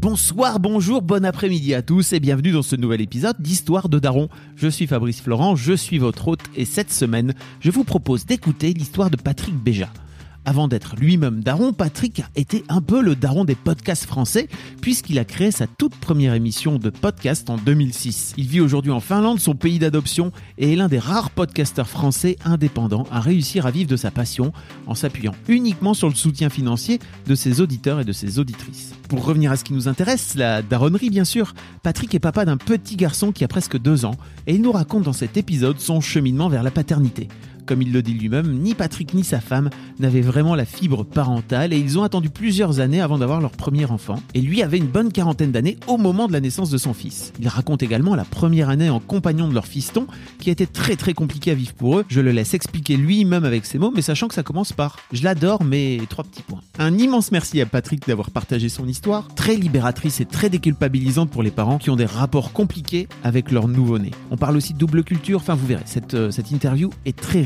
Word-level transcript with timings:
Bonsoir, 0.00 0.60
bonjour, 0.60 1.02
bon 1.02 1.26
après-midi 1.26 1.74
à 1.74 1.82
tous 1.82 2.14
et 2.14 2.20
bienvenue 2.20 2.52
dans 2.52 2.62
ce 2.62 2.74
nouvel 2.74 3.02
épisode 3.02 3.36
d'Histoire 3.38 3.90
de 3.90 3.98
Daron. 3.98 4.30
Je 4.56 4.66
suis 4.66 4.86
Fabrice 4.86 5.20
Florent, 5.20 5.56
je 5.56 5.74
suis 5.74 5.98
votre 5.98 6.26
hôte 6.28 6.40
et 6.56 6.64
cette 6.64 6.90
semaine, 6.90 7.34
je 7.60 7.70
vous 7.70 7.84
propose 7.84 8.24
d'écouter 8.24 8.72
l'histoire 8.72 9.10
de 9.10 9.18
Patrick 9.18 9.54
Béja. 9.54 9.90
Avant 10.46 10.68
d'être 10.68 10.96
lui-même 10.96 11.42
daron, 11.42 11.72
Patrick 11.72 12.20
a 12.20 12.28
été 12.34 12.64
un 12.68 12.80
peu 12.80 13.02
le 13.02 13.14
daron 13.14 13.44
des 13.44 13.54
podcasts 13.54 14.06
français 14.06 14.48
puisqu'il 14.80 15.18
a 15.18 15.24
créé 15.24 15.50
sa 15.50 15.66
toute 15.66 15.94
première 15.94 16.34
émission 16.34 16.78
de 16.78 16.88
podcast 16.88 17.50
en 17.50 17.58
2006. 17.58 18.34
Il 18.38 18.46
vit 18.46 18.60
aujourd'hui 18.60 18.90
en 18.90 19.00
Finlande, 19.00 19.38
son 19.38 19.54
pays 19.54 19.78
d'adoption, 19.78 20.32
et 20.56 20.72
est 20.72 20.76
l'un 20.76 20.88
des 20.88 20.98
rares 20.98 21.30
podcasteurs 21.30 21.88
français 21.88 22.36
indépendants 22.44 23.06
à 23.10 23.20
réussir 23.20 23.66
à 23.66 23.70
vivre 23.70 23.90
de 23.90 23.96
sa 23.96 24.10
passion 24.10 24.52
en 24.86 24.94
s'appuyant 24.94 25.34
uniquement 25.46 25.92
sur 25.94 26.08
le 26.08 26.14
soutien 26.14 26.48
financier 26.48 27.00
de 27.26 27.34
ses 27.34 27.60
auditeurs 27.60 28.00
et 28.00 28.04
de 28.04 28.12
ses 28.12 28.38
auditrices. 28.38 28.94
Pour 29.08 29.24
revenir 29.24 29.52
à 29.52 29.56
ce 29.56 29.64
qui 29.64 29.74
nous 29.74 29.88
intéresse, 29.88 30.36
la 30.36 30.62
daronnerie 30.62 31.10
bien 31.10 31.24
sûr, 31.24 31.52
Patrick 31.82 32.14
est 32.14 32.20
papa 32.20 32.44
d'un 32.44 32.56
petit 32.56 32.96
garçon 32.96 33.32
qui 33.32 33.44
a 33.44 33.48
presque 33.48 33.76
deux 33.76 34.04
ans 34.04 34.14
et 34.46 34.54
il 34.54 34.62
nous 34.62 34.72
raconte 34.72 35.02
dans 35.02 35.12
cet 35.12 35.36
épisode 35.36 35.80
son 35.80 36.00
cheminement 36.00 36.48
vers 36.48 36.62
la 36.62 36.70
paternité. 36.70 37.28
Comme 37.66 37.82
il 37.82 37.92
le 37.92 38.02
dit 38.02 38.14
lui-même, 38.14 38.52
ni 38.52 38.74
Patrick 38.74 39.14
ni 39.14 39.24
sa 39.24 39.40
femme 39.40 39.70
n'avaient 39.98 40.20
vraiment 40.20 40.54
la 40.54 40.64
fibre 40.64 41.04
parentale 41.04 41.72
et 41.72 41.78
ils 41.78 41.98
ont 41.98 42.02
attendu 42.02 42.30
plusieurs 42.30 42.80
années 42.80 43.00
avant 43.00 43.18
d'avoir 43.18 43.40
leur 43.40 43.52
premier 43.52 43.84
enfant. 43.86 44.20
Et 44.34 44.40
lui 44.40 44.62
avait 44.62 44.78
une 44.78 44.86
bonne 44.86 45.12
quarantaine 45.12 45.52
d'années 45.52 45.78
au 45.86 45.96
moment 45.96 46.26
de 46.26 46.32
la 46.32 46.40
naissance 46.40 46.70
de 46.70 46.78
son 46.78 46.94
fils. 46.94 47.32
Il 47.40 47.48
raconte 47.48 47.82
également 47.82 48.14
la 48.14 48.24
première 48.24 48.68
année 48.68 48.90
en 48.90 49.00
compagnon 49.00 49.48
de 49.48 49.54
leur 49.54 49.66
fiston 49.66 50.06
qui 50.38 50.48
a 50.48 50.52
été 50.52 50.66
très 50.66 50.96
très 50.96 51.14
compliqué 51.14 51.50
à 51.50 51.54
vivre 51.54 51.74
pour 51.74 51.98
eux. 51.98 52.04
Je 52.08 52.20
le 52.20 52.32
laisse 52.32 52.54
expliquer 52.54 52.96
lui-même 52.96 53.44
avec 53.44 53.66
ses 53.66 53.78
mots, 53.78 53.92
mais 53.94 54.02
sachant 54.02 54.28
que 54.28 54.34
ça 54.34 54.42
commence 54.42 54.72
par 54.72 54.98
je 55.12 55.22
l'adore, 55.24 55.64
mais 55.64 55.98
trois 56.08 56.24
petits 56.24 56.42
points. 56.42 56.60
Un 56.78 56.96
immense 56.98 57.32
merci 57.32 57.60
à 57.60 57.66
Patrick 57.66 58.06
d'avoir 58.06 58.30
partagé 58.30 58.68
son 58.68 58.86
histoire, 58.86 59.28
très 59.34 59.56
libératrice 59.56 60.20
et 60.20 60.24
très 60.24 60.50
déculpabilisante 60.50 61.30
pour 61.30 61.42
les 61.42 61.50
parents 61.50 61.78
qui 61.78 61.90
ont 61.90 61.96
des 61.96 62.06
rapports 62.06 62.52
compliqués 62.52 63.08
avec 63.22 63.50
leur 63.50 63.68
nouveau-né. 63.68 64.10
On 64.30 64.36
parle 64.36 64.56
aussi 64.56 64.72
de 64.72 64.78
double 64.78 65.04
culture, 65.04 65.38
enfin 65.38 65.54
vous 65.54 65.66
verrez, 65.66 65.82
cette, 65.86 66.14
euh, 66.14 66.30
cette 66.30 66.50
interview 66.50 66.90
est 67.04 67.16
très 67.16 67.42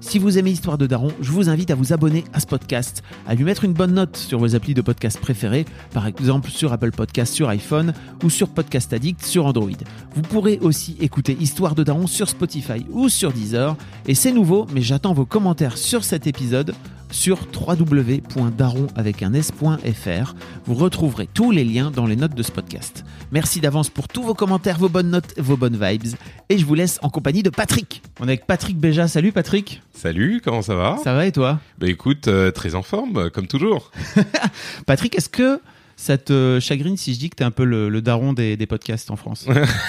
Si 0.00 0.18
vous 0.18 0.38
aimez 0.38 0.50
Histoire 0.50 0.78
de 0.78 0.86
Daron, 0.86 1.12
je 1.20 1.30
vous 1.30 1.48
invite 1.48 1.70
à 1.70 1.74
vous 1.74 1.92
abonner 1.92 2.24
à 2.32 2.40
ce 2.40 2.46
podcast, 2.46 3.02
à 3.26 3.34
lui 3.34 3.44
mettre 3.44 3.64
une 3.64 3.72
bonne 3.72 3.92
note 3.92 4.16
sur 4.16 4.38
vos 4.38 4.54
applis 4.54 4.74
de 4.74 4.80
podcast 4.80 5.18
préférés, 5.20 5.64
par 5.92 6.06
exemple 6.06 6.50
sur 6.50 6.72
Apple 6.72 6.92
Podcast 6.92 7.34
sur 7.34 7.48
iPhone 7.48 7.92
ou 8.24 8.30
sur 8.30 8.48
Podcast 8.48 8.92
Addict 8.92 9.24
sur 9.24 9.46
Android. 9.46 9.70
Vous 10.14 10.22
pourrez 10.22 10.58
aussi 10.60 10.96
écouter 11.00 11.36
Histoire 11.40 11.74
de 11.74 11.84
Daron 11.84 12.06
sur 12.06 12.28
Spotify 12.28 12.84
ou 12.90 13.08
sur 13.08 13.32
Deezer. 13.32 13.76
Et 14.06 14.14
c'est 14.14 14.32
nouveau, 14.32 14.66
mais 14.72 14.82
j'attends 14.82 15.14
vos 15.14 15.26
commentaires 15.26 15.78
sur 15.78 16.04
cet 16.04 16.26
épisode 16.26 16.74
sur 17.10 17.46
www.daron 17.54 18.86
avec 18.96 19.22
un 19.22 19.32
s.fr. 19.34 20.34
Vous 20.64 20.74
retrouverez 20.74 21.28
tous 21.32 21.50
les 21.50 21.64
liens 21.64 21.90
dans 21.90 22.06
les 22.06 22.16
notes 22.16 22.34
de 22.34 22.42
ce 22.42 22.52
podcast. 22.52 23.04
Merci 23.32 23.60
d'avance 23.60 23.90
pour 23.90 24.08
tous 24.08 24.22
vos 24.22 24.34
commentaires, 24.34 24.78
vos 24.78 24.88
bonnes 24.88 25.10
notes, 25.10 25.34
vos 25.38 25.56
bonnes 25.56 25.78
vibes. 25.80 26.14
Et 26.48 26.58
je 26.58 26.64
vous 26.64 26.74
laisse 26.74 26.98
en 27.02 27.10
compagnie 27.10 27.42
de 27.42 27.50
Patrick. 27.50 28.02
On 28.20 28.24
est 28.24 28.32
avec 28.32 28.46
Patrick 28.46 28.78
Béja. 28.78 29.08
Salut 29.08 29.32
Patrick. 29.32 29.82
Salut, 29.92 30.40
comment 30.44 30.62
ça 30.62 30.74
va? 30.74 30.98
Ça 31.02 31.14
va 31.14 31.26
et 31.26 31.32
toi? 31.32 31.60
Bah 31.78 31.88
écoute, 31.88 32.28
euh, 32.28 32.50
très 32.50 32.74
en 32.74 32.82
forme, 32.82 33.30
comme 33.30 33.46
toujours. 33.46 33.90
Patrick, 34.86 35.16
est-ce 35.16 35.28
que 35.28 35.60
ça 35.96 36.16
te 36.16 36.58
chagrine 36.60 36.96
si 36.96 37.12
je 37.12 37.18
dis 37.18 37.28
que 37.28 37.34
t'es 37.34 37.44
un 37.44 37.50
peu 37.50 37.64
le, 37.64 37.88
le 37.88 38.00
daron 38.00 38.32
des, 38.32 38.56
des 38.56 38.66
podcasts 38.66 39.10
en 39.10 39.16
France? 39.16 39.46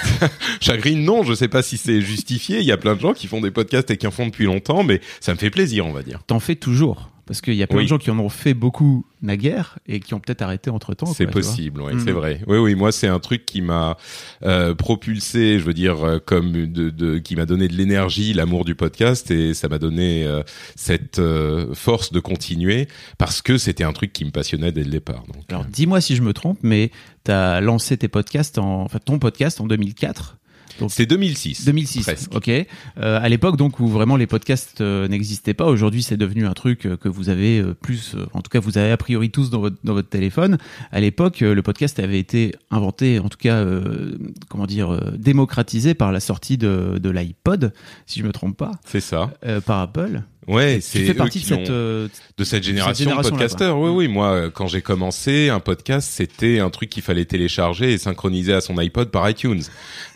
Chagrine, 0.60 1.04
non, 1.04 1.22
je 1.22 1.34
sais 1.34 1.46
pas 1.48 1.62
si 1.62 1.76
c'est 1.76 2.00
justifié. 2.00 2.58
Il 2.58 2.64
y 2.64 2.72
a 2.72 2.76
plein 2.76 2.96
de 2.96 3.00
gens 3.00 3.12
qui 3.12 3.28
font 3.28 3.40
des 3.40 3.52
podcasts 3.52 3.90
et 3.90 3.96
qui 3.96 4.06
en 4.06 4.10
font 4.10 4.26
depuis 4.26 4.46
longtemps, 4.46 4.82
mais 4.82 5.00
ça 5.20 5.32
me 5.32 5.38
fait 5.38 5.50
plaisir, 5.50 5.86
on 5.86 5.92
va 5.92 6.02
dire. 6.02 6.20
T'en 6.26 6.40
fais 6.40 6.56
toujours 6.56 7.09
parce 7.30 7.42
qu'il 7.42 7.54
y 7.54 7.62
a 7.62 7.68
plein 7.68 7.76
Oui. 7.78 7.84
de 7.84 7.88
gens 7.88 7.98
qui 7.98 8.10
en 8.10 8.18
ont 8.18 8.28
fait 8.28 8.54
beaucoup 8.54 9.06
naguère 9.22 9.78
et 9.86 10.00
qui 10.00 10.14
ont 10.14 10.18
peut-être 10.18 10.42
arrêté 10.42 10.68
entre 10.68 10.94
temps. 10.94 11.06
C'est 11.06 11.28
possible, 11.28 11.80
oui, 11.80 11.94
Mm. 11.94 12.00
c'est 12.04 12.10
vrai. 12.10 12.40
Oui, 12.48 12.58
oui, 12.58 12.74
moi 12.74 12.90
c'est 12.90 13.06
un 13.06 13.20
truc 13.20 13.46
qui 13.46 13.62
m'a 13.62 13.96
euh, 14.42 14.74
propulsé, 14.74 15.60
je 15.60 15.64
veux 15.64 15.72
dire, 15.72 16.02
euh, 16.04 16.18
comme 16.18 16.50
de, 16.72 16.90
de 16.90 17.18
qui 17.18 17.36
m'a 17.36 17.46
donné 17.46 17.68
de 17.68 17.74
l'énergie, 17.74 18.32
l'amour 18.32 18.64
du 18.64 18.74
podcast, 18.74 19.30
et 19.30 19.54
ça 19.54 19.68
m'a 19.68 19.78
donné 19.78 20.24
euh, 20.24 20.42
cette 20.74 21.20
euh, 21.20 21.72
force 21.72 22.10
de 22.10 22.18
continuer 22.18 22.88
parce 23.16 23.42
que 23.42 23.58
c'était 23.58 23.84
un 23.84 23.92
truc 23.92 24.12
qui 24.12 24.24
me 24.24 24.32
passionnait 24.32 24.72
dès 24.72 24.82
le 24.82 24.90
départ. 24.90 25.22
Donc, 25.32 25.44
Alors 25.50 25.62
euh, 25.62 25.66
dis-moi 25.70 26.00
si 26.00 26.16
je 26.16 26.22
me 26.22 26.32
trompe, 26.32 26.58
mais 26.64 26.90
t'as 27.22 27.60
lancé 27.60 27.96
tes 27.96 28.08
podcasts 28.08 28.58
en, 28.58 28.82
enfin 28.82 28.98
ton 28.98 29.20
podcast 29.20 29.60
en 29.60 29.68
2004. 29.68 30.38
Donc 30.80 30.90
c'est 30.90 31.06
2006. 31.06 31.64
2006, 31.66 32.02
presque. 32.02 32.34
ok. 32.34 32.48
Euh, 32.48 32.66
à 32.96 33.28
l'époque 33.28 33.56
donc 33.56 33.78
où 33.80 33.86
vraiment 33.86 34.16
les 34.16 34.26
podcasts 34.26 34.80
euh, 34.80 35.06
n'existaient 35.08 35.54
pas. 35.54 35.66
Aujourd'hui, 35.66 36.02
c'est 36.02 36.16
devenu 36.16 36.46
un 36.46 36.52
truc 36.54 36.86
euh, 36.86 36.96
que 36.96 37.08
vous 37.08 37.28
avez 37.28 37.60
euh, 37.60 37.74
plus, 37.74 38.14
euh, 38.14 38.26
en 38.32 38.40
tout 38.40 38.48
cas, 38.48 38.58
vous 38.60 38.78
avez 38.78 38.90
a 38.90 38.96
priori 38.96 39.30
tous 39.30 39.50
dans 39.50 39.60
votre 39.60 39.76
dans 39.84 39.92
votre 39.94 40.08
téléphone. 40.08 40.58
À 40.90 41.00
l'époque, 41.00 41.42
euh, 41.42 41.54
le 41.54 41.62
podcast 41.62 41.98
avait 42.00 42.18
été 42.18 42.54
inventé, 42.70 43.18
en 43.20 43.28
tout 43.28 43.38
cas, 43.38 43.56
euh, 43.56 44.16
comment 44.48 44.66
dire, 44.66 44.92
euh, 44.92 45.12
démocratisé 45.16 45.94
par 45.94 46.10
la 46.12 46.20
sortie 46.20 46.56
de 46.58 46.98
de 47.00 47.10
l'iPod, 47.10 47.72
si 48.06 48.20
je 48.20 48.24
me 48.24 48.32
trompe 48.32 48.56
pas, 48.56 48.72
C'est 48.84 49.00
ça. 49.00 49.30
euh, 49.46 49.60
par 49.60 49.80
Apple. 49.80 50.22
Ouais, 50.48 50.76
Tu 50.76 50.82
c'est 50.82 50.98
fais 51.04 51.10
eux 51.12 51.14
partie 51.14 51.38
de 51.38 51.42
qui 51.44 51.48
cette 51.48 51.70
euh, 51.70 52.08
de 52.38 52.44
cette 52.44 52.62
génération, 52.64 53.14
de 53.16 53.22
podcasteurs. 53.28 53.78
Oui, 53.78 53.90
oui. 53.90 54.08
Moi, 54.08 54.26
euh, 54.32 54.50
quand 54.50 54.66
j'ai 54.68 54.80
commencé, 54.80 55.50
un 55.50 55.60
podcast, 55.60 56.08
c'était 56.10 56.58
un 56.60 56.70
truc 56.70 56.88
qu'il 56.88 57.02
fallait 57.02 57.26
télécharger 57.26 57.92
et 57.92 57.98
synchroniser 57.98 58.54
à 58.54 58.62
son 58.62 58.78
iPod 58.78 59.10
par 59.10 59.28
iTunes. 59.28 59.60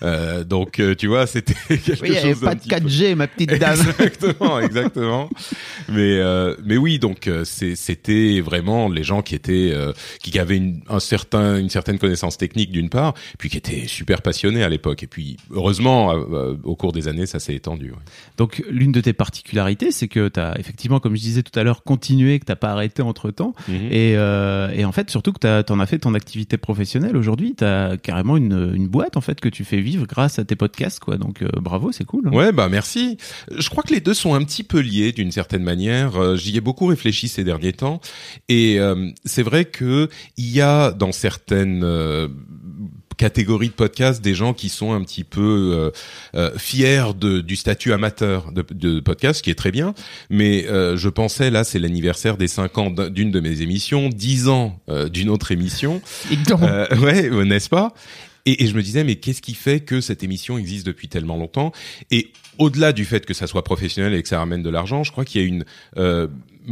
Euh, 0.02 0.42
donc, 0.42 0.80
euh, 0.80 0.94
tu 0.94 1.08
vois, 1.08 1.26
c'était 1.26 1.52
quelque 1.68 2.00
Oui, 2.02 2.08
il 2.08 2.10
n'y 2.12 2.16
avait 2.18 2.32
chose 2.32 2.40
pas 2.40 2.54
de 2.54 2.60
petit 2.60 2.68
peu- 2.70 2.76
4G, 2.76 3.14
ma 3.16 3.26
petite 3.26 3.50
dame. 3.60 3.78
exactement, 4.00 4.60
exactement. 4.60 5.30
Mais 5.90 6.18
euh, 6.18 6.56
mais 6.64 6.78
oui, 6.78 6.98
donc 6.98 7.28
euh, 7.28 7.44
c'était 7.44 8.40
vraiment 8.40 8.88
les 8.88 9.04
gens 9.04 9.20
qui 9.20 9.34
étaient 9.34 9.70
euh, 9.74 9.92
qui 10.22 10.36
avaient 10.38 10.56
une, 10.56 10.80
un 10.88 11.00
certain 11.00 11.58
une 11.58 11.68
certaine 11.70 11.98
connaissance 11.98 12.38
technique 12.38 12.70
d'une 12.72 12.88
part, 12.88 13.12
puis 13.38 13.50
qui 13.50 13.58
étaient 13.58 13.86
super 13.86 14.22
passionnés 14.22 14.64
à 14.64 14.70
l'époque. 14.70 15.02
Et 15.02 15.06
puis 15.06 15.36
heureusement, 15.50 16.12
euh, 16.12 16.24
euh, 16.32 16.56
au 16.64 16.76
cours 16.76 16.92
des 16.92 17.08
années, 17.08 17.26
ça 17.26 17.38
s'est 17.40 17.54
étendu. 17.54 17.90
ouais. 17.90 17.98
Donc 18.38 18.62
l'une 18.70 18.90
de 18.92 19.02
tes 19.02 19.12
particularités, 19.12 19.92
c'est 19.92 20.08
que 20.08 20.13
tu 20.28 20.40
as 20.40 20.58
effectivement, 20.58 21.00
comme 21.00 21.16
je 21.16 21.20
disais 21.22 21.42
tout 21.42 21.58
à 21.58 21.62
l'heure, 21.62 21.82
continué, 21.84 22.38
que 22.38 22.44
t'as 22.44 22.56
pas 22.56 22.70
arrêté 22.72 23.02
entre 23.02 23.30
temps. 23.30 23.54
Mhm. 23.68 23.74
Et, 23.90 24.14
euh, 24.16 24.70
et 24.74 24.84
en 24.84 24.92
fait, 24.92 25.10
surtout 25.10 25.32
que 25.32 25.62
tu 25.62 25.72
en 25.72 25.80
as 25.80 25.86
fait 25.86 25.98
ton 25.98 26.14
activité 26.14 26.56
professionnelle 26.56 27.16
aujourd'hui. 27.16 27.54
Tu 27.56 27.64
as 27.64 27.96
carrément 27.96 28.36
une, 28.36 28.72
une 28.74 28.88
boîte 28.88 29.16
en 29.16 29.20
fait 29.20 29.40
que 29.40 29.48
tu 29.48 29.64
fais 29.64 29.80
vivre 29.80 30.06
grâce 30.06 30.38
à 30.38 30.44
tes 30.44 30.56
podcasts. 30.56 31.00
quoi. 31.00 31.16
Donc 31.16 31.42
euh, 31.42 31.48
bravo, 31.60 31.92
c'est 31.92 32.04
cool. 32.04 32.28
hein. 32.28 32.32
Ouais, 32.36 32.52
bah 32.52 32.68
merci. 32.68 33.16
Je 33.56 33.68
crois 33.68 33.82
que 33.82 33.92
les 33.94 34.00
deux 34.00 34.14
sont 34.14 34.34
un 34.34 34.42
petit 34.44 34.64
peu 34.64 34.80
liés 34.80 35.12
d'une 35.12 35.30
certaine 35.32 35.62
manière. 35.62 36.16
Euh, 36.16 36.36
J'y 36.36 36.56
ai 36.56 36.60
beaucoup 36.60 36.86
réfléchi 36.86 37.28
ces 37.28 37.44
derniers 37.44 37.72
temps, 37.72 38.00
et 38.48 38.78
euh, 38.80 39.10
c'est 39.24 39.42
vrai 39.42 39.64
que 39.64 40.08
il 40.36 40.50
y 40.50 40.60
a 40.60 40.90
dans 40.92 41.12
certaines 41.12 41.84
catégories 43.16 43.68
de 43.68 43.74
podcasts 43.74 44.22
des 44.22 44.34
gens 44.34 44.54
qui 44.54 44.68
sont 44.68 44.92
un 44.92 45.02
petit 45.02 45.24
peu 45.24 45.40
euh, 45.74 45.90
euh, 46.34 46.50
fiers 46.58 47.14
de, 47.18 47.40
du 47.40 47.56
statut 47.56 47.92
amateur 47.92 48.52
de, 48.52 48.64
de 48.72 49.00
podcast, 49.00 49.38
ce 49.38 49.42
qui 49.42 49.50
est 49.50 49.54
très 49.54 49.70
bien. 49.72 49.94
Mais 50.30 50.66
euh, 50.66 50.96
je 50.96 51.08
pensais 51.08 51.50
là, 51.50 51.64
c'est 51.64 51.78
l'anniversaire 51.78 52.36
des 52.36 52.48
5 52.48 52.78
ans 52.78 52.90
d'un- 52.90 53.10
d'une 53.10 53.30
de 53.30 53.40
mes 53.40 53.62
émissions, 53.62 54.08
10 54.08 54.48
ans 54.48 54.80
euh, 54.88 55.08
d'une 55.08 55.28
autre 55.30 55.52
émission. 55.52 56.02
Euh, 56.68 56.96
ouais, 56.98 57.30
euh, 57.30 57.44
n'est-ce 57.44 57.68
pas? 57.68 57.92
Et, 58.46 58.62
et 58.64 58.66
je 58.66 58.74
me 58.74 58.82
disais, 58.82 59.04
mais 59.04 59.16
qu'est-ce 59.16 59.40
qui 59.40 59.54
fait 59.54 59.80
que 59.80 60.00
cette 60.02 60.22
émission 60.22 60.58
existe 60.58 60.86
depuis 60.86 61.08
tellement 61.08 61.36
longtemps? 61.38 61.72
Et 62.10 62.30
au-delà 62.58 62.92
du 62.92 63.04
fait 63.06 63.24
que 63.24 63.32
ça 63.32 63.46
soit 63.46 63.64
professionnel 63.64 64.12
et 64.14 64.22
que 64.22 64.28
ça 64.28 64.38
ramène 64.38 64.62
de 64.62 64.68
l'argent, 64.70 65.02
je 65.02 65.12
crois 65.12 65.24
qu'il 65.24 65.40
y 65.40 65.44
a 65.44 65.46
une 65.46 65.64
euh, 65.96 66.26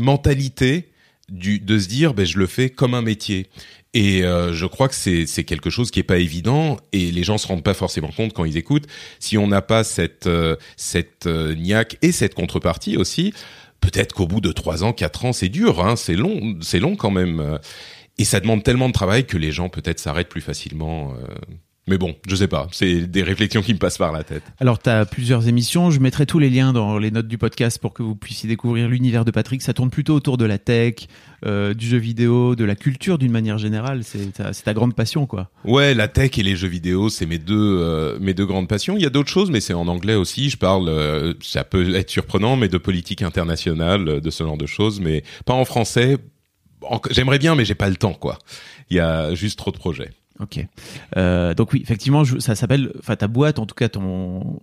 mentalité 0.06 0.88
du, 1.30 1.60
de 1.60 1.78
se 1.78 1.88
dire, 1.88 2.12
ben, 2.14 2.26
je 2.26 2.38
le 2.38 2.46
fais 2.46 2.68
comme 2.68 2.94
un 2.94 3.00
métier. 3.02 3.46
Et 3.94 4.24
euh, 4.24 4.52
je 4.52 4.64
crois 4.64 4.88
que 4.88 4.94
c'est 4.94 5.44
quelque 5.44 5.68
chose 5.68 5.90
qui 5.90 6.00
est 6.00 6.04
pas 6.04 6.16
évident 6.16 6.78
et 6.92 7.10
les 7.10 7.24
gens 7.24 7.36
se 7.36 7.46
rendent 7.46 7.62
pas 7.62 7.74
forcément 7.74 8.10
compte 8.10 8.32
quand 8.32 8.44
ils 8.44 8.56
écoutent. 8.56 8.86
Si 9.18 9.36
on 9.36 9.46
n'a 9.46 9.60
pas 9.60 9.84
cette 9.84 10.26
euh, 10.26 10.56
cette 10.76 11.26
euh, 11.26 11.54
niaque 11.54 11.98
et 12.00 12.10
cette 12.10 12.34
contrepartie 12.34 12.96
aussi, 12.96 13.34
peut-être 13.80 14.14
qu'au 14.14 14.26
bout 14.26 14.40
de 14.40 14.50
trois 14.52 14.82
ans, 14.82 14.94
quatre 14.94 15.26
ans, 15.26 15.34
c'est 15.34 15.50
dur, 15.50 15.84
hein, 15.84 15.96
c'est 15.96 16.14
long, 16.14 16.56
c'est 16.62 16.78
long 16.78 16.96
quand 16.96 17.10
même. 17.10 17.58
Et 18.18 18.24
ça 18.24 18.40
demande 18.40 18.62
tellement 18.62 18.88
de 18.88 18.92
travail 18.92 19.26
que 19.26 19.36
les 19.36 19.52
gens 19.52 19.68
peut-être 19.68 19.98
s'arrêtent 19.98 20.28
plus 20.28 20.40
facilement 20.40 21.12
euh, 21.14 21.34
Mais 21.88 21.99
bon, 21.99 22.14
je 22.29 22.37
sais 22.37 22.46
pas. 22.46 22.69
C'est 22.70 23.08
des 23.08 23.25
réflexions 23.25 23.61
qui 23.61 23.75
me 23.75 23.79
passent 23.79 23.99
par 23.99 24.12
la 24.12 24.23
tête. 24.23 24.44
Alors, 24.61 24.81
tu 24.81 24.88
as 24.88 25.05
plusieurs 25.05 25.49
émissions. 25.49 25.90
Je 25.90 25.99
mettrai 25.99 26.26
tous 26.26 26.38
les 26.38 26.49
liens 26.49 26.73
dans 26.73 26.96
les 26.96 27.11
notes 27.11 27.26
du 27.26 27.38
podcast 27.38 27.81
pour 27.81 27.93
que 27.93 28.05
vous 28.05 28.14
puissiez 28.14 28.49
découvrir 28.49 28.88
l'univers 28.88 29.25
de 29.25 29.32
Patrick. 29.32 29.62
Ça 29.62 29.73
tourne 29.73 29.90
plutôt 29.90 30.14
autour 30.14 30.37
de 30.37 30.44
la 30.44 30.58
tech, 30.58 31.08
euh, 31.44 31.75
du 31.75 31.84
jeu 31.84 31.99
vidéo, 31.99 32.55
de 32.55 32.64
la 32.64 32.76
culture 32.76 33.19
d'une 33.19 33.32
manière 33.32 33.58
générale. 33.58 34.05
C'est 34.05 34.32
ta, 34.32 34.52
ta, 34.52 34.75
grande 34.75 34.94
passion, 34.94 35.26
quoi. 35.26 35.50
Ouais, 35.64 35.93
la 35.93 36.06
tech 36.06 36.38
et 36.38 36.44
les 36.44 36.55
jeux 36.55 36.69
vidéo, 36.69 37.08
c'est 37.08 37.26
mes 37.26 37.38
deux 37.38 37.79
euh, 37.81 38.17
mes 38.20 38.32
deux 38.32 38.46
grandes 38.46 38.69
passions. 38.69 38.96
Il 38.96 39.02
y 39.02 39.06
a 39.06 39.11
d'autres 39.11 39.31
choses, 39.31 39.50
mais 39.50 39.61
c'est 39.61 39.75
en 39.75 39.88
anglais 39.88 40.14
aussi. 40.14 40.50
Je 40.50 40.56
parle, 40.56 40.88
euh, 40.88 41.34
ça 41.43 41.64
peut 41.64 41.96
être 41.96 42.11
surprenant, 42.11 42.55
mais 42.55 42.69
de 42.69 42.79
politique 42.79 43.23
internationale, 43.23 44.20
de 44.20 44.31
ce 44.31 44.44
genre 44.44 44.56
de 44.56 44.67
choses, 44.67 45.00
mais 45.00 45.25
pas 45.46 45.55
en 45.55 45.64
français. 45.64 46.17
J'aimerais 47.11 47.40
bien, 47.40 47.56
mais 47.56 47.64
j'ai 47.64 47.75
pas 47.75 47.88
le 47.88 47.96
temps, 47.96 48.14
quoi. 48.14 48.38
Il 48.88 48.96
y 48.96 49.00
a 49.00 49.34
juste 49.34 49.58
trop 49.58 49.73
de 49.73 49.79
projets. 49.79 50.11
Ok. 50.42 50.66
Euh, 51.16 51.54
donc 51.54 51.72
oui, 51.72 51.80
effectivement, 51.82 52.24
ça 52.24 52.54
s'appelle, 52.56 52.92
enfin 52.98 53.14
ta 53.14 53.28
boîte, 53.28 53.58
en 53.58 53.66
tout 53.66 53.74
cas 53.76 53.88
ton 53.88 54.60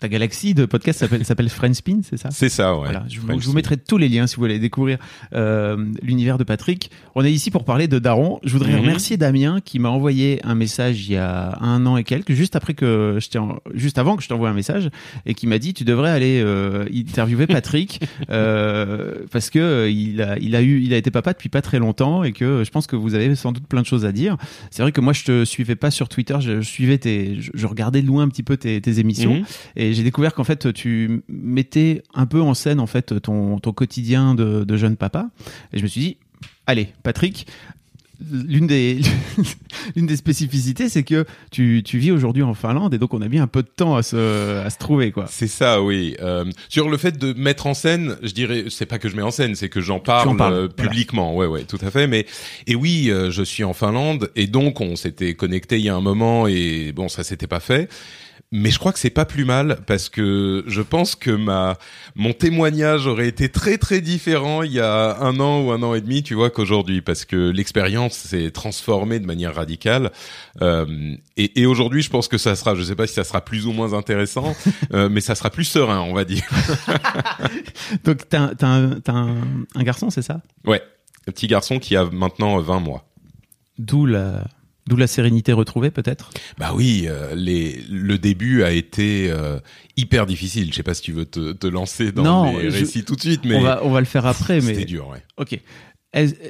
ta 0.00 0.08
galaxie 0.08 0.52
de 0.52 0.64
podcast 0.64 0.98
s'appelle 0.98 1.24
s'appelle 1.24 1.48
Friendspin, 1.48 2.00
c'est 2.02 2.16
ça? 2.16 2.30
C'est 2.32 2.48
ça, 2.48 2.74
ouais. 2.74 2.84
Voilà, 2.84 3.04
je, 3.08 3.20
vous 3.20 3.52
mettrai 3.52 3.76
tous 3.76 3.98
les 3.98 4.08
liens 4.08 4.26
si 4.26 4.34
vous 4.34 4.42
voulez 4.42 4.58
découvrir 4.58 4.98
euh, 5.32 5.92
l'univers 6.02 6.38
de 6.38 6.44
Patrick. 6.44 6.90
On 7.14 7.24
est 7.24 7.30
ici 7.30 7.52
pour 7.52 7.64
parler 7.64 7.86
de 7.86 8.00
Daron. 8.00 8.40
Je 8.42 8.52
voudrais 8.52 8.72
mhm. 8.72 8.80
remercier 8.80 9.16
Damien 9.16 9.60
qui 9.64 9.78
m'a 9.78 9.90
envoyé 9.90 10.40
un 10.44 10.56
message 10.56 11.06
il 11.06 11.12
y 11.12 11.16
a 11.16 11.56
un 11.60 11.86
an 11.86 11.96
et 11.96 12.04
quelques, 12.04 12.32
juste 12.32 12.56
après 12.56 12.74
que 12.74 13.18
je 13.20 13.38
juste 13.74 13.98
avant 13.98 14.16
que 14.16 14.22
je 14.22 14.28
t'envoie 14.28 14.48
un 14.48 14.54
message, 14.54 14.90
et 15.24 15.34
qui 15.34 15.46
m'a 15.46 15.58
dit 15.58 15.72
tu 15.72 15.84
devrais 15.84 16.10
aller 16.10 16.42
euh, 16.42 16.86
interviewer 16.92 17.46
Patrick 17.46 18.00
parce 18.28 19.50
que 19.50 19.88
il 19.88 20.20
a 20.20 20.36
il 20.38 20.56
a 20.56 20.62
eu 20.62 20.80
il 20.80 20.92
a 20.92 20.96
été 20.96 21.10
papa 21.10 21.32
depuis 21.32 21.48
pas 21.48 21.62
très 21.62 21.78
longtemps 21.78 22.24
et 22.24 22.32
que 22.32 22.64
je 22.64 22.70
pense 22.70 22.86
que 22.86 22.96
vous 22.96 23.14
avez 23.14 23.34
sans 23.36 23.52
doute 23.52 23.66
plein 23.68 23.82
de 23.82 23.86
choses 23.86 24.04
à 24.04 24.12
dire. 24.12 24.36
C'est 24.70 24.82
vrai 24.82 24.90
que 24.90 25.00
moi 25.00 25.11
je 25.12 25.24
te 25.24 25.44
suivais 25.44 25.76
pas 25.76 25.90
sur 25.90 26.08
Twitter, 26.08 26.36
je, 26.40 26.60
suivais 26.60 26.98
tes, 26.98 27.38
je, 27.40 27.66
regardais 27.66 28.02
de 28.02 28.06
loin 28.06 28.24
un 28.24 28.28
petit 28.28 28.42
peu 28.42 28.56
tes, 28.56 28.98
émissions 28.98 29.34
mhm. 29.34 29.44
et 29.76 29.94
j'ai 29.94 30.02
découvert 30.02 30.34
qu'en 30.34 30.44
fait 30.44 30.72
tu 30.72 31.22
mettais 31.28 32.02
un 32.14 32.26
peu 32.26 32.40
en 32.40 32.54
scène 32.54 32.80
en 32.80 32.86
fait 32.86 33.20
ton, 33.20 33.58
ton 33.58 33.72
quotidien 33.72 34.34
de, 34.34 34.64
de 34.64 34.76
jeune 34.76 34.96
papa 34.96 35.30
et 35.72 35.78
je 35.78 35.82
me 35.82 35.88
suis 35.88 36.00
dit 36.00 36.16
allez 36.66 36.88
Patrick 37.02 37.46
l'une 38.30 38.66
des 38.66 39.00
l'une 39.96 40.06
des 40.06 40.16
spécificités, 40.16 40.88
c'est 40.88 41.02
que 41.02 41.24
tu, 41.50 41.82
tu 41.84 41.98
vis 41.98 42.10
aujourd'hui 42.10 42.42
en 42.42 42.54
Finlande 42.54 42.94
et 42.94 42.98
donc 42.98 43.14
on 43.14 43.22
a 43.22 43.28
mis 43.28 43.38
un 43.38 43.46
peu 43.46 43.62
de 43.62 43.68
temps 43.68 43.96
à 43.96 44.02
se 44.02 44.60
à 44.64 44.70
se 44.70 44.78
trouver 44.78 45.12
quoi. 45.12 45.26
C'est 45.28 45.46
ça, 45.46 45.82
oui. 45.82 46.16
Euh, 46.20 46.44
sur 46.68 46.88
le 46.88 46.96
fait 46.96 47.18
de 47.18 47.32
mettre 47.32 47.66
en 47.66 47.74
scène, 47.74 48.16
je 48.22 48.32
dirais, 48.32 48.64
c'est 48.68 48.86
pas 48.86 48.98
que 48.98 49.08
je 49.08 49.16
mets 49.16 49.22
en 49.22 49.30
scène, 49.30 49.54
c'est 49.54 49.68
que 49.68 49.80
j'en 49.80 49.98
parle 50.00 50.36
euh, 50.40 50.68
publiquement. 50.68 51.34
Ouais, 51.36 51.46
ouais, 51.46 51.64
tout 51.64 51.78
à 51.80 51.90
fait. 51.90 52.06
Mais 52.06 52.26
et 52.66 52.74
oui, 52.74 53.10
euh, 53.10 53.30
je 53.30 53.42
suis 53.42 53.64
en 53.64 53.72
Finlande 53.72 54.30
et 54.36 54.46
donc 54.46 54.80
on 54.80 54.96
s'était 54.96 55.34
connecté 55.34 55.78
il 55.78 55.84
y 55.84 55.88
a 55.88 55.94
un 55.94 56.00
moment 56.00 56.46
et 56.46 56.92
bon, 56.92 57.08
ça 57.08 57.24
s'était 57.24 57.46
pas 57.46 57.60
fait 57.60 57.88
mais 58.52 58.70
je 58.70 58.78
crois 58.78 58.92
que 58.92 58.98
c'est 58.98 59.10
pas 59.10 59.24
plus 59.24 59.46
mal 59.46 59.78
parce 59.86 60.10
que 60.10 60.62
je 60.66 60.82
pense 60.82 61.16
que 61.16 61.30
ma 61.30 61.78
mon 62.14 62.34
témoignage 62.34 63.06
aurait 63.06 63.26
été 63.26 63.48
très 63.48 63.78
très 63.78 64.02
différent 64.02 64.62
il 64.62 64.72
y 64.72 64.80
a 64.80 65.18
un 65.20 65.40
an 65.40 65.62
ou 65.62 65.72
un 65.72 65.82
an 65.82 65.94
et 65.94 66.02
demi, 66.02 66.22
tu 66.22 66.34
vois, 66.34 66.50
qu'aujourd'hui, 66.50 67.00
parce 67.00 67.24
que 67.24 67.50
l'expérience 67.50 68.12
s'est 68.14 68.50
transformée 68.50 69.18
de 69.18 69.26
manière 69.26 69.54
radicale. 69.54 70.12
Euh, 70.60 71.16
et, 71.36 71.62
et 71.62 71.66
aujourd'hui, 71.66 72.02
je 72.02 72.10
pense 72.10 72.28
que 72.28 72.36
ça 72.38 72.54
sera, 72.54 72.74
je 72.74 72.82
sais 72.82 72.94
pas 72.94 73.06
si 73.06 73.14
ça 73.14 73.24
sera 73.24 73.40
plus 73.40 73.66
ou 73.66 73.72
moins 73.72 73.94
intéressant, 73.94 74.54
euh, 74.92 75.08
mais 75.08 75.22
ça 75.22 75.34
sera 75.34 75.48
plus 75.48 75.64
serein, 75.64 76.00
on 76.00 76.12
va 76.12 76.24
dire. 76.24 76.44
Donc 78.04 78.28
t'as 78.28 78.50
as, 78.60 78.66
un, 78.66 79.00
un, 79.08 79.36
un 79.74 79.82
garçon, 79.82 80.10
c'est 80.10 80.22
ça? 80.22 80.42
Ouais, 80.66 80.82
un 81.26 81.32
petit 81.32 81.46
garçon 81.46 81.78
qui 81.78 81.96
a 81.96 82.04
maintenant 82.04 82.58
20 82.60 82.80
mois. 82.80 83.08
D'où 83.78 84.04
la 84.04 84.44
D'où 84.88 84.96
la 84.96 85.06
sérénité 85.06 85.52
retrouvée 85.52 85.92
peut-être? 85.92 86.30
Bah 86.58 86.72
oui, 86.74 87.04
euh, 87.06 87.36
les, 87.36 87.84
le 87.88 88.18
début 88.18 88.64
a 88.64 88.72
été 88.72 89.30
euh, 89.30 89.60
hyper 89.96 90.26
difficile. 90.26 90.70
Je 90.70 90.76
sais 90.76 90.82
pas 90.82 90.94
si 90.94 91.02
tu 91.02 91.12
veux 91.12 91.24
te, 91.24 91.52
te 91.52 91.68
lancer 91.68 92.10
dans 92.10 92.58
les 92.58 92.68
récits 92.68 93.04
tout 93.04 93.14
de 93.14 93.20
suite, 93.20 93.42
mais 93.44 93.54
on 93.54 93.62
va, 93.62 93.84
on 93.84 93.90
va 93.90 94.00
le 94.00 94.06
faire 94.06 94.26
après. 94.26 94.54
mais 94.60 94.74
c'était 94.74 94.84
dur, 94.84 95.08
ouais. 95.08 95.22
Ok. 95.36 95.60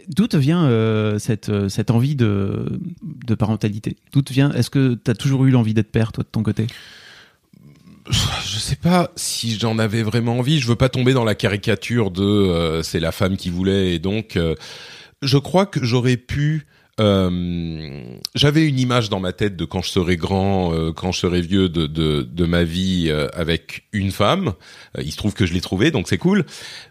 D'où 0.08 0.26
te 0.26 0.36
vient 0.38 0.64
euh, 0.64 1.18
cette, 1.18 1.68
cette 1.68 1.90
envie 1.90 2.16
de, 2.16 2.80
de 3.02 3.34
parentalité? 3.34 3.96
D'où 4.12 4.22
te 4.22 4.32
vient 4.32 4.50
Est-ce 4.52 4.70
que 4.70 4.94
tu 4.94 5.10
as 5.10 5.14
toujours 5.14 5.44
eu 5.44 5.50
l'envie 5.50 5.74
d'être 5.74 5.92
père, 5.92 6.10
toi, 6.10 6.24
de 6.24 6.28
ton 6.28 6.42
côté? 6.42 6.66
Je 8.08 8.58
sais 8.58 8.76
pas 8.76 9.12
si 9.14 9.58
j'en 9.58 9.78
avais 9.78 10.02
vraiment 10.02 10.38
envie. 10.38 10.58
Je 10.58 10.66
veux 10.66 10.76
pas 10.76 10.88
tomber 10.88 11.12
dans 11.12 11.24
la 11.24 11.34
caricature 11.34 12.10
de 12.10 12.80
c'est 12.82 12.98
la 12.98 13.12
femme 13.12 13.36
qui 13.36 13.48
voulait 13.48 13.94
et 13.94 13.98
donc 14.00 14.36
je 15.22 15.38
crois 15.38 15.66
que 15.66 15.84
j'aurais 15.84 16.16
pu 16.16 16.66
euh, 17.00 18.18
j'avais 18.34 18.68
une 18.68 18.78
image 18.78 19.08
dans 19.08 19.20
ma 19.20 19.32
tête 19.32 19.56
de 19.56 19.64
quand 19.64 19.80
je 19.80 19.88
serai 19.88 20.16
grand, 20.16 20.74
euh, 20.74 20.92
quand 20.92 21.10
je 21.10 21.20
serai 21.20 21.40
vieux, 21.40 21.68
de, 21.68 21.86
de, 21.86 22.44
ma 22.44 22.64
vie 22.64 23.06
euh, 23.08 23.28
avec 23.32 23.84
une 23.92 24.12
femme. 24.12 24.52
il 24.98 25.10
se 25.10 25.16
trouve 25.16 25.32
que 25.32 25.46
je 25.46 25.54
l'ai 25.54 25.62
trouvé, 25.62 25.90
donc 25.90 26.08
c'est 26.08 26.18
cool. 26.18 26.44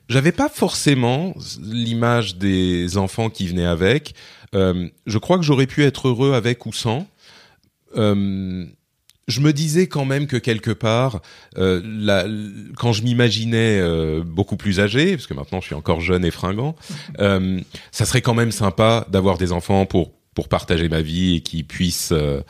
J'avais 0.09 0.31
pas 0.31 0.49
forcément 0.49 1.35
l'image 1.61 2.37
des 2.37 2.97
enfants 2.97 3.29
qui 3.29 3.47
venaient 3.47 3.65
avec. 3.65 4.15
je 4.53 5.17
crois 5.17 5.37
que 5.37 5.43
j'aurais 5.43 5.67
pu 5.67 5.83
être 5.83 6.07
heureux 6.07 6.33
avec 6.33 6.65
ou 6.65 6.73
sans 6.73 7.07
je 9.27 9.39
me 9.39 9.53
disais 9.53 9.87
quand 9.87 10.05
même 10.05 10.27
que 10.27 10.37
quelque 10.37 10.71
part, 10.71 11.21
euh, 11.57 11.81
la, 11.83 12.25
quand 12.75 12.91
je 12.91 13.03
m'imaginais 13.03 13.79
euh, 13.79 14.23
beaucoup 14.25 14.57
plus 14.57 14.79
âgé, 14.79 15.15
parce 15.15 15.27
que 15.27 15.33
maintenant 15.33 15.61
je 15.61 15.67
suis 15.67 15.75
encore 15.75 16.01
jeune 16.01 16.25
et 16.25 16.31
fringant, 16.31 16.75
euh, 17.19 17.59
ça 17.91 18.05
serait 18.05 18.21
quand 18.21 18.33
même 18.33 18.51
sympa 18.51 19.05
d'avoir 19.09 19.37
des 19.37 19.51
enfants 19.51 19.85
pour 19.85 20.11
pour 20.33 20.47
partager 20.47 20.87
ma 20.87 21.01
vie 21.01 21.35
et 21.35 21.41
qui 21.41 21.63
puissent 21.63 22.13
euh, 22.13 22.41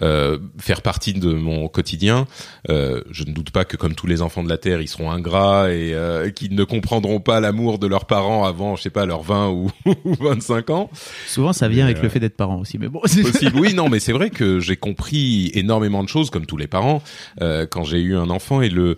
euh, 0.00 0.38
faire 0.58 0.80
partie 0.80 1.12
de 1.12 1.32
mon 1.32 1.68
quotidien. 1.68 2.26
Euh, 2.70 3.02
je 3.10 3.24
ne 3.24 3.32
doute 3.32 3.50
pas 3.50 3.66
que 3.66 3.76
comme 3.76 3.94
tous 3.94 4.06
les 4.06 4.22
enfants 4.22 4.42
de 4.42 4.48
la 4.48 4.56
terre, 4.56 4.80
ils 4.80 4.88
seront 4.88 5.10
ingrats 5.10 5.70
et 5.70 5.92
euh, 5.92 6.30
qu'ils 6.30 6.54
ne 6.54 6.64
comprendront 6.64 7.20
pas 7.20 7.40
l'amour 7.40 7.78
de 7.78 7.86
leurs 7.86 8.06
parents 8.06 8.46
avant, 8.46 8.74
je 8.76 8.82
sais 8.82 8.90
pas, 8.90 9.04
leurs 9.04 9.22
20 9.22 9.50
ou, 9.50 9.70
25 10.04 10.70
ans. 10.70 10.90
Souvent, 11.26 11.52
ça 11.52 11.68
vient 11.68 11.84
avec 11.84 12.02
le 12.02 12.08
fait 12.08 12.20
d'être 12.20 12.36
parent 12.36 12.58
aussi, 12.58 12.78
mais 12.78 12.88
bon. 12.88 13.00
Possible. 13.00 13.58
Oui, 13.58 13.74
non, 13.74 13.90
mais 13.90 14.00
c'est 14.00 14.12
vrai 14.12 14.30
que 14.30 14.58
j'ai 14.58 14.76
compris 14.76 15.50
énormément 15.52 16.02
de 16.02 16.08
choses, 16.08 16.30
comme 16.30 16.46
tous 16.46 16.56
les 16.56 16.66
parents, 16.66 17.02
quand 17.38 17.84
j'ai 17.84 18.00
eu 18.00 18.16
un 18.16 18.30
enfant 18.30 18.62
et 18.62 18.68
le 18.68 18.96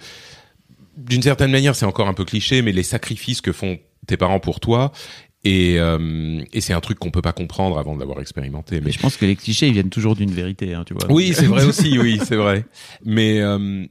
d'une 0.97 1.23
certaine 1.23 1.53
manière, 1.53 1.77
c'est 1.77 1.87
encore 1.87 2.09
un 2.09 2.15
peu 2.15 2.25
cliché, 2.25 2.61
mais 2.61 2.73
les 2.73 2.83
sacrifices 2.83 3.41
que 3.41 3.53
font 3.53 3.79
tes 4.09 4.17
parents 4.17 4.41
pour 4.41 4.59
toi 4.59 4.91
et, 5.45 5.79
euh, 5.79 6.43
et 6.53 6.61
c'est 6.61 6.73
un 6.73 6.81
truc 6.81 6.99
qu'on 6.99 7.11
peut 7.11 7.23
pas 7.23 7.33
comprendre 7.33 7.79
avant 7.79 7.95
de 7.95 8.01
l'avoir 8.01 8.21
expérimenté. 8.21 8.81
Mais... 8.81 8.91
je 8.91 8.99
pense 8.99 9.17
que 9.17 9.25
les 9.25 9.37
clichés 9.37 9.69
ils 9.69 9.73
viennent 9.73 9.91
toujours 9.91 10.17
d'une 10.17 10.33
vérité, 10.33 10.75
hein, 10.75 10.85
tu 10.87 10.95
vois. 10.95 11.11
Oui, 11.11 11.33
c'est 11.35 11.47
vrai 11.47 11.65
aussi, 11.65 11.99
oui, 11.99 12.21
c'est 12.25 12.37
vrai. 12.37 12.65
Mais 13.05 13.41
euh, 13.41 13.87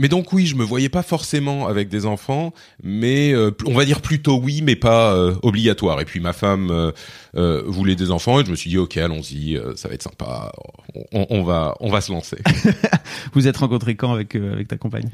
mais 0.00 0.08
donc 0.08 0.32
oui, 0.32 0.46
je 0.46 0.56
me 0.56 0.64
voyais 0.64 0.88
pas 0.88 1.02
forcément 1.02 1.66
avec 1.66 1.90
des 1.90 2.06
enfants, 2.06 2.54
mais 2.82 3.34
euh, 3.34 3.50
on 3.66 3.74
va 3.74 3.84
dire 3.84 4.00
plutôt 4.00 4.40
oui, 4.40 4.62
mais 4.62 4.74
pas 4.74 5.14
euh, 5.14 5.34
obligatoire. 5.42 6.00
Et 6.00 6.06
puis 6.06 6.20
ma 6.20 6.32
femme 6.32 6.70
euh, 7.34 7.62
voulait 7.66 7.96
des 7.96 8.10
enfants 8.10 8.40
et 8.40 8.44
je 8.46 8.50
me 8.50 8.56
suis 8.56 8.70
dit 8.70 8.78
ok, 8.78 8.96
allons-y, 8.96 9.60
ça 9.76 9.88
va 9.88 9.94
être 9.94 10.02
sympa, 10.02 10.52
on, 11.12 11.26
on, 11.28 11.42
va 11.42 11.76
on 11.80 11.90
va 11.90 12.00
se 12.00 12.12
lancer. 12.12 12.38
Vous 13.34 13.46
êtes 13.46 13.58
rencontrés 13.58 13.94
quand 13.94 14.14
avec 14.14 14.34
avec 14.36 14.68
ta 14.68 14.78
compagne? 14.78 15.10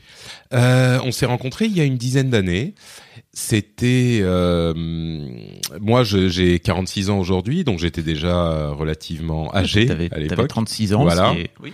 On 0.52 1.10
s'est 1.10 1.26
rencontrés 1.26 1.64
il 1.64 1.76
y 1.76 1.80
a 1.80 1.84
une 1.84 1.96
dizaine 1.96 2.30
d'années. 2.30 2.74
C'était 3.38 4.22
moi 5.80 6.04
j'ai 6.04 6.58
46 6.58 7.10
ans 7.10 7.18
aujourd'hui, 7.18 7.64
donc 7.64 7.78
j'étais 7.78 8.02
déjà 8.02 8.70
relativement 8.70 9.54
âgé 9.54 9.90
à 10.10 10.18
l'époque. 10.18 10.48
36 10.48 10.94
ans, 10.94 11.02
voilà. 11.02 11.34
Oui. 11.62 11.72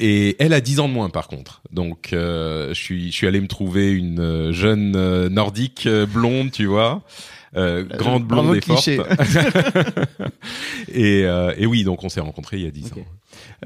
Et 0.00 0.34
elle 0.42 0.54
a 0.54 0.62
10 0.62 0.80
ans 0.80 0.88
de 0.88 0.94
moins 0.94 1.10
par 1.10 1.28
contre. 1.28 1.60
Donc 1.72 2.12
euh, 2.12 2.68
je 2.68 2.80
suis 2.80 3.12
je 3.12 3.16
suis 3.16 3.26
allé 3.26 3.38
me 3.40 3.46
trouver 3.46 3.92
une 3.92 4.18
euh, 4.18 4.52
jeune 4.52 4.96
euh, 4.96 5.28
nordique 5.28 5.86
blonde, 5.86 6.50
tu 6.50 6.64
vois. 6.64 7.02
Euh, 7.56 7.84
grande 7.84 8.24
blonde 8.24 8.56
et 8.56 8.60
forte. 8.60 8.88
et, 10.88 11.24
euh, 11.24 11.52
et 11.56 11.66
oui, 11.66 11.82
donc 11.82 12.04
on 12.04 12.08
s'est 12.08 12.20
rencontrés 12.20 12.58
il 12.58 12.64
y 12.64 12.66
a 12.66 12.70
10 12.70 12.92
ans. 12.92 12.96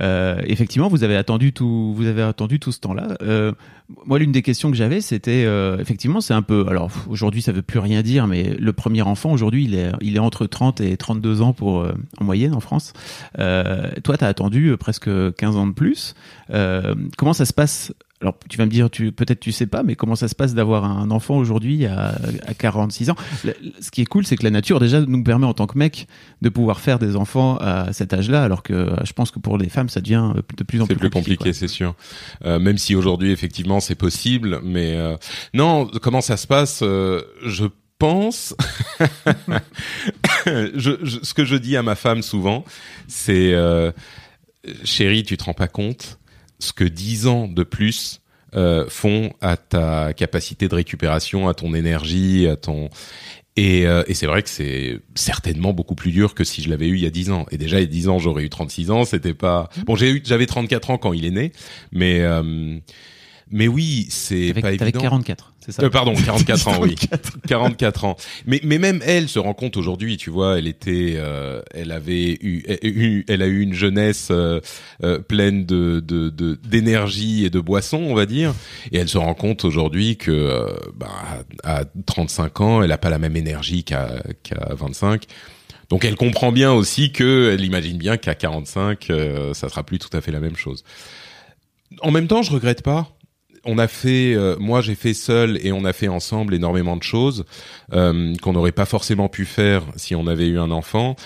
Euh, 0.02 0.40
effectivement, 0.46 0.88
vous 0.88 1.04
avez 1.04 1.16
attendu 1.16 1.52
tout, 1.52 1.92
vous 1.94 2.06
avez 2.06 2.22
attendu 2.22 2.58
tout 2.58 2.72
ce 2.72 2.80
temps-là. 2.80 3.16
Euh, 3.22 3.52
moi, 4.06 4.18
l'une 4.18 4.32
des 4.32 4.42
questions 4.42 4.70
que 4.70 4.76
j'avais, 4.76 5.00
c'était 5.00 5.44
euh, 5.44 5.78
effectivement, 5.78 6.20
c'est 6.20 6.34
un 6.34 6.42
peu. 6.42 6.66
Alors 6.68 6.90
aujourd'hui, 7.08 7.42
ça 7.42 7.52
veut 7.52 7.62
plus 7.62 7.78
rien 7.78 8.02
dire, 8.02 8.26
mais 8.26 8.56
le 8.58 8.72
premier 8.72 9.02
enfant 9.02 9.32
aujourd'hui, 9.32 9.64
il 9.64 9.74
est, 9.74 9.92
il 10.00 10.16
est 10.16 10.20
entre 10.20 10.46
30 10.46 10.80
et 10.80 10.96
32 10.96 11.42
ans 11.42 11.52
pour 11.52 11.80
euh, 11.80 11.92
en 12.18 12.24
moyenne 12.24 12.54
en 12.54 12.60
France. 12.60 12.92
toi, 13.36 14.16
tu 14.18 14.24
as 14.24 14.28
attendu 14.28 14.76
presque 14.78 15.10
15 15.34 15.56
ans 15.56 15.66
de 15.66 15.72
plus. 15.72 16.14
comment 17.16 17.32
ça 17.32 17.44
se 17.44 17.52
passe 17.52 17.92
alors 18.24 18.38
tu 18.48 18.56
vas 18.56 18.64
me 18.64 18.70
dire, 18.70 18.88
tu 18.88 19.12
peut-être 19.12 19.38
tu 19.38 19.52
sais 19.52 19.66
pas, 19.66 19.82
mais 19.82 19.96
comment 19.96 20.16
ça 20.16 20.28
se 20.28 20.34
passe 20.34 20.54
d'avoir 20.54 20.86
un 20.86 21.10
enfant 21.10 21.36
aujourd'hui 21.36 21.84
à, 21.84 22.14
à 22.46 22.54
46 22.54 23.10
ans? 23.10 23.16
Ce 23.80 23.90
qui 23.90 24.00
est 24.00 24.06
cool, 24.06 24.24
c'est 24.24 24.36
que 24.36 24.44
la 24.44 24.50
nature 24.50 24.80
déjà 24.80 25.02
nous 25.02 25.22
permet 25.22 25.44
en 25.44 25.52
tant 25.52 25.66
que 25.66 25.76
mec 25.76 26.08
de 26.40 26.48
pouvoir 26.48 26.80
faire 26.80 26.98
des 26.98 27.16
enfants 27.16 27.58
à 27.58 27.92
cet 27.92 28.14
âge-là, 28.14 28.42
alors 28.42 28.62
que 28.62 28.88
je 29.04 29.12
pense 29.12 29.30
que 29.30 29.38
pour 29.38 29.58
les 29.58 29.68
femmes, 29.68 29.90
ça 29.90 30.00
devient 30.00 30.32
de 30.56 30.64
plus 30.64 30.80
en 30.80 30.86
plus, 30.86 30.96
plus 30.96 31.10
compliqué. 31.10 31.52
c'est 31.52 31.68
sûr. 31.68 31.94
Euh, 32.46 32.58
même 32.58 32.78
si 32.78 32.94
aujourd'hui 32.94 33.30
effectivement 33.30 33.80
c'est 33.80 33.94
possible, 33.94 34.60
mais 34.64 34.94
euh, 34.96 35.16
non, 35.52 35.90
comment 36.00 36.22
ça 36.22 36.38
se 36.38 36.46
passe 36.46 36.80
euh, 36.82 37.20
Je 37.44 37.66
pense, 37.98 38.56
je, 40.46 40.96
je, 41.02 41.18
ce 41.22 41.34
que 41.34 41.44
je 41.44 41.56
dis 41.56 41.76
à 41.76 41.82
ma 41.82 41.94
femme 41.94 42.22
souvent, 42.22 42.64
c'est 43.06 43.52
euh, 43.52 43.92
chérie, 44.84 45.24
tu 45.24 45.36
te 45.36 45.44
rends 45.44 45.52
pas 45.52 45.68
compte 45.68 46.18
ce 46.58 46.72
que 46.72 46.84
10 46.84 47.26
ans 47.26 47.48
de 47.48 47.62
plus 47.62 48.20
euh, 48.54 48.86
font 48.88 49.32
à 49.40 49.56
ta 49.56 50.12
capacité 50.12 50.68
de 50.68 50.74
récupération, 50.74 51.48
à 51.48 51.54
ton 51.54 51.74
énergie, 51.74 52.46
à 52.46 52.56
ton 52.56 52.90
et, 53.56 53.86
euh, 53.86 54.02
et 54.08 54.14
c'est 54.14 54.26
vrai 54.26 54.42
que 54.42 54.48
c'est 54.48 54.98
certainement 55.14 55.72
beaucoup 55.72 55.94
plus 55.94 56.10
dur 56.10 56.34
que 56.34 56.42
si 56.42 56.60
je 56.60 56.68
l'avais 56.68 56.88
eu 56.88 56.96
il 56.96 57.02
y 57.02 57.06
a 57.06 57.10
10 57.10 57.30
ans. 57.30 57.46
Et 57.52 57.58
déjà, 57.58 57.78
il 57.78 57.82
y 57.82 57.84
a 57.84 57.90
10 57.90 58.08
ans, 58.08 58.18
j'aurais 58.18 58.42
eu 58.42 58.48
36 58.48 58.90
ans. 58.90 59.04
C'était 59.04 59.34
pas 59.34 59.68
bon. 59.86 59.94
J'ai 59.94 60.10
eu, 60.10 60.22
j'avais 60.24 60.46
34 60.46 60.90
ans 60.90 60.98
quand 60.98 61.12
il 61.12 61.24
est 61.24 61.30
né, 61.30 61.52
mais 61.92 62.20
euh, 62.20 62.78
mais 63.50 63.68
oui, 63.68 64.06
c'est 64.10 64.52
pas 64.54 64.72
évident. 64.72 65.00
44, 65.00 65.53
c'est 65.64 65.72
ça 65.72 65.82
Euh, 65.84 65.90
pardon, 65.90 66.14
44 66.26 66.68
ans, 66.68 66.78
oui. 66.80 66.94
44 67.48 68.04
ans. 68.04 68.16
Mais, 68.46 68.60
mais 68.64 68.78
même 68.78 69.00
elle 69.04 69.28
se 69.28 69.38
rend 69.38 69.54
compte 69.54 69.76
aujourd'hui, 69.76 70.16
tu 70.16 70.30
vois, 70.30 70.58
elle 70.58 70.66
était, 70.66 71.14
euh, 71.16 71.62
elle 71.72 71.90
avait 71.92 72.32
eu, 72.40 72.62
eu- 72.82 73.24
elle 73.28 73.42
a 73.42 73.46
eu 73.46 73.60
une 73.60 73.74
jeunesse 73.74 74.28
euh, 74.30 74.60
euh, 75.02 75.18
pleine 75.18 75.64
de 75.66 76.00
de- 76.00 76.28
de- 76.30 76.58
d'énergie 76.66 77.44
et 77.44 77.50
de 77.50 77.60
boissons, 77.60 78.02
on 78.02 78.14
va 78.14 78.26
dire, 78.26 78.52
et 78.92 78.98
elle 78.98 79.08
se 79.08 79.18
rend 79.18 79.34
compte 79.34 79.64
aujourd'hui 79.64 80.16
que, 80.16 80.30
euh, 80.30 80.66
bah, 80.96 81.10
à 81.62 81.84
35 82.06 82.60
ans, 82.60 82.82
elle 82.82 82.92
a 82.92 82.98
pas 82.98 83.10
la 83.10 83.18
même 83.18 83.36
énergie 83.36 83.84
qu'à 83.84 84.22
qu'à 84.42 84.74
25. 84.74 85.24
Donc 85.90 86.04
elle 86.04 86.16
comprend 86.16 86.50
bien 86.50 86.72
aussi 86.72 87.12
que, 87.12 87.52
elle 87.52 87.64
imagine 87.64 87.98
bien 87.98 88.16
qu'à 88.16 88.34
45, 88.34 89.10
euh, 89.10 89.52
ça 89.54 89.68
sera 89.68 89.82
plus 89.82 89.98
tout 89.98 90.14
à 90.16 90.20
fait 90.20 90.32
la 90.32 90.40
même 90.40 90.56
chose. 90.56 90.82
En 92.00 92.10
même 92.10 92.26
temps, 92.26 92.42
je 92.42 92.50
regrette 92.50 92.82
pas 92.82 93.10
on 93.64 93.78
a 93.78 93.88
fait, 93.88 94.34
euh, 94.34 94.56
moi 94.58 94.80
j'ai 94.80 94.94
fait 94.94 95.14
seul 95.14 95.58
et 95.64 95.72
on 95.72 95.84
a 95.84 95.92
fait 95.92 96.08
ensemble 96.08 96.54
énormément 96.54 96.96
de 96.96 97.02
choses 97.02 97.44
euh, 97.92 98.34
qu'on 98.42 98.52
n'aurait 98.52 98.72
pas 98.72 98.84
forcément 98.84 99.28
pu 99.28 99.44
faire 99.44 99.82
si 99.96 100.14
on 100.14 100.26
avait 100.26 100.48
eu 100.48 100.58
un 100.58 100.70
enfant. 100.70 101.16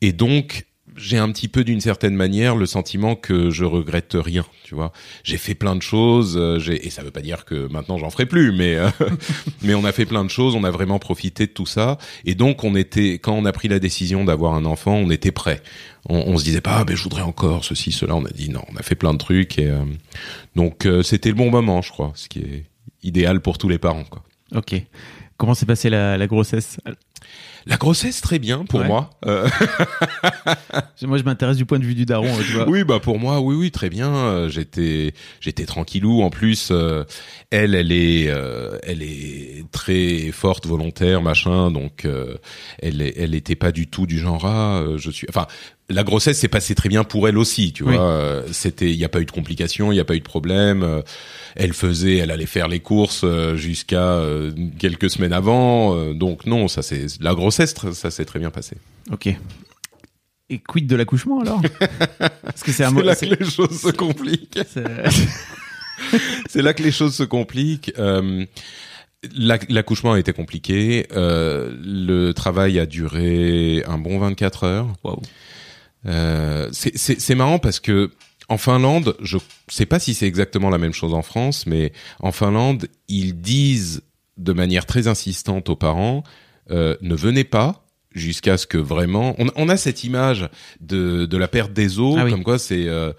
Et 0.00 0.12
donc 0.12 0.64
j'ai 0.98 1.16
un 1.16 1.30
petit 1.32 1.48
peu 1.48 1.64
d'une 1.64 1.80
certaine 1.80 2.14
manière 2.14 2.56
le 2.56 2.66
sentiment 2.66 3.16
que 3.16 3.50
je 3.50 3.64
regrette 3.64 4.16
rien, 4.18 4.44
tu 4.64 4.74
vois. 4.74 4.92
J'ai 5.24 5.38
fait 5.38 5.54
plein 5.54 5.76
de 5.76 5.82
choses, 5.82 6.36
euh, 6.36 6.58
et 6.68 6.90
ça 6.90 7.02
veut 7.02 7.10
pas 7.10 7.20
dire 7.20 7.44
que 7.44 7.68
maintenant 7.68 7.98
j'en 7.98 8.10
ferai 8.10 8.26
plus, 8.26 8.52
mais 8.52 8.76
euh, 8.76 8.90
mais 9.62 9.74
on 9.74 9.84
a 9.84 9.92
fait 9.92 10.06
plein 10.06 10.24
de 10.24 10.30
choses, 10.30 10.54
on 10.54 10.64
a 10.64 10.70
vraiment 10.70 10.98
profité 10.98 11.46
de 11.46 11.52
tout 11.52 11.66
ça. 11.66 11.98
Et 12.24 12.34
donc 12.34 12.64
on 12.64 12.74
était, 12.74 13.14
quand 13.14 13.32
on 13.32 13.44
a 13.44 13.52
pris 13.52 13.68
la 13.68 13.78
décision 13.78 14.24
d'avoir 14.24 14.54
un 14.54 14.64
enfant, 14.64 14.94
on 14.94 15.10
était 15.10 15.32
prêt. 15.32 15.62
On, 16.08 16.16
on 16.16 16.38
se 16.38 16.44
disait 16.44 16.60
pas, 16.60 16.78
ah, 16.78 16.84
ben 16.84 16.96
je 16.96 17.02
voudrais 17.02 17.22
encore 17.22 17.64
ceci, 17.64 17.92
cela. 17.92 18.14
On 18.16 18.24
a 18.24 18.30
dit 18.30 18.50
non, 18.50 18.62
on 18.72 18.76
a 18.76 18.82
fait 18.82 18.94
plein 18.94 19.12
de 19.12 19.18
trucs 19.18 19.58
et 19.58 19.68
euh, 19.68 19.84
donc 20.56 20.86
euh, 20.86 21.02
c'était 21.02 21.28
le 21.28 21.34
bon 21.34 21.50
moment, 21.50 21.82
je 21.82 21.90
crois, 21.90 22.12
ce 22.14 22.28
qui 22.28 22.40
est 22.40 22.64
idéal 23.02 23.40
pour 23.40 23.58
tous 23.58 23.68
les 23.68 23.78
parents. 23.78 24.04
Quoi. 24.04 24.22
Ok. 24.54 24.74
Comment 25.38 25.54
s'est 25.54 25.66
passée 25.66 25.88
la, 25.88 26.18
la 26.18 26.26
grossesse? 26.26 26.78
La 27.66 27.76
grossesse 27.76 28.20
très 28.20 28.38
bien 28.38 28.64
pour 28.64 28.80
Ouais. 28.80 28.86
moi. 28.86 29.10
Euh, 29.26 29.48
Moi, 31.02 31.18
je 31.18 31.22
m'intéresse 31.22 31.56
du 31.56 31.64
point 31.64 31.78
de 31.78 31.84
vue 31.84 31.94
du 31.94 32.06
daron, 32.06 32.34
tu 32.38 32.52
vois. 32.54 32.68
oui, 32.68 32.82
bah 32.84 32.98
pour 32.98 33.18
moi, 33.18 33.40
oui, 33.40 33.54
oui, 33.54 33.70
très 33.70 33.88
bien. 33.90 34.12
Euh, 34.12 34.48
J'étais, 34.48 35.12
j'étais 35.40 35.64
tranquillou. 35.66 36.22
En 36.22 36.30
plus, 36.30 36.68
euh, 36.70 37.04
elle, 37.50 37.74
elle 37.74 37.92
est, 37.92 38.28
euh, 38.28 38.78
elle 38.82 39.02
est 39.02 39.64
très 39.70 40.30
forte, 40.32 40.66
volontaire, 40.66 41.22
machin. 41.22 41.70
Donc, 41.70 42.06
elle, 42.82 43.00
elle 43.02 43.34
était 43.34 43.56
pas 43.56 43.70
du 43.72 43.86
tout 43.86 44.06
du 44.06 44.18
genre 44.18 44.44
ah, 44.46 44.82
je 44.96 45.10
suis. 45.10 45.26
Enfin, 45.28 45.46
la 45.90 46.02
grossesse 46.04 46.38
s'est 46.38 46.48
passée 46.48 46.74
très 46.74 46.88
bien 46.88 47.02
pour 47.04 47.28
elle 47.28 47.38
aussi, 47.38 47.72
tu 47.72 47.82
Oui. 47.84 47.94
vois. 47.94 48.02
Euh, 48.04 48.42
C'était, 48.52 48.90
il 48.90 48.98
n'y 48.98 49.04
a 49.04 49.08
pas 49.08 49.20
eu 49.20 49.24
de 49.24 49.30
complications, 49.30 49.90
il 49.90 49.94
n'y 49.94 50.00
a 50.00 50.04
pas 50.04 50.14
eu 50.14 50.20
de 50.20 50.24
problème. 50.24 50.82
Euh, 50.82 51.02
Elle 51.56 51.72
faisait, 51.72 52.16
elle 52.18 52.30
allait 52.30 52.46
faire 52.46 52.68
les 52.68 52.80
courses 52.80 53.22
euh, 53.24 53.56
jusqu'à 53.56 54.20
quelques 54.78 55.10
semaines 55.10 55.32
avant. 55.32 56.12
Donc 56.14 56.46
non, 56.46 56.68
ça 56.68 56.82
c'est 56.82 57.06
la 57.20 57.34
grossesse, 57.34 57.74
ça 57.94 58.10
s'est 58.10 58.24
très 58.24 58.38
bien 58.38 58.50
passé. 58.50 58.76
Ok. 59.10 59.28
Et 60.50 60.58
quid 60.60 60.86
de 60.86 60.96
l'accouchement 60.96 61.40
alors? 61.40 61.60
Parce 62.42 62.62
que 62.62 62.72
c'est 62.72 62.84
un 62.84 62.88
C'est 62.88 62.94
mot. 62.94 63.02
là 63.02 63.14
que 63.16 63.24
les 63.26 63.44
choses 63.50 63.80
se 63.80 63.88
compliquent. 63.90 64.58
c'est- 66.48 66.62
là 66.62 66.72
que 66.74 66.82
les 66.82 66.92
choses 66.92 67.14
se 67.14 67.22
compliquent. 67.24 67.92
Euh, 67.98 68.44
l'ac- 69.34 69.66
L'accouchement 69.70 70.12
a 70.12 70.18
été 70.18 70.32
compliqué. 70.32 71.06
Euh, 71.12 71.74
le 71.84 72.32
travail 72.32 72.78
a 72.78 72.86
duré 72.86 73.82
un 73.86 73.98
bon 73.98 74.18
24 74.18 74.64
heures. 74.64 74.88
Euh, 76.06 76.68
c'est- 76.72 77.34
marrant 77.34 77.58
parce 77.58 77.80
que 77.80 78.10
en 78.48 78.56
Finlande, 78.56 79.14
je 79.20 79.36
sais 79.68 79.84
pas 79.86 79.98
si 79.98 80.14
c'est 80.14 80.26
exactement 80.26 80.70
la 80.70 80.78
même 80.78 80.92
chose 80.94 81.12
en 81.12 81.22
France, 81.22 81.66
mais 81.66 81.92
en 82.20 82.32
Finlande, 82.32 82.86
ils 83.08 83.38
disent 83.40 84.02
de 84.38 84.52
manière 84.52 84.86
très 84.86 85.08
insistante 85.08 85.68
aux 85.68 85.76
parents 85.76 86.22
euh, 86.70 86.96
ne 87.02 87.14
venez 87.16 87.44
pas 87.44 87.84
jusqu'à 88.14 88.56
ce 88.56 88.66
que 88.66 88.78
vraiment 88.78 89.34
on, 89.38 89.48
on 89.56 89.68
a 89.68 89.76
cette 89.76 90.04
image 90.04 90.48
de 90.80 91.26
de 91.26 91.36
la 91.36 91.48
perte 91.48 91.72
des 91.72 91.98
os 91.98 92.14
Ah 92.18 92.24
oui. 92.24 92.30
comme 92.30 92.44
quoi 92.44 92.58
c'est 92.58 92.86
euh, 92.86 93.12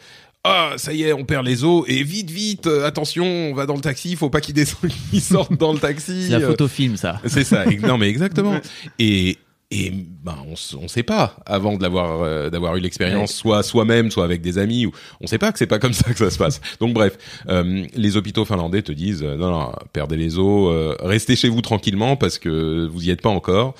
ah 0.45 0.73
ça 0.77 0.93
y 0.93 1.03
est 1.03 1.11
on 1.13 1.25
perd 1.25 1.45
les 1.45 1.63
os 1.65 1.83
et 1.87 2.03
vite 2.03 2.31
vite 2.31 2.67
euh, 2.67 2.85
attention 2.87 3.25
on 3.25 3.53
va 3.53 3.65
dans 3.65 3.75
le 3.75 3.81
taxi 3.81 4.15
faut 4.15 4.29
pas 4.29 4.39
qu'ils 4.39 4.53
descendent 4.55 4.91
qu'ils 5.11 5.21
sortent 5.21 5.57
dans 5.57 5.73
le 5.73 5.79
taxi 5.79 6.23
C'est 6.27 6.29
la 6.29 6.37
euh, 6.39 6.47
photo 6.47 6.67
film, 6.69 6.95
ça. 6.95 7.19
c'est 7.25 7.43
ça. 7.43 7.65
Non, 7.65 7.97
mais 7.97 8.07
exactement. 8.09 8.59
Et 8.99 9.37
et 9.71 9.91
ben 9.91 10.37
on 10.47 10.55
on 10.81 10.87
sait 10.87 11.03
pas 11.03 11.35
avant 11.45 11.77
de 11.77 11.83
l'avoir 11.83 12.23
euh, 12.23 12.49
d'avoir 12.49 12.75
eu 12.75 12.79
l'expérience 12.79 13.33
soit 13.33 13.61
soi-même 13.61 14.09
soit 14.09 14.23
avec 14.23 14.41
des 14.41 14.57
amis 14.57 14.87
ou 14.87 14.91
on 15.21 15.27
sait 15.27 15.37
pas 15.37 15.51
que 15.51 15.59
c'est 15.59 15.67
pas 15.67 15.77
comme 15.77 15.93
ça 15.99 16.11
que 16.11 16.17
ça 16.17 16.31
se 16.31 16.37
passe. 16.37 16.59
Donc 16.79 16.93
bref, 16.93 17.17
euh, 17.47 17.85
les 17.93 18.17
hôpitaux 18.17 18.45
finlandais 18.45 18.81
te 18.81 18.91
disent 18.91 19.23
euh, 19.23 19.35
non 19.37 19.51
non 19.51 19.71
perdez 19.93 20.17
les 20.17 20.39
os, 20.39 20.95
restez 21.01 21.35
chez 21.35 21.49
vous 21.49 21.61
tranquillement 21.61 22.15
parce 22.15 22.39
que 22.39 22.87
vous 22.87 23.07
y 23.07 23.11
êtes 23.11 23.21
pas 23.21 23.29
encore. 23.29 23.75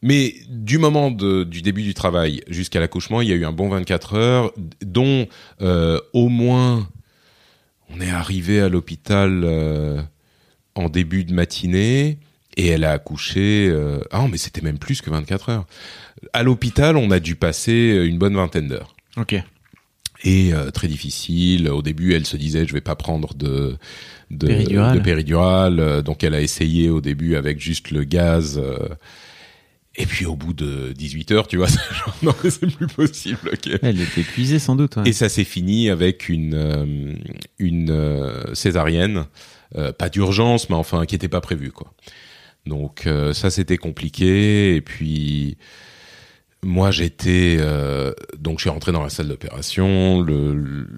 Mais 0.00 0.34
du 0.48 0.78
moment 0.78 1.10
de, 1.10 1.44
du 1.44 1.62
début 1.62 1.82
du 1.82 1.94
travail 1.94 2.42
jusqu'à 2.48 2.80
l'accouchement, 2.80 3.20
il 3.20 3.28
y 3.28 3.32
a 3.32 3.36
eu 3.36 3.44
un 3.44 3.52
bon 3.52 3.68
24 3.68 4.14
heures, 4.14 4.52
dont 4.84 5.28
au 5.60 6.28
moins 6.28 6.88
on 7.88 8.00
est 8.00 8.10
arrivé 8.10 8.60
à 8.60 8.68
l'hôpital 8.68 10.08
en 10.74 10.88
début 10.88 11.24
de 11.24 11.32
matinée 11.32 12.18
et 12.58 12.66
elle 12.66 12.84
a 12.84 12.92
accouché. 12.92 13.68
Euh, 13.70 14.00
ah 14.10 14.18
non, 14.18 14.28
mais 14.28 14.36
c'était 14.36 14.60
même 14.60 14.78
plus 14.78 15.00
que 15.00 15.08
24 15.08 15.48
heures. 15.48 15.66
À 16.34 16.42
l'hôpital, 16.42 16.96
on 16.98 17.10
a 17.10 17.20
dû 17.20 17.34
passer 17.36 18.02
une 18.06 18.18
bonne 18.18 18.34
vingtaine 18.34 18.68
d'heures. 18.68 18.94
Ok. 19.16 19.34
Et 20.24 20.52
euh, 20.52 20.70
très 20.70 20.88
difficile. 20.88 21.68
Au 21.70 21.80
début, 21.80 22.12
elle 22.14 22.26
se 22.26 22.36
disait, 22.36 22.66
je 22.66 22.72
vais 22.74 22.80
pas 22.82 22.96
prendre 22.96 23.32
de 23.34 23.76
de 24.30 24.46
Péridurale. 24.46 24.98
de 24.98 25.02
péridurale. 25.02 25.80
Euh, 25.80 26.02
Donc, 26.02 26.22
elle 26.24 26.34
a 26.34 26.40
essayé 26.42 26.90
au 26.90 27.00
début 27.00 27.36
avec 27.36 27.60
juste 27.60 27.90
le 27.92 28.04
gaz. 28.04 28.58
euh, 28.62 28.88
et 29.94 30.06
puis, 30.06 30.26
au 30.26 30.36
bout 30.36 30.52
de 30.52 30.92
18 30.92 31.32
heures, 31.32 31.46
tu 31.48 31.56
vois, 31.56 31.66
c'est 31.68 31.78
genre, 31.94 32.16
non, 32.22 32.34
mais 32.44 32.50
c'est 32.50 32.66
plus 32.66 32.86
possible. 32.88 33.50
Elle 33.82 34.00
était 34.00 34.20
épuisée 34.20 34.58
sans 34.58 34.76
doute. 34.76 34.96
ouais. 34.96 35.08
Et 35.08 35.12
ça 35.12 35.28
s'est 35.28 35.44
fini 35.44 35.88
avec 35.88 36.28
une 36.28 36.54
euh, 36.54 37.14
une 37.58 37.90
euh, 37.90 38.54
césarienne, 38.54 39.24
euh, 39.76 39.92
pas 39.92 40.08
d'urgence, 40.08 40.68
mais 40.68 40.76
enfin 40.76 41.06
qui 41.06 41.14
était 41.14 41.28
pas 41.28 41.40
prévue 41.40 41.70
quoi. 41.72 41.92
Donc 42.66 43.06
euh, 43.06 43.32
ça 43.32 43.50
c'était 43.50 43.78
compliqué. 43.78 44.74
Et 44.76 44.80
puis 44.80 45.56
moi 46.62 46.90
j'étais 46.90 47.56
euh, 47.58 48.12
donc 48.38 48.58
je 48.58 48.62
suis 48.62 48.70
rentré 48.70 48.92
dans 48.92 49.02
la 49.02 49.10
salle 49.10 49.28
d'opération. 49.28 50.20
Le, 50.20 50.54
le- 50.54 50.88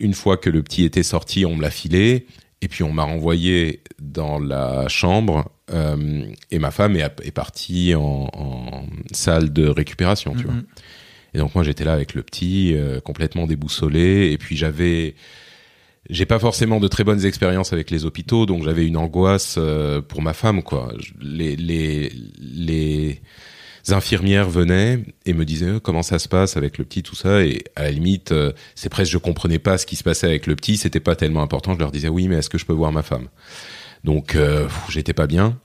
une 0.00 0.14
fois 0.14 0.36
que 0.36 0.48
le 0.50 0.62
petit 0.62 0.84
était 0.84 1.02
sorti, 1.02 1.44
on 1.44 1.56
me 1.56 1.62
l'a 1.62 1.70
filé. 1.70 2.26
Et 2.60 2.66
puis 2.68 2.82
on 2.82 2.92
m'a 2.92 3.04
renvoyé 3.04 3.82
dans 4.00 4.40
la 4.40 4.88
chambre 4.88 5.48
euh, 5.72 6.24
et 6.50 6.58
ma 6.58 6.72
femme 6.72 6.96
est, 6.96 7.08
est 7.22 7.30
partie 7.30 7.94
en, 7.94 8.28
en 8.32 8.84
salle 9.12 9.52
de 9.52 9.68
récupération, 9.68 10.34
tu 10.34 10.42
vois. 10.44 10.54
Mhm. 10.54 10.64
Et 11.34 11.38
donc 11.38 11.54
moi 11.54 11.62
j'étais 11.62 11.84
là 11.84 11.92
avec 11.92 12.14
le 12.14 12.22
petit, 12.22 12.74
complètement 13.04 13.46
déboussolé. 13.46 14.30
Et 14.32 14.38
puis 14.38 14.56
j'avais, 14.56 15.14
j'ai 16.08 16.26
pas 16.26 16.38
forcément 16.38 16.80
de 16.80 16.88
très 16.88 17.04
bonnes 17.04 17.24
expériences 17.24 17.72
avec 17.72 17.90
les 17.90 18.04
hôpitaux, 18.04 18.46
donc 18.46 18.64
j'avais 18.64 18.86
une 18.86 18.96
angoisse 18.96 19.56
euh, 19.58 20.00
pour 20.00 20.22
ma 20.22 20.32
femme, 20.32 20.62
quoi. 20.62 20.92
Les 21.20 21.56
les 21.56 22.12
les 22.38 23.20
infirmières 23.88 24.48
venaient 24.48 25.00
et 25.26 25.32
me 25.32 25.44
disaient 25.44 25.66
euh, 25.66 25.80
comment 25.80 26.02
ça 26.02 26.18
se 26.18 26.28
passe 26.28 26.56
avec 26.56 26.78
le 26.78 26.84
petit, 26.84 27.02
tout 27.02 27.14
ça? 27.14 27.42
Et 27.44 27.64
à 27.76 27.84
la 27.84 27.90
limite, 27.90 28.32
euh, 28.32 28.52
c'est 28.74 28.88
presque 28.88 29.12
je 29.12 29.18
comprenais 29.18 29.58
pas 29.58 29.78
ce 29.78 29.86
qui 29.86 29.96
se 29.96 30.04
passait 30.04 30.26
avec 30.26 30.46
le 30.46 30.56
petit. 30.56 30.76
C'était 30.76 31.00
pas 31.00 31.16
tellement 31.16 31.42
important. 31.42 31.74
Je 31.74 31.78
leur 31.78 31.92
disais 31.92 32.08
oui, 32.08 32.28
mais 32.28 32.36
est-ce 32.36 32.50
que 32.50 32.58
je 32.58 32.66
peux 32.66 32.72
voir 32.72 32.92
ma 32.92 33.02
femme? 33.02 33.28
Donc 34.04 34.34
euh, 34.34 34.68
j'étais 34.88 35.14
pas 35.14 35.26
bien. 35.26 35.58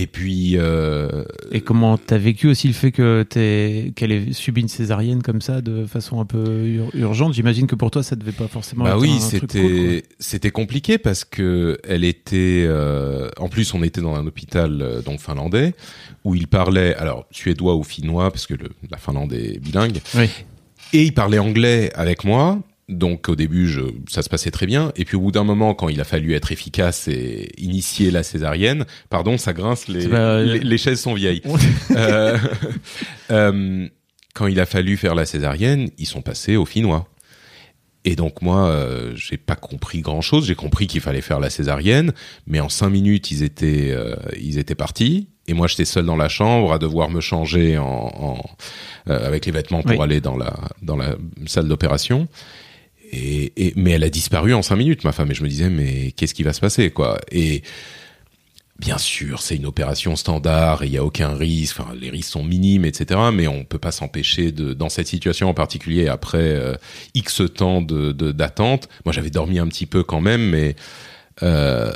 Et 0.00 0.06
puis 0.06 0.52
euh, 0.56 1.24
Et 1.50 1.60
comment 1.60 1.98
t'as 1.98 2.18
vécu 2.18 2.46
aussi 2.46 2.68
le 2.68 2.72
fait 2.74 2.92
que 2.92 3.24
t'aies- 3.28 3.92
qu'elle 3.96 4.12
ait 4.12 4.32
subi 4.32 4.60
une 4.60 4.68
césarienne 4.68 5.22
comme 5.22 5.40
ça 5.40 5.60
de 5.60 5.86
façon 5.86 6.20
un 6.20 6.24
peu 6.24 6.64
ur- 6.66 6.90
urgente? 6.94 7.34
J'imagine 7.34 7.66
que 7.66 7.74
pour 7.74 7.90
toi 7.90 8.02
ça 8.04 8.14
devait 8.14 8.30
pas 8.32 8.46
forcément 8.46 8.84
Bah 8.84 8.90
être 8.92 9.00
oui, 9.00 9.08
cool, 9.18 9.20
c'était 9.20 10.02
c'était 10.20 10.50
compliqué 10.52 10.98
parce 10.98 11.24
que 11.24 11.78
elle 11.82 12.04
était 12.04 12.64
euh, 12.68 13.28
en 13.38 13.48
plus 13.48 13.74
on 13.74 13.82
était 13.82 14.00
dans 14.00 14.14
un 14.14 14.24
hôpital 14.26 14.80
euh, 14.82 15.02
donc 15.02 15.18
finlandais 15.20 15.74
où 16.24 16.34
il 16.36 16.46
parlait 16.46 16.94
alors 16.94 17.26
suédois 17.32 17.74
ou 17.74 17.82
finnois 17.82 18.30
parce 18.30 18.46
que 18.46 18.54
le, 18.54 18.68
la 18.90 18.98
Finlande 18.98 19.32
est 19.32 19.58
bilingue. 19.58 19.98
Oui. 20.14 20.28
et 20.92 21.02
il 21.04 21.12
parlait 21.12 21.38
anglais 21.38 21.90
avec 21.94 22.22
moi. 22.24 22.60
Donc 22.88 23.28
au 23.28 23.36
début, 23.36 23.68
je, 23.68 23.82
ça 24.08 24.22
se 24.22 24.28
passait 24.30 24.50
très 24.50 24.64
bien. 24.66 24.92
Et 24.96 25.04
puis 25.04 25.16
au 25.16 25.20
bout 25.20 25.30
d'un 25.32 25.44
moment, 25.44 25.74
quand 25.74 25.88
il 25.90 26.00
a 26.00 26.04
fallu 26.04 26.32
être 26.34 26.52
efficace 26.52 27.06
et 27.08 27.50
initier 27.58 28.10
la 28.10 28.22
césarienne, 28.22 28.86
pardon, 29.10 29.36
ça 29.36 29.52
grince, 29.52 29.88
les, 29.88 30.08
pas- 30.08 30.42
les, 30.42 30.58
les 30.60 30.78
chaises 30.78 31.00
sont 31.00 31.14
vieilles. 31.14 31.42
Euh, 31.96 32.38
euh, 33.30 33.88
quand 34.34 34.46
il 34.46 34.60
a 34.60 34.66
fallu 34.66 34.96
faire 34.96 35.14
la 35.14 35.26
césarienne, 35.26 35.90
ils 35.98 36.06
sont 36.06 36.22
passés 36.22 36.56
au 36.56 36.64
finnois. 36.64 37.08
Et 38.04 38.14
donc 38.16 38.40
moi, 38.40 38.68
euh, 38.68 39.12
j'ai 39.16 39.36
pas 39.36 39.56
compris 39.56 40.00
grand 40.00 40.20
chose. 40.20 40.46
J'ai 40.46 40.54
compris 40.54 40.86
qu'il 40.86 41.00
fallait 41.00 41.20
faire 41.20 41.40
la 41.40 41.50
césarienne, 41.50 42.12
mais 42.46 42.60
en 42.60 42.68
cinq 42.68 42.88
minutes, 42.90 43.30
ils 43.30 43.42
étaient, 43.42 43.90
euh, 43.90 44.14
ils 44.40 44.58
étaient 44.58 44.74
partis. 44.76 45.28
Et 45.48 45.54
moi, 45.54 45.66
j'étais 45.66 45.84
seul 45.84 46.06
dans 46.06 46.16
la 46.16 46.28
chambre 46.28 46.72
à 46.72 46.78
devoir 46.78 47.10
me 47.10 47.20
changer 47.20 47.76
en, 47.78 47.84
en 47.84 48.42
euh, 49.08 49.26
avec 49.26 49.44
les 49.46 49.52
vêtements 49.52 49.82
pour 49.82 49.90
Oui. 49.92 50.02
aller 50.02 50.20
dans 50.20 50.36
la 50.36 50.54
dans 50.82 50.96
la 50.96 51.16
salle 51.46 51.68
d'opération. 51.68 52.28
Et, 53.10 53.52
et 53.56 53.72
mais 53.76 53.92
elle 53.92 54.04
a 54.04 54.10
disparu 54.10 54.52
en 54.54 54.62
cinq 54.62 54.76
minutes, 54.76 55.04
ma 55.04 55.12
femme. 55.12 55.30
Et 55.30 55.34
je 55.34 55.42
me 55.42 55.48
disais, 55.48 55.70
mais 55.70 56.12
qu'est-ce 56.12 56.34
qui 56.34 56.42
va 56.42 56.52
se 56.52 56.60
passer, 56.60 56.90
quoi? 56.90 57.18
Et 57.32 57.62
Bien 58.78 58.96
sûr, 58.96 59.42
c'est 59.42 59.56
une 59.56 59.66
opération 59.66 60.14
standard, 60.14 60.84
il 60.84 60.92
y 60.92 60.98
a 60.98 61.04
aucun 61.04 61.34
risque. 61.34 61.80
Enfin, 61.80 61.92
les 62.00 62.10
risques 62.10 62.30
sont 62.30 62.44
minimes, 62.44 62.84
etc. 62.84 63.18
Mais 63.34 63.48
on 63.48 63.64
peut 63.64 63.80
pas 63.80 63.90
s'empêcher 63.90 64.52
de, 64.52 64.72
dans 64.72 64.88
cette 64.88 65.08
situation 65.08 65.48
en 65.48 65.54
particulier, 65.54 66.06
après 66.06 66.38
euh, 66.38 66.76
X 67.14 67.42
temps 67.56 67.82
de 67.82 68.12
de- 68.12 68.30
d'attente. 68.30 68.88
Moi, 69.04 69.12
j'avais 69.12 69.30
dormi 69.30 69.58
un 69.58 69.66
petit 69.66 69.86
peu 69.86 70.04
quand 70.04 70.20
même, 70.20 70.50
mais 70.50 70.76
euh, 71.42 71.90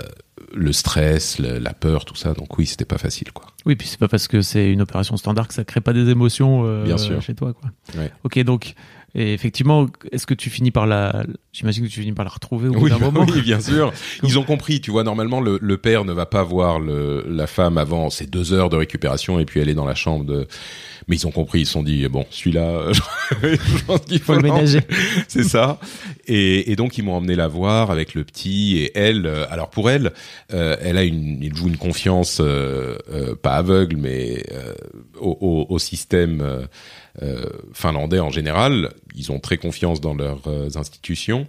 le 0.52 0.72
stress, 0.72 1.38
le- 1.38 1.58
la 1.60 1.72
peur, 1.72 2.04
tout 2.04 2.16
ça. 2.16 2.34
Donc 2.34 2.58
oui, 2.58 2.66
c'était 2.66 2.84
pas 2.84 2.98
facile, 2.98 3.30
quoi. 3.30 3.46
Oui, 3.64 3.76
puis 3.76 3.86
c'est 3.86 4.00
pas 4.00 4.08
parce 4.08 4.26
que 4.26 4.42
c'est 4.42 4.68
une 4.72 4.82
opération 4.82 5.16
standard 5.16 5.46
que 5.46 5.54
ça 5.54 5.62
crée 5.62 5.80
pas 5.80 5.92
des 5.92 6.08
émotions 6.08 6.62
euh, 6.66 6.82
Bien 6.82 6.98
sûr. 6.98 7.22
chez 7.22 7.34
toi, 7.36 7.52
quoi. 7.52 7.70
Ouais. 7.96 8.10
Ok, 8.24 8.40
donc 8.40 8.74
et 9.14 9.34
effectivement, 9.34 9.86
est-ce 10.10 10.26
que 10.26 10.34
tu 10.34 10.48
finis 10.48 10.70
par 10.70 10.86
la 10.86 11.24
J'imagine 11.52 11.84
que 11.84 11.90
tu 11.90 12.00
finis 12.00 12.12
par 12.12 12.24
la 12.24 12.30
retrouver 12.30 12.68
au 12.68 12.72
bout 12.72 12.84
Oui, 12.84 12.90
d'un 12.90 12.98
bah 13.00 13.10
moment. 13.10 13.26
oui, 13.30 13.42
bien 13.42 13.60
sûr. 13.60 13.92
Ils 14.22 14.38
ont 14.38 14.42
compris, 14.42 14.80
tu 14.80 14.90
vois, 14.90 15.04
normalement, 15.04 15.40
le, 15.40 15.58
le 15.60 15.76
père 15.76 16.04
ne 16.04 16.12
va 16.12 16.24
pas 16.26 16.42
voir 16.42 16.80
le, 16.80 17.24
la 17.28 17.46
femme 17.46 17.76
avant 17.76 18.08
ces 18.08 18.26
deux 18.26 18.52
heures 18.54 18.70
de 18.70 18.76
récupération 18.76 19.38
et 19.38 19.44
puis 19.44 19.60
elle 19.60 19.68
est 19.68 19.74
dans 19.74 19.84
la 19.84 19.94
chambre 19.94 20.24
de... 20.24 20.46
Mais 21.08 21.16
ils 21.16 21.26
ont 21.26 21.30
compris, 21.30 21.60
ils 21.60 21.66
se 21.66 21.72
sont 21.72 21.82
dit, 21.82 22.06
bon, 22.08 22.24
celui-là, 22.30 22.92
je 23.42 23.84
pense 23.86 24.00
qu'il 24.02 24.18
faut, 24.20 24.34
Faut 24.34 24.40
le 24.40 24.42
ménager. 24.42 24.80
C'est 25.28 25.42
ça. 25.44 25.78
Et, 26.26 26.70
et 26.70 26.76
donc, 26.76 26.96
ils 26.98 27.02
m'ont 27.04 27.14
emmené 27.14 27.34
la 27.34 27.48
voir 27.48 27.90
avec 27.90 28.14
le 28.14 28.24
petit 28.24 28.78
et 28.78 28.92
elle. 28.96 29.26
euh, 29.26 29.44
alors, 29.50 29.70
pour 29.70 29.90
elle, 29.90 30.12
euh, 30.52 30.76
elle 30.80 30.96
a 30.96 31.02
une, 31.04 31.42
il 31.42 31.54
joue 31.54 31.68
une 31.68 31.76
confiance, 31.76 32.38
euh, 32.40 32.96
euh, 33.10 33.34
pas 33.34 33.54
aveugle, 33.56 33.96
mais 33.96 34.42
euh, 34.52 34.74
au, 35.20 35.36
au, 35.40 35.66
au 35.74 35.78
système 35.78 36.40
euh, 36.40 36.62
euh, 37.22 37.44
finlandais 37.72 38.20
en 38.20 38.30
général. 38.30 38.90
Ils 39.14 39.32
ont 39.32 39.40
très 39.40 39.58
confiance 39.58 40.00
dans 40.00 40.14
leurs 40.14 40.46
euh, 40.46 40.68
institutions. 40.76 41.46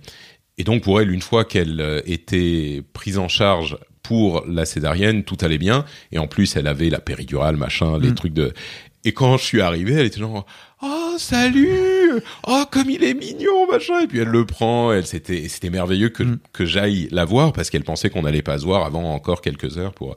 Et 0.58 0.64
donc 0.64 0.84
pour 0.84 1.02
elle, 1.02 1.12
une 1.12 1.22
fois 1.22 1.46
qu'elle 1.46 1.80
euh, 1.80 2.02
était 2.06 2.84
prise 2.94 3.18
en 3.18 3.28
charge 3.28 3.78
pour 4.04 4.44
la 4.48 4.66
césarienne, 4.66 5.24
tout 5.24 5.38
allait 5.42 5.58
bien. 5.58 5.86
Et 6.12 6.18
en 6.20 6.28
plus, 6.28 6.56
elle 6.58 6.68
avait 6.68 6.90
la 6.90 7.00
péridurale, 7.00 7.56
machin, 7.56 7.98
les 7.98 8.10
Mm. 8.12 8.16
trucs 8.16 8.34
de. 8.34 8.54
Et 9.06 9.12
quand 9.14 9.38
je 9.38 9.44
suis 9.44 9.62
arrivé, 9.62 9.94
elle 9.94 10.06
était 10.06 10.20
genre 10.20 10.46
oh 10.82 11.16
salut, 11.18 12.22
oh 12.48 12.64
comme 12.72 12.90
il 12.90 13.04
est 13.04 13.14
mignon, 13.14 13.68
machin. 13.70 14.02
Et 14.02 14.08
puis 14.08 14.20
elle 14.20 14.30
le 14.30 14.46
prend. 14.46 14.94
Elle 14.94 15.06
c'était 15.06 15.48
c'était 15.50 15.70
merveilleux 15.70 16.10
que 16.10 16.24
Mm. 16.24 16.40
que 16.54 16.66
j'aille 16.66 17.10
la 17.12 17.26
voir 17.26 17.52
parce 17.54 17.70
qu'elle 17.70 17.84
pensait 17.84 18.10
qu'on 18.10 18.22
n'allait 18.22 18.42
pas 18.42 18.58
se 18.60 18.64
voir 18.66 18.86
avant 18.86 19.14
encore 19.14 19.42
quelques 19.42 19.78
heures 19.78 19.94
pour. 19.94 20.16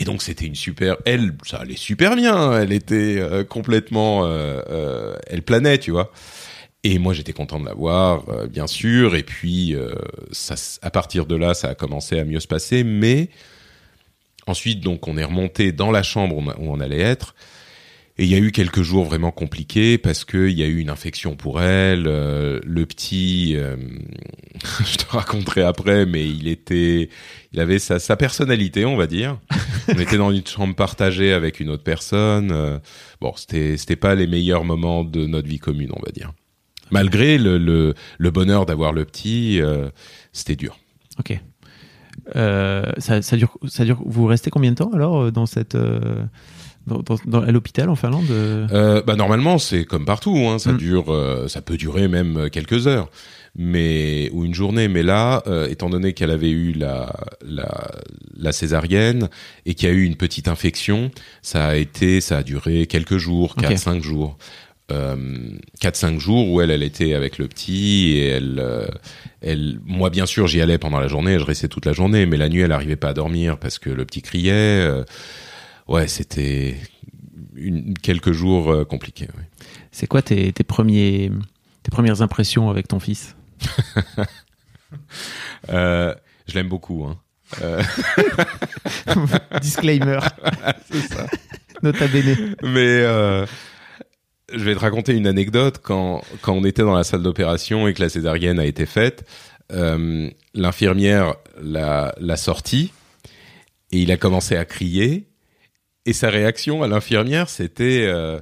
Et 0.00 0.04
donc 0.04 0.22
c'était 0.22 0.46
une 0.46 0.54
super. 0.56 0.96
Elle, 1.06 1.34
ça 1.46 1.58
allait 1.58 1.76
super 1.76 2.16
bien. 2.16 2.58
Elle 2.60 2.72
était 2.72 3.18
euh, 3.18 3.44
complètement. 3.44 4.24
euh, 4.24 4.60
euh, 4.68 5.16
elle 5.28 5.42
planait, 5.42 5.78
tu 5.78 5.90
vois. 5.92 6.12
Et 6.84 7.00
moi, 7.00 7.12
j'étais 7.12 7.32
content 7.32 7.58
de 7.58 7.66
la 7.66 7.74
voir, 7.74 8.22
euh, 8.28 8.46
bien 8.46 8.68
sûr. 8.68 9.16
Et 9.16 9.24
puis, 9.24 9.74
euh, 9.74 9.92
ça, 10.30 10.54
à 10.80 10.90
partir 10.92 11.26
de 11.26 11.34
là, 11.34 11.52
ça 11.52 11.70
a 11.70 11.74
commencé 11.74 12.18
à 12.20 12.24
mieux 12.24 12.38
se 12.38 12.46
passer. 12.46 12.84
Mais 12.84 13.30
ensuite, 14.46 14.80
donc, 14.80 15.08
on 15.08 15.16
est 15.18 15.24
remonté 15.24 15.72
dans 15.72 15.90
la 15.90 16.04
chambre 16.04 16.36
où 16.36 16.44
on 16.72 16.80
allait 16.80 17.00
être. 17.00 17.34
Et 18.20 18.24
il 18.24 18.30
y 18.30 18.34
a 18.34 18.38
eu 18.38 18.50
quelques 18.50 18.82
jours 18.82 19.04
vraiment 19.04 19.30
compliqués 19.30 19.96
parce 19.96 20.24
que 20.24 20.48
il 20.48 20.58
y 20.58 20.64
a 20.64 20.66
eu 20.66 20.78
une 20.78 20.90
infection 20.90 21.36
pour 21.36 21.62
elle. 21.62 22.08
euh, 22.08 22.58
le 22.64 22.84
petit, 22.84 23.54
euh, 23.56 23.76
je 24.84 24.96
te 24.96 25.06
raconterai 25.08 25.62
après, 25.62 26.04
mais 26.04 26.28
il 26.28 26.48
était, 26.48 27.10
il 27.52 27.60
avait 27.60 27.78
sa, 27.78 28.00
sa 28.00 28.16
personnalité, 28.16 28.84
on 28.84 28.96
va 28.96 29.06
dire. 29.06 29.38
on 29.88 29.98
était 30.00 30.16
dans 30.16 30.32
une 30.32 30.44
chambre 30.44 30.74
partagée 30.74 31.32
avec 31.32 31.60
une 31.60 31.68
autre 31.68 31.84
personne. 31.84 32.50
euh, 32.50 32.80
bon, 33.20 33.32
c'était, 33.36 33.76
c'était 33.76 33.94
pas 33.94 34.16
les 34.16 34.26
meilleurs 34.26 34.64
moments 34.64 35.04
de 35.04 35.24
notre 35.26 35.46
vie 35.46 35.60
commune, 35.60 35.90
on 35.94 36.02
va 36.04 36.10
dire. 36.10 36.32
Malgré 36.90 37.38
le, 37.38 37.56
le, 37.56 37.94
le 38.18 38.30
bonheur 38.32 38.66
d'avoir 38.66 38.92
le 38.92 39.04
petit, 39.04 39.60
euh, 39.60 39.90
c'était 40.32 40.56
dur. 40.56 40.76
Ok. 41.20 41.38
Ça, 42.34 43.22
ça 43.22 43.36
dure, 43.36 43.56
ça 43.68 43.84
dure. 43.84 44.02
Vous 44.04 44.26
restez 44.26 44.50
combien 44.50 44.70
de 44.72 44.76
temps 44.76 44.90
alors 44.92 45.30
dans 45.30 45.46
cette, 45.46 45.76
dans, 46.88 46.98
dans- 47.02 47.20
dans- 47.26 47.42
à 47.42 47.50
l'hôpital 47.52 47.88
en 47.88 47.94
Finlande 47.94 48.26
euh 48.30 48.66
Euh, 48.72 49.02
bah 49.06 49.14
normalement 49.14 49.58
c'est 49.58 49.84
comme 49.84 50.04
partout, 50.04 50.36
hein, 50.48 50.58
ça 50.58 50.72
Mm. 50.72 50.76
dure, 50.78 51.12
euh, 51.12 51.46
ça 51.46 51.62
peut 51.62 51.76
durer 51.76 52.08
même 52.08 52.48
quelques 52.50 52.86
heures, 52.88 53.08
mais 53.56 54.30
ou 54.32 54.44
une 54.44 54.54
journée. 54.54 54.88
Mais 54.88 55.02
là, 55.02 55.42
euh, 55.46 55.68
étant 55.68 55.90
donné 55.90 56.12
qu'elle 56.14 56.30
avait 56.32 56.50
eu 56.50 56.72
la, 56.72 57.14
la 57.46 57.68
la 58.36 58.52
césarienne 58.52 59.28
et 59.66 59.74
qu'il 59.74 59.88
y 59.88 59.92
a 59.92 59.94
eu 59.94 60.04
une 60.04 60.16
petite 60.16 60.48
infection, 60.48 61.10
ça 61.42 61.66
a 61.68 61.74
été, 61.76 62.20
ça 62.20 62.38
a 62.38 62.42
duré 62.42 62.86
quelques 62.86 63.18
jours, 63.18 63.54
Ok. 63.56 63.62
quatre 63.68 63.78
cinq 63.78 64.02
jours. 64.02 64.36
Euh, 64.90 65.16
4-5 65.82 66.18
jours 66.18 66.48
où 66.50 66.62
elle, 66.62 66.70
elle 66.70 66.82
était 66.82 67.12
avec 67.12 67.36
le 67.36 67.46
petit 67.46 68.12
et 68.16 68.28
elle, 68.28 68.62
elle, 69.42 69.80
moi 69.84 70.08
bien 70.08 70.24
sûr 70.24 70.46
j'y 70.46 70.62
allais 70.62 70.78
pendant 70.78 70.98
la 70.98 71.08
journée, 71.08 71.38
je 71.38 71.44
restais 71.44 71.68
toute 71.68 71.84
la 71.84 71.92
journée, 71.92 72.24
mais 72.24 72.38
la 72.38 72.48
nuit 72.48 72.62
elle 72.62 72.72
arrivait 72.72 72.96
pas 72.96 73.08
à 73.10 73.12
dormir 73.12 73.58
parce 73.58 73.78
que 73.78 73.90
le 73.90 74.06
petit 74.06 74.22
criait. 74.22 74.88
Ouais, 75.88 76.08
c'était 76.08 76.76
une, 77.54 77.94
quelques 77.94 78.32
jours 78.32 78.70
euh, 78.70 78.84
compliqués. 78.84 79.28
ouais. 79.36 79.44
C'est 79.90 80.06
quoi 80.06 80.22
tes, 80.22 80.52
tes 80.52 80.64
premiers, 80.64 81.30
tes 81.82 81.90
premières 81.90 82.22
impressions 82.22 82.70
avec 82.70 82.88
ton 82.88 83.00
fils? 83.00 83.36
Euh, 85.68 86.14
je 86.46 86.54
l'aime 86.54 86.70
beaucoup. 86.70 87.04
Hein. 87.04 87.18
Euh, 87.60 87.82
Disclaimer. 89.60 90.20
c'est 90.90 91.14
ça. 91.14 91.26
Nota 91.82 92.06
bene. 92.06 92.56
Mais 92.62 93.02
je 93.02 94.64
vais 94.64 94.74
te 94.74 94.78
raconter 94.78 95.14
une 95.14 95.26
anecdote. 95.26 95.80
Quand, 95.82 96.22
quand 96.40 96.54
on 96.54 96.64
était 96.64 96.80
dans 96.80 96.94
la 96.94 97.04
salle 97.04 97.22
d'opération 97.22 97.86
et 97.86 97.92
que 97.92 98.00
la 98.00 98.08
césarienne 98.08 98.58
a 98.58 98.64
été 98.64 98.86
faite, 98.86 99.28
l'infirmière 100.54 101.34
l'a, 101.60 102.14
l'a 102.18 102.36
sorti 102.38 102.90
et 103.92 103.98
il 103.98 104.10
a 104.10 104.16
commencé 104.16 104.56
à 104.56 104.64
crier. 104.64 105.27
Et 106.08 106.14
sa 106.14 106.30
réaction 106.30 106.82
à 106.82 106.88
l'infirmière, 106.88 107.50
c'était 107.50 108.06
euh, 108.06 108.40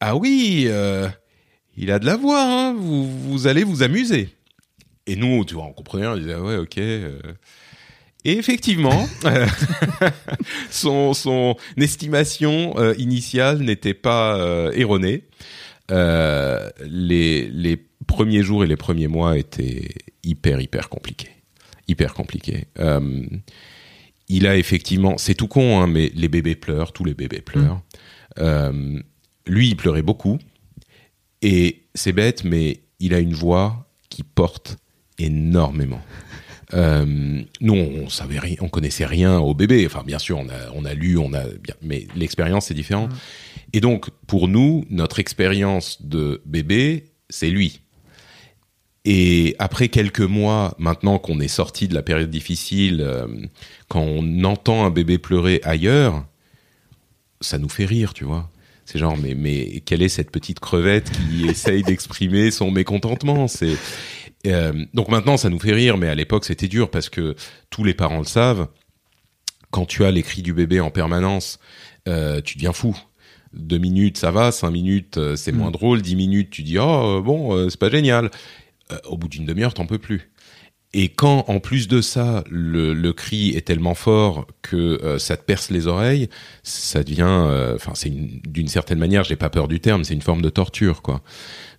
Ah 0.00 0.16
oui, 0.16 0.64
euh, 0.66 1.08
il 1.76 1.92
a 1.92 2.00
de 2.00 2.04
la 2.04 2.16
voix, 2.16 2.42
hein, 2.42 2.74
vous, 2.74 3.08
vous 3.08 3.46
allez 3.46 3.62
vous 3.62 3.84
amuser. 3.84 4.28
Et 5.06 5.14
nous, 5.14 5.44
tu 5.44 5.54
vois, 5.54 5.66
on 5.66 5.72
comprenait, 5.72 6.08
on 6.08 6.16
disait 6.16 6.32
Ah 6.32 6.42
ouais, 6.42 6.56
ok. 6.56 6.78
euh. 6.78 7.20
Et 8.24 8.32
effectivement, 8.32 9.08
son, 10.70 11.14
son 11.14 11.54
estimation 11.76 12.74
initiale 12.94 13.60
n'était 13.60 13.94
pas 13.94 14.68
erronée. 14.74 15.22
Les, 15.90 17.48
les 17.52 17.76
premiers 18.08 18.42
jours 18.42 18.64
et 18.64 18.66
les 18.66 18.76
premiers 18.76 19.06
mois 19.06 19.38
étaient 19.38 19.90
hyper, 20.24 20.60
hyper 20.60 20.88
compliqués. 20.88 21.30
Hyper 21.86 22.14
compliqués. 22.14 22.66
Il 24.28 24.46
a 24.46 24.56
effectivement, 24.56 25.18
c'est 25.18 25.34
tout 25.34 25.48
con, 25.48 25.80
hein, 25.80 25.86
mais 25.86 26.10
les 26.14 26.28
bébés 26.28 26.54
pleurent, 26.54 26.92
tous 26.92 27.04
les 27.04 27.14
bébés 27.14 27.40
pleurent. 27.40 27.82
Euh, 28.38 29.00
lui, 29.46 29.68
il 29.68 29.76
pleurait 29.76 30.02
beaucoup. 30.02 30.38
Et 31.42 31.82
c'est 31.94 32.12
bête, 32.12 32.44
mais 32.44 32.80
il 33.00 33.14
a 33.14 33.18
une 33.18 33.34
voix 33.34 33.90
qui 34.08 34.22
porte 34.22 34.78
énormément. 35.18 36.00
Euh, 36.74 37.42
nous, 37.60 37.74
on 37.74 38.08
savait 38.08 38.38
rien, 38.38 38.56
on 38.60 38.68
connaissait 38.68 39.04
rien 39.04 39.38
au 39.38 39.54
bébé. 39.54 39.84
Enfin, 39.86 40.02
bien 40.06 40.18
sûr, 40.18 40.38
on 40.38 40.48
a, 40.48 40.70
on 40.74 40.84
a 40.84 40.94
lu, 40.94 41.18
on 41.18 41.32
a 41.34 41.44
bien, 41.44 41.74
mais 41.82 42.06
l'expérience 42.16 42.66
c'est 42.66 42.74
différent. 42.74 43.08
Et 43.72 43.80
donc, 43.80 44.08
pour 44.26 44.48
nous, 44.48 44.84
notre 44.88 45.18
expérience 45.18 46.02
de 46.02 46.40
bébé, 46.46 47.12
c'est 47.28 47.50
lui. 47.50 47.80
Et 49.04 49.56
après 49.58 49.88
quelques 49.88 50.20
mois, 50.20 50.74
maintenant 50.78 51.18
qu'on 51.18 51.40
est 51.40 51.48
sorti 51.48 51.88
de 51.88 51.94
la 51.94 52.02
période 52.02 52.30
difficile, 52.30 53.00
euh, 53.00 53.26
quand 53.88 54.02
on 54.02 54.44
entend 54.44 54.84
un 54.84 54.90
bébé 54.90 55.18
pleurer 55.18 55.60
ailleurs, 55.64 56.24
ça 57.40 57.58
nous 57.58 57.68
fait 57.68 57.84
rire, 57.84 58.14
tu 58.14 58.24
vois. 58.24 58.48
C'est 58.84 58.98
genre, 58.98 59.16
mais, 59.16 59.34
mais 59.34 59.80
quelle 59.80 60.02
est 60.02 60.08
cette 60.08 60.30
petite 60.30 60.60
crevette 60.60 61.10
qui 61.10 61.46
essaye 61.48 61.82
d'exprimer 61.82 62.50
son 62.50 62.70
mécontentement? 62.70 63.48
C'est 63.48 63.76
euh, 64.46 64.84
donc 64.94 65.08
maintenant, 65.08 65.36
ça 65.36 65.50
nous 65.50 65.58
fait 65.58 65.72
rire, 65.72 65.98
mais 65.98 66.08
à 66.08 66.14
l'époque, 66.14 66.44
c'était 66.44 66.68
dur 66.68 66.90
parce 66.90 67.08
que 67.08 67.34
tous 67.70 67.84
les 67.84 67.94
parents 67.94 68.18
le 68.18 68.24
savent. 68.24 68.68
Quand 69.70 69.86
tu 69.86 70.04
as 70.04 70.10
les 70.10 70.22
cris 70.22 70.42
du 70.42 70.52
bébé 70.52 70.80
en 70.80 70.90
permanence, 70.90 71.58
euh, 72.08 72.40
tu 72.40 72.56
deviens 72.56 72.72
fou. 72.72 72.96
Deux 73.54 73.78
minutes, 73.78 74.16
ça 74.16 74.30
va. 74.30 74.50
Cinq 74.50 74.70
minutes, 74.70 75.18
euh, 75.18 75.36
c'est 75.36 75.52
moins 75.52 75.70
drôle. 75.70 76.00
Dix 76.00 76.16
minutes, 76.16 76.50
tu 76.50 76.62
dis 76.62 76.78
oh 76.78 77.18
euh, 77.18 77.20
bon, 77.20 77.54
euh, 77.54 77.68
c'est 77.68 77.78
pas 77.78 77.90
génial. 77.90 78.30
Euh, 78.92 78.98
au 79.04 79.16
bout 79.16 79.28
d'une 79.28 79.46
demi-heure, 79.46 79.74
t'en 79.74 79.86
peux 79.86 79.98
plus. 79.98 80.30
Et 80.94 81.08
quand, 81.08 81.44
en 81.48 81.58
plus 81.58 81.88
de 81.88 82.02
ça, 82.02 82.44
le, 82.50 82.92
le 82.92 83.12
cri 83.14 83.50
est 83.56 83.66
tellement 83.66 83.94
fort 83.94 84.46
que 84.60 84.76
euh, 84.76 85.18
ça 85.18 85.38
te 85.38 85.42
perce 85.42 85.70
les 85.70 85.86
oreilles, 85.86 86.28
ça 86.62 87.02
devient, 87.02 87.22
euh, 87.26 87.76
enfin, 87.76 87.92
c'est 87.94 88.10
d'une 88.10 88.68
certaine 88.68 88.98
manière, 88.98 89.24
j'ai 89.24 89.36
pas 89.36 89.48
peur 89.48 89.68
du 89.68 89.80
terme, 89.80 90.04
c'est 90.04 90.12
une 90.12 90.20
forme 90.20 90.42
de 90.42 90.50
torture, 90.50 91.00
quoi. 91.00 91.22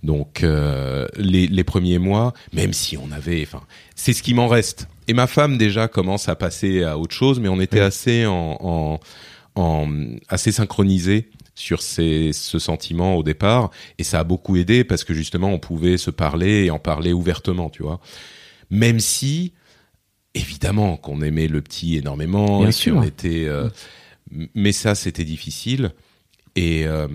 Donc, 0.01 0.43
euh, 0.43 1.07
les, 1.15 1.45
les 1.45 1.63
premiers 1.63 1.99
mois, 1.99 2.33
même 2.53 2.73
si 2.73 2.97
on 2.97 3.11
avait, 3.11 3.43
enfin, 3.43 3.61
c'est 3.95 4.13
ce 4.13 4.23
qui 4.23 4.33
m'en 4.33 4.47
reste. 4.47 4.87
Et 5.07 5.13
ma 5.13 5.27
femme 5.27 5.59
déjà 5.59 5.87
commence 5.87 6.27
à 6.27 6.35
passer 6.35 6.83
à 6.83 6.97
autre 6.97 7.13
chose, 7.13 7.39
mais 7.39 7.49
on 7.49 7.61
était 7.61 7.81
assez 7.81 8.25
en, 8.25 8.57
en, 8.61 8.99
en 9.55 9.89
assez 10.27 10.51
synchronisé 10.51 11.29
sur 11.55 11.81
ces, 11.81 12.31
ce 12.33 12.57
sentiment 12.59 13.15
au 13.15 13.23
départ, 13.23 13.69
et 13.99 14.03
ça 14.03 14.19
a 14.19 14.23
beaucoup 14.23 14.55
aidé 14.57 14.83
parce 14.83 15.03
que 15.03 15.13
justement, 15.13 15.49
on 15.49 15.59
pouvait 15.59 15.97
se 15.97 16.09
parler 16.09 16.65
et 16.65 16.71
en 16.71 16.79
parler 16.79 17.13
ouvertement, 17.13 17.69
tu 17.69 17.83
vois 17.83 17.99
même 18.71 18.99
si 18.99 19.53
évidemment 20.33 20.97
qu'on 20.97 21.21
aimait 21.21 21.47
le 21.47 21.61
petit 21.61 21.95
énormément 21.97 22.59
Bien 22.61 22.69
et 22.69 22.71
sûr. 22.71 22.95
qu'on 22.95 23.03
était 23.03 23.45
euh, 23.45 23.69
mais 24.55 24.71
ça 24.71 24.95
c'était 24.95 25.25
difficile 25.25 25.91
et 26.55 26.87
euh, 26.87 27.07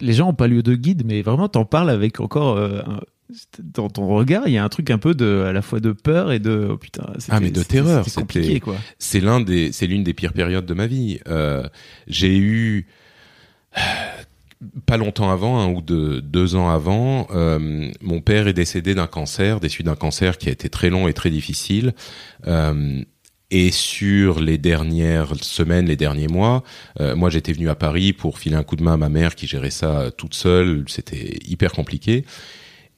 Les 0.00 0.12
gens 0.14 0.28
ont 0.28 0.34
pas 0.34 0.46
lieu 0.46 0.62
de 0.62 0.74
guide, 0.74 1.04
mais 1.06 1.22
vraiment, 1.22 1.48
t'en 1.48 1.64
parles 1.64 1.90
avec 1.90 2.20
encore. 2.20 2.56
euh, 2.56 2.80
dans 3.58 3.88
ton 3.88 4.06
regard, 4.08 4.46
il 4.46 4.52
y 4.52 4.58
a 4.58 4.64
un 4.64 4.68
truc 4.68 4.90
un 4.90 4.98
peu 4.98 5.14
de, 5.14 5.44
à 5.46 5.52
la 5.52 5.62
fois 5.62 5.80
de 5.80 5.92
peur 5.92 6.32
et 6.32 6.38
de 6.38 6.68
oh 6.72 6.76
putain. 6.76 7.06
Ah, 7.30 7.40
mais 7.40 7.50
de 7.50 7.62
terreur, 7.62 8.04
C'était 8.04 8.20
compliqué 8.20 8.60
quoi. 8.60 8.76
c'est 8.98 9.20
l'un 9.20 9.40
des 9.40 9.72
c'est 9.72 9.86
l'une 9.86 10.04
des 10.04 10.12
pires 10.14 10.32
périodes 10.34 10.66
de 10.66 10.74
ma 10.74 10.86
vie 10.86 11.18
j'ai 12.06 12.36
eu 12.38 12.86
pas 14.86 14.96
longtemps 14.96 15.30
avant, 15.30 15.58
un 15.58 15.68
ou 15.68 15.82
deux, 15.82 16.20
deux 16.20 16.54
ans 16.54 16.70
avant, 16.70 17.26
euh, 17.34 17.90
mon 18.00 18.20
père 18.20 18.48
est 18.48 18.52
décédé 18.52 18.94
d'un 18.94 19.06
cancer, 19.06 19.60
déçu 19.60 19.82
d'un 19.82 19.96
cancer 19.96 20.38
qui 20.38 20.48
a 20.48 20.52
été 20.52 20.68
très 20.68 20.90
long 20.90 21.08
et 21.08 21.12
très 21.12 21.30
difficile. 21.30 21.94
Euh, 22.46 23.02
et 23.50 23.70
sur 23.70 24.40
les 24.40 24.58
dernières 24.58 25.36
semaines, 25.42 25.86
les 25.86 25.96
derniers 25.96 26.28
mois, 26.28 26.64
euh, 27.00 27.14
moi 27.14 27.30
j'étais 27.30 27.52
venu 27.52 27.68
à 27.68 27.74
Paris 27.74 28.12
pour 28.12 28.38
filer 28.38 28.56
un 28.56 28.64
coup 28.64 28.74
de 28.74 28.82
main 28.82 28.94
à 28.94 28.96
ma 28.96 29.08
mère 29.08 29.34
qui 29.34 29.46
gérait 29.46 29.70
ça 29.70 30.00
euh, 30.00 30.10
toute 30.10 30.34
seule. 30.34 30.84
C'était 30.88 31.38
hyper 31.46 31.72
compliqué. 31.72 32.24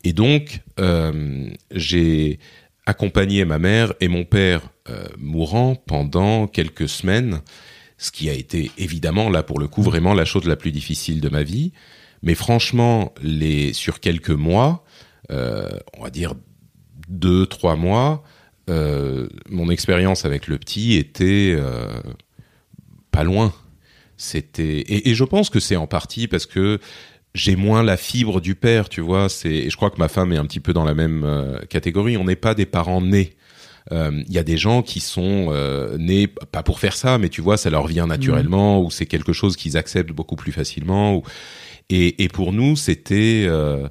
Et 0.04 0.12
donc 0.12 0.60
euh, 0.80 1.50
j'ai 1.72 2.38
accompagné 2.86 3.44
ma 3.44 3.58
mère 3.58 3.92
et 4.00 4.08
mon 4.08 4.24
père 4.24 4.62
euh, 4.88 5.06
mourant 5.18 5.74
pendant 5.74 6.46
quelques 6.46 6.88
semaines, 6.88 7.40
ce 7.98 8.10
qui 8.10 8.28
a 8.28 8.32
été 8.32 8.70
évidemment 8.78 9.30
là 9.30 9.42
pour 9.42 9.58
le 9.58 9.68
coup 9.68 9.82
vraiment 9.82 10.14
la 10.14 10.24
chose 10.24 10.44
la 10.44 10.56
plus 10.56 10.72
difficile 10.72 11.20
de 11.20 11.28
ma 11.28 11.42
vie. 11.42 11.72
Mais 12.22 12.34
franchement, 12.34 13.14
les 13.22 13.72
sur 13.72 14.00
quelques 14.00 14.30
mois, 14.30 14.84
euh, 15.30 15.68
on 15.96 16.02
va 16.02 16.10
dire 16.10 16.34
deux 17.08 17.46
trois 17.46 17.76
mois, 17.76 18.24
euh, 18.68 19.28
mon 19.48 19.70
expérience 19.70 20.24
avec 20.24 20.48
le 20.48 20.58
petit 20.58 20.94
était 20.94 21.54
euh, 21.56 22.00
pas 23.10 23.24
loin. 23.24 23.52
C'était 24.16 24.84
et, 24.88 25.14
je 25.14 25.24
pense 25.24 25.50
que 25.50 25.60
c'est 25.60 25.76
en 25.76 25.86
partie 25.86 26.26
parce 26.26 26.46
que 26.46 26.78
j'ai 27.34 27.54
moins 27.54 27.82
la 27.82 27.98
fibre 27.98 28.40
du 28.40 28.54
père, 28.54 28.88
tu 28.88 29.02
vois. 29.02 29.28
C'est 29.28 29.50
et 29.50 29.70
je 29.70 29.76
crois 29.76 29.90
que 29.90 29.98
ma 29.98 30.08
femme 30.08 30.32
est 30.32 30.38
un 30.38 30.46
petit 30.46 30.60
peu 30.60 30.72
dans 30.72 30.84
la 30.84 30.94
même 30.94 31.60
catégorie. 31.68 32.16
On 32.16 32.24
n'est 32.24 32.34
pas 32.34 32.54
des 32.54 32.66
parents 32.66 33.02
nés. 33.02 33.36
Euh, 33.92 34.22
Il 34.26 34.34
y 34.34 34.38
a 34.38 34.42
des 34.42 34.56
gens 34.56 34.82
qui 34.82 35.00
sont 35.00 35.48
euh, 35.50 35.96
nés 35.98 36.26
pas 36.26 36.62
pour 36.62 36.80
faire 36.80 36.96
ça, 36.96 37.18
mais 37.18 37.28
tu 37.28 37.40
vois, 37.40 37.56
ça 37.56 37.70
leur 37.70 37.86
vient 37.86 38.06
naturellement 38.06 38.82
ou 38.82 38.90
c'est 38.90 39.06
quelque 39.06 39.32
chose 39.32 39.56
qu'ils 39.56 39.76
acceptent 39.76 40.12
beaucoup 40.12 40.36
plus 40.36 40.52
facilement. 40.52 41.16
Ou... 41.16 41.22
Et, 41.88 42.24
et 42.24 42.28
pour 42.28 42.52
nous, 42.52 42.74
c'était 42.76 43.44
euh, 43.46 43.88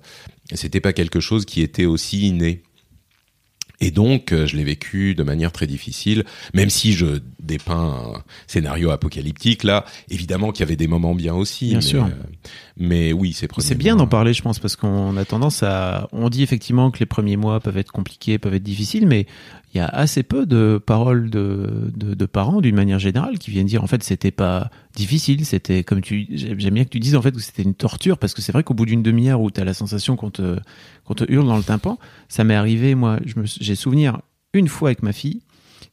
c'était 0.54 0.82
pas 0.82 0.94
quelque 0.94 1.20
chose 1.20 1.46
qui 1.46 1.62
était 1.62 1.86
aussi 1.86 2.28
inné. 2.28 2.62
Et 3.82 3.92
donc, 3.92 4.32
euh, 4.32 4.48
je 4.48 4.56
l'ai 4.56 4.64
vécu 4.64 5.16
de 5.16 5.24
manière 5.24 5.52
très 5.52 5.68
difficile, 5.68 6.24
même 6.54 6.70
si 6.70 6.94
je 6.94 7.20
dépeins 7.42 8.14
un 8.16 8.24
scénario 8.48 8.90
apocalyptique. 8.92 9.64
Là, 9.64 9.84
évidemment 10.10 10.54
qu'il 10.54 10.62
y 10.62 10.64
avait 10.64 10.78
des 10.78 10.88
moments 10.88 11.14
bien 11.14 11.34
aussi. 11.34 11.68
Bien 11.68 11.80
mais, 11.80 11.82
sûr. 11.82 12.06
euh, 12.06 12.10
mais 12.78 13.12
oui, 13.12 13.34
c'est 13.34 13.50
C'est 13.60 13.76
bien 13.76 13.98
d'en 13.98 14.08
parler, 14.08 14.34
je 14.34 14.42
pense, 14.42 14.60
parce 14.60 14.78
qu'on 14.78 15.18
a 15.18 15.26
tendance 15.26 15.62
à. 15.62 16.08
On 16.14 16.30
dit 16.30 16.42
effectivement 16.42 16.90
que 16.90 17.00
les 17.00 17.06
premiers 17.06 17.36
mois 17.36 17.60
peuvent 17.60 17.78
être 17.78 17.92
compliqués, 17.92 18.40
peuvent 18.40 18.54
être 18.54 18.64
difficiles, 18.64 19.08
mais 19.08 19.26
il 19.76 19.80
y 19.80 19.82
a 19.82 19.88
assez 19.88 20.24
peu 20.24 20.46
de 20.46 20.82
paroles 20.84 21.30
de, 21.30 22.26
parents, 22.26 22.62
d'une 22.62 22.76
manière 22.76 22.98
générale, 22.98 23.38
qui 23.38 23.52
viennent 23.52 23.66
dire 23.68 23.84
en 23.84 23.88
fait 23.88 24.04
c'était 24.04 24.32
pas 24.32 24.70
difficile, 24.96 25.46
c'était 25.46 25.84
comme 25.84 26.00
tu. 26.00 26.28
J'aime 26.32 26.74
bien 26.74 26.86
que 26.86 26.90
tu 26.90 27.02
dises 27.02 27.16
en 27.16 27.22
fait 27.22 27.34
que 27.34 27.42
c'était 27.42 27.64
une 27.64 27.76
torture, 27.76 28.18
parce 28.18 28.34
que 28.34 28.42
c'est 28.42 28.54
vrai 28.54 28.64
qu'au 28.64 28.74
bout 28.74 28.86
d'une 28.86 29.04
demi-heure 29.04 29.42
où 29.42 29.52
tu 29.52 29.60
as 29.60 29.66
la 29.66 29.74
sensation 29.74 30.16
qu'on 30.16 30.32
te, 30.32 30.58
qu'on 31.04 31.14
te 31.14 31.30
hurle 31.30 31.46
dans 31.46 31.58
le 31.58 31.64
tympan, 31.64 32.00
ça 32.30 32.46
m'est 32.46 32.56
arrivé, 32.56 32.96
moi, 32.96 33.20
j'ai 33.46 33.76
souvenir 33.76 34.22
une 34.54 34.70
fois 34.70 34.90
avec 34.90 35.04
ma 35.04 35.12
fille 35.12 35.42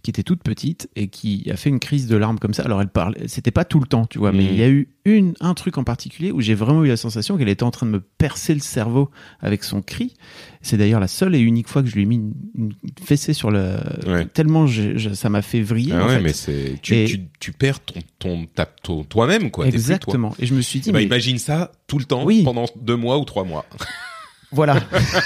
qui 0.02 0.10
était 0.10 0.22
toute 0.24 0.42
petite 0.42 0.88
et 0.96 1.08
qui 1.08 1.48
a 1.50 1.56
fait 1.56 1.68
une 1.70 1.78
crise 1.78 2.06
de 2.08 2.16
larmes 2.16 2.38
comme 2.38 2.54
ça. 2.54 2.64
Alors 2.64 2.80
elle 2.82 2.88
parle, 2.88 3.14
c'était 3.26 3.50
pas 3.52 3.64
tout 3.64 3.78
le 3.80 3.86
temps, 3.86 4.04
tu 4.06 4.18
vois, 4.18 4.32
mais 4.32 4.42
Mhm. 4.44 4.48
il 4.50 4.56
y 4.58 4.62
a 4.62 4.68
eu 4.68 4.88
une, 5.04 5.34
un 5.40 5.54
truc 5.54 5.78
en 5.78 5.84
particulier 5.84 6.30
où 6.32 6.40
j'ai 6.40 6.54
vraiment 6.54 6.84
eu 6.84 6.88
la 6.88 6.96
sensation 6.96 7.36
qu'elle 7.36 7.48
était 7.48 7.62
en 7.62 7.70
train 7.70 7.86
de 7.86 7.92
me 7.92 8.00
percer 8.00 8.54
le 8.54 8.60
cerveau 8.60 9.10
avec 9.40 9.62
son 9.64 9.80
cri. 9.82 10.14
C'est 10.60 10.76
d'ailleurs 10.76 11.00
la 11.00 11.08
seule 11.08 11.34
et 11.34 11.40
unique 11.40 11.68
fois 11.68 11.82
que 11.82 11.88
je 11.88 11.94
lui 11.94 12.02
ai 12.02 12.06
mis 12.06 12.16
une, 12.16 12.32
une 12.56 12.72
fessée 13.04 13.32
sur 13.32 13.50
le. 13.50 13.76
Ouais. 14.06 14.26
Tellement 14.26 14.66
je- 14.66 15.14
ça 15.14 15.28
m'a 15.28 15.42
fait 15.42 15.60
vriller. 15.60 15.92
Ah 15.94 16.04
en 16.04 16.08
ouais, 16.08 16.16
fait. 16.16 16.22
mais 16.22 16.32
c'est 16.32 16.78
tu, 16.82 16.94
Et- 16.96 17.04
tu, 17.06 17.20
tu 17.40 17.52
perds 17.52 17.80
ton 17.80 18.00
ton, 18.18 18.46
ta- 18.46 18.66
ton- 18.66 19.04
toi-même 19.04 19.50
quoi. 19.50 19.64
t'es 19.64 19.70
plus 19.72 19.78
toi. 19.78 19.94
Exactement. 19.94 20.34
Et 20.38 20.46
je 20.46 20.54
me 20.54 20.60
suis 20.62 20.80
dit, 20.80 20.92
Bah, 20.92 20.98
mais 20.98 21.04
imagine 21.04 21.38
ça 21.38 21.72
tout 21.86 21.98
le 21.98 22.04
temps 22.04 22.24
Oui. 22.24 22.42
pendant 22.44 22.66
deux 22.80 22.96
mois 22.96 23.18
ou 23.18 23.24
trois 23.24 23.44
mois. 23.44 23.64
voilà. 24.52 24.80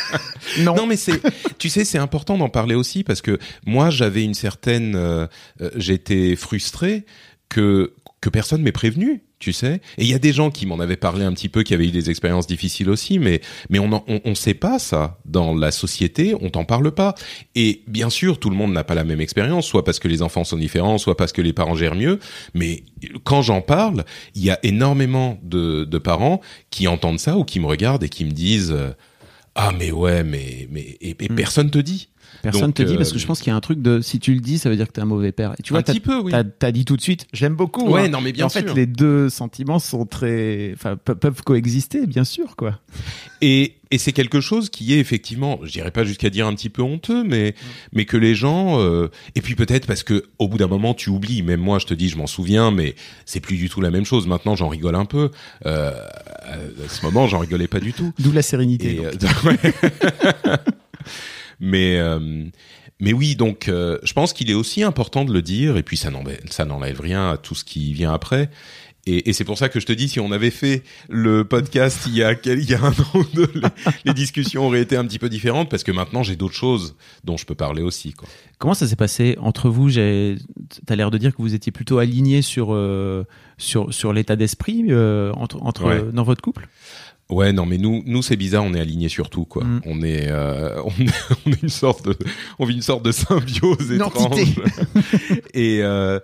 non. 0.61 0.75
Non, 0.75 0.87
mais 0.87 0.97
c'est, 0.97 1.21
tu 1.59 1.69
sais, 1.69 1.85
c'est 1.85 1.99
important 1.99 2.39
d'en 2.39 2.49
parler 2.49 2.75
aussi 2.75 3.05
parce 3.05 3.21
que 3.23 3.39
moi, 3.67 3.91
j'avais 3.91 4.25
une 4.25 4.35
certaine, 4.35 4.95
euh, 4.97 5.27
euh, 5.61 5.71
j'étais 5.77 6.37
frustré 6.37 7.05
que 7.49 7.93
que 8.23 8.31
personne 8.31 8.63
m'ait 8.63 8.73
prévenu, 8.73 9.23
tu 9.39 9.53
sais. 9.53 9.75
Et 9.99 10.03
il 10.05 10.09
y 10.09 10.15
a 10.15 10.19
des 10.19 10.33
gens 10.33 10.51
qui 10.51 10.65
m'en 10.67 10.81
avaient 10.81 10.97
parlé 10.97 11.23
un 11.25 11.33
petit 11.33 11.51
peu, 11.51 11.63
qui 11.63 11.75
avaient 11.75 11.87
eu 11.87 11.91
des 11.93 12.09
expériences 12.11 12.47
difficiles 12.47 12.89
aussi, 12.89 13.19
mais 13.21 13.41
mais 13.69 13.79
on 13.79 13.93
en- 13.93 14.05
on, 14.09 14.21
on 14.25 14.35
sait 14.35 14.55
pas 14.55 14.79
ça 14.79 15.19
dans 15.27 15.55
la 15.55 15.71
société, 15.71 16.35
on 16.41 16.49
t'en 16.49 16.65
parle 16.65 16.91
pas. 16.93 17.15
Et 17.55 17.83
bien 17.87 18.09
sûr, 18.11 18.41
tout 18.41 18.49
le 18.51 18.57
monde 18.57 18.73
n'a 18.73 18.83
pas 18.85 18.95
la 18.95 19.05
même 19.05 19.21
expérience, 19.21 19.67
soit 19.67 19.85
parce 19.85 19.99
que 20.01 20.09
les 20.09 20.23
enfants 20.23 20.45
sont 20.45 20.57
différents, 20.57 20.97
soit 20.99 21.17
parce 21.17 21.33
que 21.33 21.43
les 21.43 21.53
parents 21.53 21.77
gèrent 21.77 21.95
mieux. 21.95 22.19
Mais 22.55 22.85
quand 23.23 23.43
j'en 23.43 23.61
parle, 23.61 24.05
il 24.35 24.43
y 24.43 24.51
a 24.51 24.59
énormément 24.65 25.39
de 25.43 25.85
de 25.85 25.99
parents 25.99 26.41
qui 26.71 26.89
entendent 26.89 27.21
ça 27.21 27.37
ou 27.37 27.45
qui 27.45 27.61
me 27.61 27.67
regardent 27.67 28.03
et 28.03 28.09
qui 28.09 28.25
me 28.25 28.33
disent 28.33 28.73
euh, 28.73 28.91
ah 29.57 29.73
mais 29.77 29.91
ouais 29.91 30.23
mais 30.23 30.69
mais 30.71 30.97
et, 31.01 31.17
et 31.19 31.29
Mm. 31.31 31.35
personne 31.35 31.71
te 31.71 31.79
dit 31.79 32.09
Personne 32.43 32.67
Donc, 32.67 32.75
te 32.75 32.83
dit 32.83 32.97
parce 32.97 33.11
euh, 33.11 33.15
que 33.15 33.19
je 33.19 33.27
pense 33.27 33.41
qu'il 33.41 33.51
y 33.51 33.55
a 33.55 33.57
un 33.57 33.61
truc 33.61 33.83
de 33.83 34.01
si 34.01 34.19
tu 34.21 34.33
le 34.35 34.41
dis, 34.41 34.59
ça 34.59 34.69
veut 34.71 34.77
dire 34.77 34.87
que 34.87 34.93
t'es 34.93 35.01
un 35.01 35.07
mauvais 35.07 35.33
père. 35.33 35.55
Et 35.59 35.63
tu 35.63 35.73
vois, 35.73 35.81
un 35.81 35.83
petit 35.83 36.01
peu 36.01 36.19
oui 36.21 36.33
T'as 36.59 36.71
dit 36.71 36.85
tout 36.85 36.97
de 36.97 37.03
suite, 37.03 37.27
je 37.33 37.43
l'aime 37.45 37.57
beaucoup. 37.57 37.89
Ouais, 37.89 38.03
hein. 38.05 38.09
non, 38.09 38.21
mais 38.21 38.33
bien 38.33 38.47
en 38.47 38.49
fait, 38.49 38.65
sûr. 38.67 38.75
les 38.75 38.87
deux 38.87 39.29
sentiments 39.29 39.79
sont 39.79 40.07
très, 40.07 40.73
enfin, 40.75 40.97
pe- 40.97 41.15
peuvent 41.15 41.43
coexister, 41.43 42.07
bien 42.07 42.25
sûr, 42.25 42.57
quoi. 42.57 42.79
et 43.41 43.75
et 43.93 43.99
c'est 43.99 44.11
quelque 44.13 44.41
chose 44.41 44.69
qui 44.69 44.95
est 44.95 44.99
effectivement 44.99 45.61
je 45.63 45.71
dirais 45.71 45.93
pas 45.93 46.03
jusqu'à 46.03 46.29
dire 46.29 46.49
un 46.49 46.55
petit 46.57 46.71
peu 46.71 46.83
honteux 46.83 47.23
mais 47.23 47.55
mais 47.93 48.05
que 48.05 48.17
les 48.17 48.35
gens 48.35 48.81
euh, 48.81 49.13
et 49.37 49.41
puis 49.41 49.55
peut-être 49.55 49.87
parce 49.87 50.03
que 50.03 50.25
au 50.41 50.49
bout 50.49 50.59
d'un 50.59 50.67
moment 50.67 50.93
tu 50.93 51.09
oublies 51.09 51.43
même 51.43 51.61
moi 51.61 51.79
je 51.79 51.87
te 51.87 51.95
dis 51.95 52.09
je 52.09 52.17
m'en 52.19 52.27
souviens 52.27 52.73
mais 52.73 52.97
c'est 53.27 53.39
plus 53.39 53.57
du 53.57 53.69
tout 53.69 53.81
la 53.81 53.93
même 53.93 54.05
chose 54.05 54.27
maintenant 54.27 54.57
j'en 54.57 54.67
rigole 54.67 54.97
un 54.97 55.05
peu 55.05 55.31
euh, 55.67 55.93
à 56.45 56.89
ce 56.89 57.05
moment 57.05 57.29
j'en 57.29 57.39
rigolais 57.39 57.69
pas 57.69 57.79
du 57.79 57.93
tout 57.93 58.13
D'où 58.19 58.33
la 58.33 58.43
sérénité. 58.43 58.97
Et, 58.97 59.07
euh, 59.07 59.13
ouais. 59.45 59.57
Mais 61.61 61.97
euh, 61.99 62.45
mais 63.01 63.13
oui, 63.13 63.37
donc 63.37 63.69
euh, 63.69 63.99
je 64.03 64.13
pense 64.13 64.33
qu'il 64.33 64.51
est 64.51 64.55
aussi 64.55 64.83
important 64.83 65.25
de 65.25 65.33
le 65.33 65.43
dire, 65.43 65.77
et 65.77 65.83
puis 65.83 65.97
ça 65.97 66.11
n'enlève, 66.11 66.41
ça 66.51 66.65
n'enlève 66.65 67.01
rien 67.01 67.31
à 67.31 67.37
tout 67.37 67.55
ce 67.55 67.65
qui 67.65 67.93
vient 67.93 68.13
après. 68.13 68.51
Et, 69.09 69.29
et 69.31 69.33
c'est 69.33 69.45
pour 69.45 69.57
ça 69.57 69.69
que 69.69 69.79
je 69.79 69.87
te 69.87 69.93
dis, 69.93 70.09
si 70.09 70.19
on 70.19 70.33
avait 70.33 70.51
fait 70.51 70.83
le 71.09 71.45
podcast 71.45 72.01
il 72.09 72.17
y 72.17 72.25
a, 72.25 72.33
il 72.45 72.69
y 72.69 72.75
a 72.75 72.83
un 72.83 72.91
an 72.91 73.07
ou 73.15 73.23
deux, 73.35 73.49
les, 73.55 73.69
les 74.07 74.15
discussions 74.15 74.67
auraient 74.67 74.81
été 74.81 74.97
un 74.97 75.05
petit 75.07 75.21
peu 75.21 75.29
différentes, 75.29 75.71
parce 75.71 75.85
que 75.85 75.93
maintenant 75.93 76.25
j'ai 76.25 76.35
d'autres 76.35 76.57
choses 76.57 76.97
dont 77.23 77.37
je 77.37 77.47
peux 77.47 77.55
parler 77.55 77.83
aussi. 77.83 78.15
Quoi. 78.15 78.29
Comment 78.59 78.75
ça 78.75 78.89
s'est 78.89 78.97
passé 78.97 79.37
entre 79.41 79.69
vous? 79.71 79.89
J'ai, 79.91 80.35
t'as 80.87 80.97
l'air 80.97 81.13
de 81.13 81.19
dire 81.19 81.37
que 81.37 81.41
vous 81.43 81.55
étiez 81.55 81.71
plutôt 81.71 81.99
alignés 81.99 82.43
sur 82.43 82.69
euh, 82.75 83.23
sur 83.59 83.95
sur 83.95 84.13
l'état 84.13 84.35
d'esprit 84.35 84.87
euh, 84.89 85.31
entre 85.35 85.63
entre 85.63 85.85
Ouais. 85.85 86.03
dans 86.13 86.25
votre 86.25 86.43
couple? 86.43 86.67
Ouais, 87.29 87.53
non, 87.53 87.67
mais 87.67 87.77
nous, 87.79 88.03
nous 88.07 88.23
c'est 88.23 88.37
bizarre, 88.37 88.63
on 88.65 88.73
est 88.75 88.81
alignés 88.81 89.09
sur 89.09 89.31
tout, 89.31 89.45
quoi. 89.45 89.65
Mm. 89.65 89.81
On 89.87 90.03
est, 90.03 90.29
euh, 90.29 90.81
on 90.85 90.91
est, 91.03 91.11
on 91.47 91.51
est 91.53 91.63
une 91.63 91.69
sorte 91.69 92.07
de, 92.07 92.17
on 92.59 92.65
vit 92.67 92.75
une 92.77 92.83
sorte 92.83 93.05
de 93.05 93.13
symbiose 93.13 93.91
Une 93.91 93.97
étrange. 93.97 94.61
et, 95.55 95.81
euh, 95.83 96.21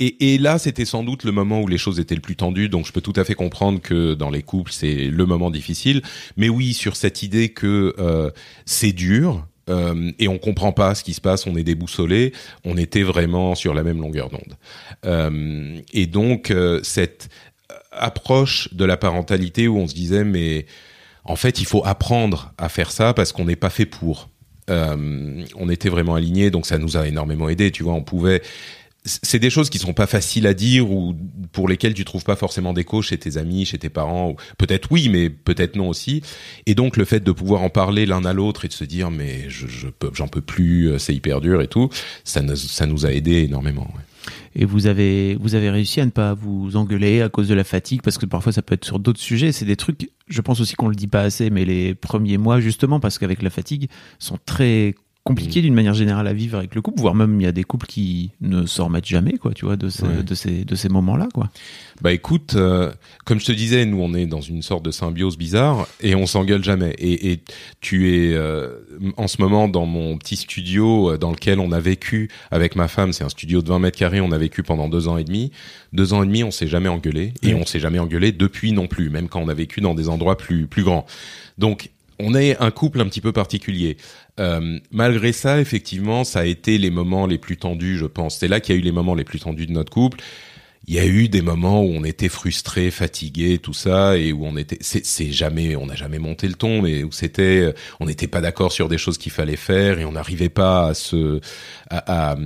et, 0.00 0.34
et 0.34 0.38
là, 0.38 0.58
c'était 0.58 0.84
sans 0.84 1.04
doute 1.04 1.22
le 1.22 1.30
moment 1.30 1.60
où 1.60 1.68
les 1.68 1.78
choses 1.78 2.00
étaient 2.00 2.16
le 2.16 2.20
plus 2.20 2.34
tendues, 2.34 2.68
donc 2.68 2.84
je 2.86 2.92
peux 2.92 3.00
tout 3.00 3.12
à 3.14 3.22
fait 3.24 3.34
comprendre 3.34 3.80
que 3.80 4.14
dans 4.14 4.30
les 4.30 4.42
couples, 4.42 4.72
c'est 4.72 5.06
le 5.08 5.24
moment 5.26 5.52
difficile. 5.52 6.02
Mais 6.36 6.48
oui, 6.48 6.74
sur 6.74 6.96
cette 6.96 7.22
idée 7.22 7.50
que 7.50 7.94
euh, 7.98 8.30
c'est 8.66 8.92
dur. 8.92 9.46
euh, 9.70 10.10
et 10.18 10.26
on 10.28 10.36
comprend 10.38 10.72
pas 10.72 10.94
ce 10.96 11.04
qui 11.04 11.14
se 11.14 11.20
passe, 11.20 11.46
on 11.46 11.54
est 11.56 11.62
déboussolé, 11.62 12.32
on 12.64 12.76
était 12.76 13.02
vraiment 13.04 13.54
sur 13.54 13.72
la 13.72 13.82
même 13.84 14.00
longueur 14.00 14.30
d'onde. 14.30 14.56
Euh, 15.06 15.78
et 15.92 16.06
donc 16.06 16.50
euh, 16.50 16.80
cette 16.82 17.28
approche 17.96 18.72
de 18.72 18.84
la 18.84 18.96
parentalité 18.96 19.68
où 19.68 19.78
on 19.78 19.86
se 19.86 19.94
disait 19.94 20.24
mais 20.24 20.66
en 21.24 21.36
fait 21.36 21.60
il 21.60 21.66
faut 21.66 21.84
apprendre 21.84 22.52
à 22.58 22.68
faire 22.68 22.90
ça 22.90 23.14
parce 23.14 23.32
qu'on 23.32 23.44
n'est 23.44 23.56
pas 23.56 23.70
fait 23.70 23.86
pour. 23.86 24.28
Euh, 24.70 25.44
on 25.56 25.68
était 25.68 25.90
vraiment 25.90 26.14
alignés, 26.14 26.50
donc 26.50 26.64
ça 26.64 26.78
nous 26.78 26.96
a 26.96 27.06
énormément 27.06 27.50
aidé. 27.50 27.70
Tu 27.70 27.82
vois, 27.82 27.92
on 27.92 28.02
pouvait 28.02 28.40
c'est 29.04 29.38
des 29.38 29.50
choses 29.50 29.68
qui 29.68 29.78
sont 29.78 29.92
pas 29.92 30.06
faciles 30.06 30.46
à 30.46 30.54
dire 30.54 30.90
ou 30.90 31.14
pour 31.52 31.68
lesquelles 31.68 31.92
tu 31.92 32.06
trouves 32.06 32.24
pas 32.24 32.36
forcément 32.36 32.72
d'écho 32.72 33.02
chez 33.02 33.18
tes 33.18 33.36
amis, 33.36 33.66
chez 33.66 33.78
tes 33.78 33.90
parents. 33.90 34.34
Peut-être 34.56 34.88
oui, 34.90 35.10
mais 35.10 35.28
peut-être 35.28 35.76
non 35.76 35.90
aussi. 35.90 36.22
Et 36.64 36.74
donc 36.74 36.96
le 36.96 37.04
fait 37.04 37.20
de 37.20 37.32
pouvoir 37.32 37.62
en 37.62 37.68
parler 37.68 38.06
l'un 38.06 38.24
à 38.24 38.32
l'autre 38.32 38.64
et 38.64 38.68
de 38.68 38.72
se 38.72 38.84
dire 38.84 39.10
mais 39.10 39.44
je, 39.48 39.66
j'en 40.14 40.28
peux 40.28 40.40
plus, 40.40 40.90
euh, 40.90 40.98
c'est 40.98 41.14
hyper 41.14 41.42
dur 41.42 41.60
et 41.60 41.68
tout, 41.68 41.90
ça 42.24 42.40
nous, 42.40 42.56
ça 42.56 42.86
nous 42.86 43.04
a 43.04 43.12
aidé 43.12 43.42
énormément. 43.42 43.88
Et 44.56 44.64
vous 44.64 44.86
avez 44.86 45.36
vous 45.40 45.54
avez 45.54 45.70
réussi 45.70 46.00
à 46.00 46.04
ne 46.04 46.10
pas 46.10 46.34
vous 46.34 46.76
engueuler 46.76 47.22
à 47.22 47.28
cause 47.28 47.48
de 47.48 47.54
la 47.54 47.64
fatigue 47.64 48.02
parce 48.02 48.18
que 48.18 48.26
parfois 48.26 48.52
ça 48.52 48.62
peut 48.62 48.74
être 48.74 48.84
sur 48.84 48.98
d'autres 48.98 49.20
sujets. 49.20 49.52
C'est 49.52 49.64
des 49.64 49.76
trucs. 49.76 50.10
Je 50.28 50.40
pense 50.40 50.60
aussi 50.60 50.74
qu'on 50.74 50.88
le 50.88 50.94
dit 50.94 51.08
pas 51.08 51.22
assez, 51.22 51.50
mais 51.50 51.64
les 51.64 51.94
premiers 51.94 52.38
mois 52.38 52.60
justement 52.60 53.00
parce 53.00 53.18
qu'avec 53.18 53.42
la 53.42 53.50
fatigue 53.50 53.88
sont 54.18 54.38
très 54.44 54.94
compliqué 55.24 55.60
mm. 55.60 55.62
d'une 55.62 55.74
manière 55.74 55.94
générale 55.94 56.26
à 56.26 56.32
vivre 56.32 56.58
avec 56.58 56.74
le 56.74 56.82
couple, 56.82 57.00
voire 57.00 57.14
même 57.14 57.40
il 57.40 57.44
y 57.44 57.46
a 57.46 57.52
des 57.52 57.64
couples 57.64 57.86
qui 57.86 58.30
ne 58.42 58.66
s'en 58.66 58.86
remettent 58.86 59.06
jamais, 59.06 59.38
quoi, 59.38 59.52
tu 59.54 59.64
vois, 59.64 59.76
de, 59.76 59.88
ces, 59.88 60.22
de 60.22 60.34
ces, 60.34 60.64
de 60.64 60.74
ces 60.74 60.90
moments-là, 60.90 61.28
quoi. 61.32 61.48
Bah 62.02 62.12
écoute, 62.12 62.54
euh, 62.56 62.92
comme 63.24 63.40
je 63.40 63.46
te 63.46 63.52
disais, 63.52 63.86
nous 63.86 64.00
on 64.00 64.14
est 64.14 64.26
dans 64.26 64.40
une 64.40 64.62
sorte 64.62 64.84
de 64.84 64.90
symbiose 64.90 65.38
bizarre 65.38 65.86
et 66.00 66.14
on 66.14 66.26
s'engueule 66.26 66.62
jamais. 66.62 66.94
Et, 66.98 67.32
et 67.32 67.40
tu 67.80 68.12
es 68.12 68.34
euh, 68.34 68.80
en 69.16 69.28
ce 69.28 69.40
moment 69.40 69.68
dans 69.68 69.86
mon 69.86 70.18
petit 70.18 70.36
studio 70.36 71.12
euh, 71.12 71.18
dans 71.18 71.30
lequel 71.30 71.60
on 71.60 71.72
a 71.72 71.80
vécu 71.80 72.28
avec 72.50 72.76
ma 72.76 72.88
femme. 72.88 73.12
C'est 73.12 73.24
un 73.24 73.28
studio 73.28 73.62
de 73.62 73.68
20 73.68 73.78
mètres 73.78 73.98
carrés. 73.98 74.20
On 74.20 74.32
a 74.32 74.38
vécu 74.38 74.62
pendant 74.62 74.88
deux 74.88 75.08
ans 75.08 75.16
et 75.16 75.24
demi. 75.24 75.52
Deux 75.92 76.12
ans 76.12 76.22
et 76.22 76.26
demi, 76.26 76.42
on 76.42 76.50
s'est 76.50 76.66
jamais 76.66 76.88
engueulé 76.88 77.32
et 77.42 77.54
on 77.54 77.64
s'est 77.64 77.80
jamais 77.80 78.00
engueulé 78.00 78.32
depuis 78.32 78.72
non 78.72 78.88
plus, 78.88 79.08
même 79.08 79.28
quand 79.28 79.40
on 79.40 79.48
a 79.48 79.54
vécu 79.54 79.80
dans 79.80 79.94
des 79.94 80.08
endroits 80.08 80.36
plus 80.36 80.66
plus 80.66 80.82
grands. 80.82 81.06
Donc 81.56 81.90
on 82.18 82.34
est 82.34 82.56
un 82.60 82.70
couple 82.70 83.00
un 83.00 83.06
petit 83.06 83.20
peu 83.20 83.32
particulier. 83.32 83.96
Euh, 84.40 84.78
malgré 84.90 85.32
ça, 85.32 85.60
effectivement, 85.60 86.24
ça 86.24 86.40
a 86.40 86.44
été 86.44 86.78
les 86.78 86.90
moments 86.90 87.26
les 87.26 87.38
plus 87.38 87.56
tendus, 87.56 87.96
je 87.98 88.06
pense. 88.06 88.38
C'est 88.38 88.48
là 88.48 88.60
qu'il 88.60 88.74
y 88.74 88.78
a 88.78 88.80
eu 88.80 88.84
les 88.84 88.92
moments 88.92 89.14
les 89.14 89.24
plus 89.24 89.40
tendus 89.40 89.66
de 89.66 89.72
notre 89.72 89.92
couple. 89.92 90.18
Il 90.86 90.94
y 90.94 90.98
a 90.98 91.06
eu 91.06 91.28
des 91.28 91.40
moments 91.40 91.82
où 91.82 91.92
on 91.94 92.04
était 92.04 92.28
frustré, 92.28 92.90
fatigué, 92.90 93.58
tout 93.58 93.72
ça, 93.72 94.18
et 94.18 94.32
où 94.32 94.44
on 94.44 94.56
était, 94.56 94.76
c'est 94.80 95.32
jamais, 95.32 95.76
on 95.76 95.86
n'a 95.86 95.94
jamais 95.94 96.18
monté 96.18 96.46
le 96.46 96.54
ton, 96.54 96.82
mais 96.82 97.04
où 97.04 97.12
c'était, 97.12 97.72
on 98.00 98.06
n'était 98.06 98.26
pas 98.26 98.42
d'accord 98.42 98.70
sur 98.70 98.88
des 98.88 98.98
choses 98.98 99.16
qu'il 99.16 99.32
fallait 99.32 99.56
faire 99.56 99.98
et 99.98 100.04
on 100.04 100.12
n'arrivait 100.12 100.50
pas 100.50 100.88
à 100.88 100.94
se, 100.94 101.40
à, 101.88 102.32
à, 102.32 102.36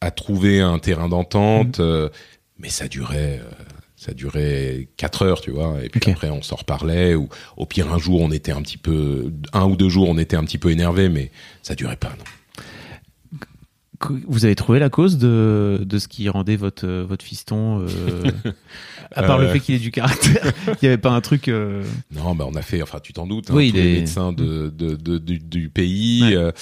à, 0.00 0.10
trouver 0.10 0.60
un 0.60 0.80
terrain 0.80 1.08
d'entente. 1.08 1.78
Mmh. 1.78 1.82
Euh, 1.82 2.08
mais 2.58 2.70
ça 2.70 2.88
durait. 2.88 3.40
Euh, 3.42 3.75
ça 4.06 4.14
durait 4.14 4.88
quatre 4.96 5.22
heures, 5.22 5.40
tu 5.40 5.50
vois, 5.50 5.82
et 5.82 5.88
puis 5.88 5.98
okay. 5.98 6.12
après 6.12 6.30
on 6.30 6.40
s'en 6.40 6.54
reparlait, 6.54 7.16
ou 7.16 7.28
au 7.56 7.66
pire 7.66 7.92
un 7.92 7.98
jour 7.98 8.20
on 8.20 8.30
était 8.30 8.52
un 8.52 8.62
petit 8.62 8.78
peu, 8.78 9.32
un 9.52 9.64
ou 9.64 9.74
deux 9.74 9.88
jours 9.88 10.08
on 10.08 10.16
était 10.16 10.36
un 10.36 10.44
petit 10.44 10.58
peu 10.58 10.70
énervé, 10.70 11.08
mais 11.08 11.32
ça 11.62 11.74
durait 11.74 11.96
pas, 11.96 12.10
non. 12.10 12.24
Vous 14.28 14.44
avez 14.44 14.54
trouvé 14.54 14.78
la 14.78 14.90
cause 14.90 15.16
de, 15.18 15.80
de 15.82 15.98
ce 15.98 16.06
qui 16.06 16.28
rendait 16.28 16.56
votre, 16.56 16.86
votre 16.86 17.24
fiston, 17.24 17.80
euh, 17.80 18.30
à 19.14 19.22
part 19.22 19.38
euh... 19.38 19.42
le 19.42 19.48
fait 19.48 19.60
qu'il 19.60 19.74
ait 19.74 19.78
du 19.78 19.90
caractère, 19.90 20.52
il 20.66 20.76
n'y 20.82 20.88
avait 20.88 20.98
pas 20.98 21.10
un 21.10 21.20
truc. 21.20 21.48
Euh... 21.48 21.82
Non, 22.14 22.34
bah 22.34 22.46
on 22.48 22.54
a 22.54 22.62
fait, 22.62 22.82
enfin 22.82 22.98
tu 23.02 23.12
t'en 23.12 23.26
doutes, 23.26 23.50
hein, 23.50 23.54
oui, 23.54 23.72
tous 23.72 23.78
est... 23.78 23.82
les 23.82 23.92
médecins 24.00 24.32
de, 24.32 24.68
de, 24.68 24.96
de, 24.96 25.18
du, 25.18 25.38
du, 25.38 25.68
pays, 25.68 26.22
ouais. 26.22 26.34
euh, 26.34 26.52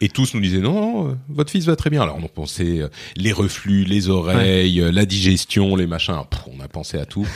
et 0.00 0.08
tous 0.08 0.34
nous 0.34 0.40
disaient 0.40 0.58
non, 0.58 0.74
non, 0.74 1.18
votre 1.28 1.50
fils 1.50 1.64
va 1.64 1.76
très 1.76 1.90
bien. 1.90 2.02
Alors 2.02 2.18
on 2.22 2.28
pensait 2.28 2.82
euh, 2.82 2.88
les 3.16 3.32
reflux, 3.32 3.84
les 3.84 4.08
oreilles, 4.08 4.82
ouais. 4.82 4.92
la 4.92 5.06
digestion, 5.06 5.76
les 5.76 5.86
machins, 5.86 6.22
pff, 6.28 6.42
on 6.46 6.62
a 6.62 6.68
pensé 6.68 6.98
à 6.98 7.06
tout. 7.06 7.26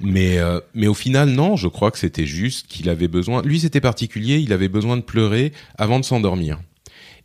Mais, 0.00 0.38
euh, 0.38 0.60
mais 0.74 0.86
au 0.86 0.94
final, 0.94 1.30
non, 1.30 1.56
je 1.56 1.68
crois 1.68 1.90
que 1.90 1.98
c'était 1.98 2.26
juste 2.26 2.66
qu'il 2.66 2.88
avait 2.88 3.08
besoin, 3.08 3.42
lui 3.42 3.60
c'était 3.60 3.80
particulier, 3.80 4.38
il 4.38 4.52
avait 4.52 4.68
besoin 4.68 4.96
de 4.96 5.02
pleurer 5.02 5.52
avant 5.78 5.98
de 5.98 6.04
s'endormir. 6.04 6.58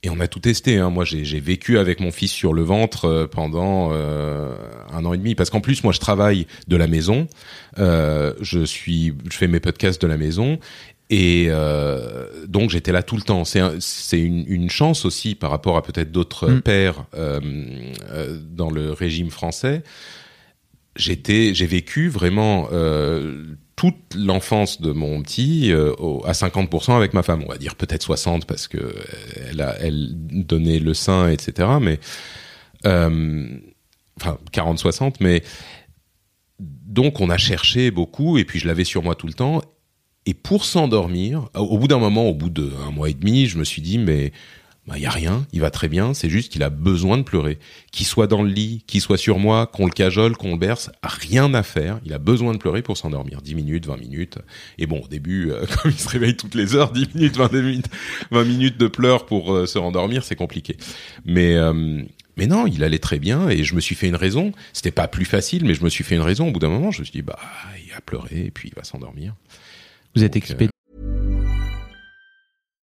Et 0.03 0.09
on 0.09 0.19
a 0.19 0.27
tout 0.27 0.39
testé. 0.39 0.77
Hein. 0.77 0.89
Moi, 0.89 1.05
j'ai 1.05 1.39
vécu 1.39 1.77
avec 1.77 1.99
mon 1.99 2.11
fils 2.11 2.31
sur 2.31 2.53
le 2.53 2.63
ventre 2.63 3.05
euh, 3.05 3.27
pendant 3.27 3.89
euh, 3.91 4.55
un 4.91 5.05
an 5.05 5.13
et 5.13 5.17
demi, 5.17 5.35
parce 5.35 5.51
qu'en 5.51 5.61
plus, 5.61 5.83
moi, 5.83 5.93
je 5.93 5.99
travaille 5.99 6.47
de 6.67 6.75
la 6.75 6.87
maison. 6.87 7.27
Euh, 7.77 8.33
je 8.41 8.65
suis, 8.65 9.13
je 9.29 9.37
fais 9.37 9.47
mes 9.47 9.59
podcasts 9.59 10.01
de 10.01 10.07
la 10.07 10.17
maison, 10.17 10.57
et 11.11 11.47
euh, 11.49 12.25
donc 12.47 12.69
j'étais 12.69 12.93
là 12.93 13.03
tout 13.03 13.17
le 13.17 13.21
temps. 13.21 13.43
C'est 13.43 13.61
c'est 13.81 14.19
une, 14.19 14.45
une, 14.47 14.69
chance 14.69 15.03
aussi 15.03 15.35
par 15.35 15.51
rapport 15.51 15.75
à 15.75 15.83
peut-être 15.83 16.09
d'autres 16.09 16.49
mmh. 16.49 16.61
pères 16.61 17.05
euh, 17.15 17.41
euh, 18.11 18.39
dans 18.41 18.71
le 18.71 18.93
régime 18.93 19.29
français. 19.29 19.83
J'étais, 20.95 21.53
j'ai 21.53 21.65
vécu 21.65 22.07
vraiment 22.07 22.69
toute 23.75 24.15
l'enfance 24.15 24.81
de 24.81 24.91
mon 24.91 25.21
petit 25.21 25.71
euh, 25.71 25.93
à 26.25 26.34
50% 26.34 26.95
avec 26.95 27.13
ma 27.13 27.23
femme. 27.23 27.43
On 27.45 27.51
va 27.51 27.57
dire 27.57 27.75
peut-être 27.75 28.03
60 28.03 28.45
parce 28.45 28.67
que 28.67 28.95
elle 29.49 29.62
a 29.62 29.75
elle 29.79 30.10
donnait 30.13 30.79
le 30.79 30.93
sein, 30.93 31.29
etc. 31.29 31.69
Mais 31.81 31.99
euh, 32.86 33.47
enfin 34.19 34.38
40-60. 34.53 35.15
Mais 35.19 35.43
donc 36.60 37.21
on 37.21 37.29
a 37.29 37.38
cherché 37.38 37.91
beaucoup 37.91 38.38
et 38.38 38.45
puis 38.45 38.60
je 38.60 38.67
l'avais 38.67 38.84
sur 38.84 39.03
moi 39.03 39.15
tout 39.15 39.27
le 39.27 39.34
temps. 39.34 39.62
Et 40.27 40.36
pour 40.36 40.65
s'endormir, 40.65 41.49
au 41.55 41.79
bout 41.79 41.88
d'un 41.88 41.97
moment, 41.97 42.29
au 42.29 42.36
bout 42.36 42.51
d'un 42.51 42.91
mois 42.91 43.10
et 43.10 43.15
demi, 43.15 43.47
je 43.47 43.57
me 43.57 43.63
suis 43.63 43.81
dit 43.81 43.97
mais 43.97 44.31
il 44.87 44.89
bah, 44.89 44.97
y 44.97 45.05
a 45.05 45.11
rien, 45.11 45.45
il 45.53 45.61
va 45.61 45.69
très 45.69 45.87
bien, 45.87 46.15
c'est 46.15 46.29
juste 46.29 46.51
qu'il 46.51 46.63
a 46.63 46.71
besoin 46.71 47.19
de 47.19 47.21
pleurer. 47.21 47.59
Qu'il 47.91 48.07
soit 48.07 48.25
dans 48.25 48.41
le 48.41 48.49
lit, 48.49 48.83
qu'il 48.87 48.99
soit 48.99 49.17
sur 49.17 49.37
moi, 49.37 49.67
qu'on 49.67 49.85
le 49.85 49.91
cajole, 49.91 50.35
qu'on 50.35 50.53
le 50.53 50.57
berce, 50.57 50.89
rien 51.03 51.53
à 51.53 51.61
faire, 51.61 51.99
il 52.03 52.13
a 52.13 52.17
besoin 52.17 52.53
de 52.53 52.57
pleurer 52.57 52.81
pour 52.81 52.97
s'endormir. 52.97 53.43
10 53.43 53.53
minutes, 53.53 53.85
20 53.85 53.97
minutes. 53.97 54.39
Et 54.79 54.87
bon, 54.87 55.01
au 55.01 55.07
début, 55.07 55.51
euh, 55.51 55.65
comme 55.81 55.91
il 55.91 55.99
se 55.99 56.09
réveille 56.09 56.35
toutes 56.35 56.55
les 56.55 56.75
heures, 56.75 56.91
10 56.91 57.13
minutes, 57.13 57.37
20 57.37 57.51
minutes, 57.53 57.85
20 58.31 58.43
minutes 58.43 58.77
de 58.79 58.87
pleurs 58.87 59.27
pour 59.27 59.53
euh, 59.53 59.67
se 59.67 59.77
rendormir, 59.77 60.23
c'est 60.23 60.35
compliqué. 60.35 60.77
Mais 61.25 61.55
euh, 61.55 62.01
mais 62.35 62.47
non, 62.47 62.65
il 62.65 62.83
allait 62.83 62.97
très 62.97 63.19
bien 63.19 63.49
et 63.49 63.63
je 63.63 63.75
me 63.75 63.81
suis 63.81 63.93
fait 63.93 64.07
une 64.07 64.15
raison. 64.15 64.51
C'était 64.73 64.89
pas 64.89 65.07
plus 65.07 65.25
facile, 65.25 65.63
mais 65.63 65.75
je 65.75 65.83
me 65.83 65.89
suis 65.89 66.03
fait 66.03 66.15
une 66.15 66.21
raison. 66.21 66.47
Au 66.47 66.51
bout 66.51 66.59
d'un 66.59 66.69
moment, 66.69 66.89
je 66.89 67.01
me 67.01 67.05
suis 67.05 67.11
dit 67.11 67.21
bah 67.21 67.37
il 67.85 67.93
a 67.93 68.01
pleuré 68.01 68.45
et 68.45 68.51
puis 68.51 68.69
il 68.69 68.75
va 68.75 68.83
s'endormir. 68.83 69.35
Vous 70.15 70.23
êtes 70.23 70.35
équipé 70.35 70.69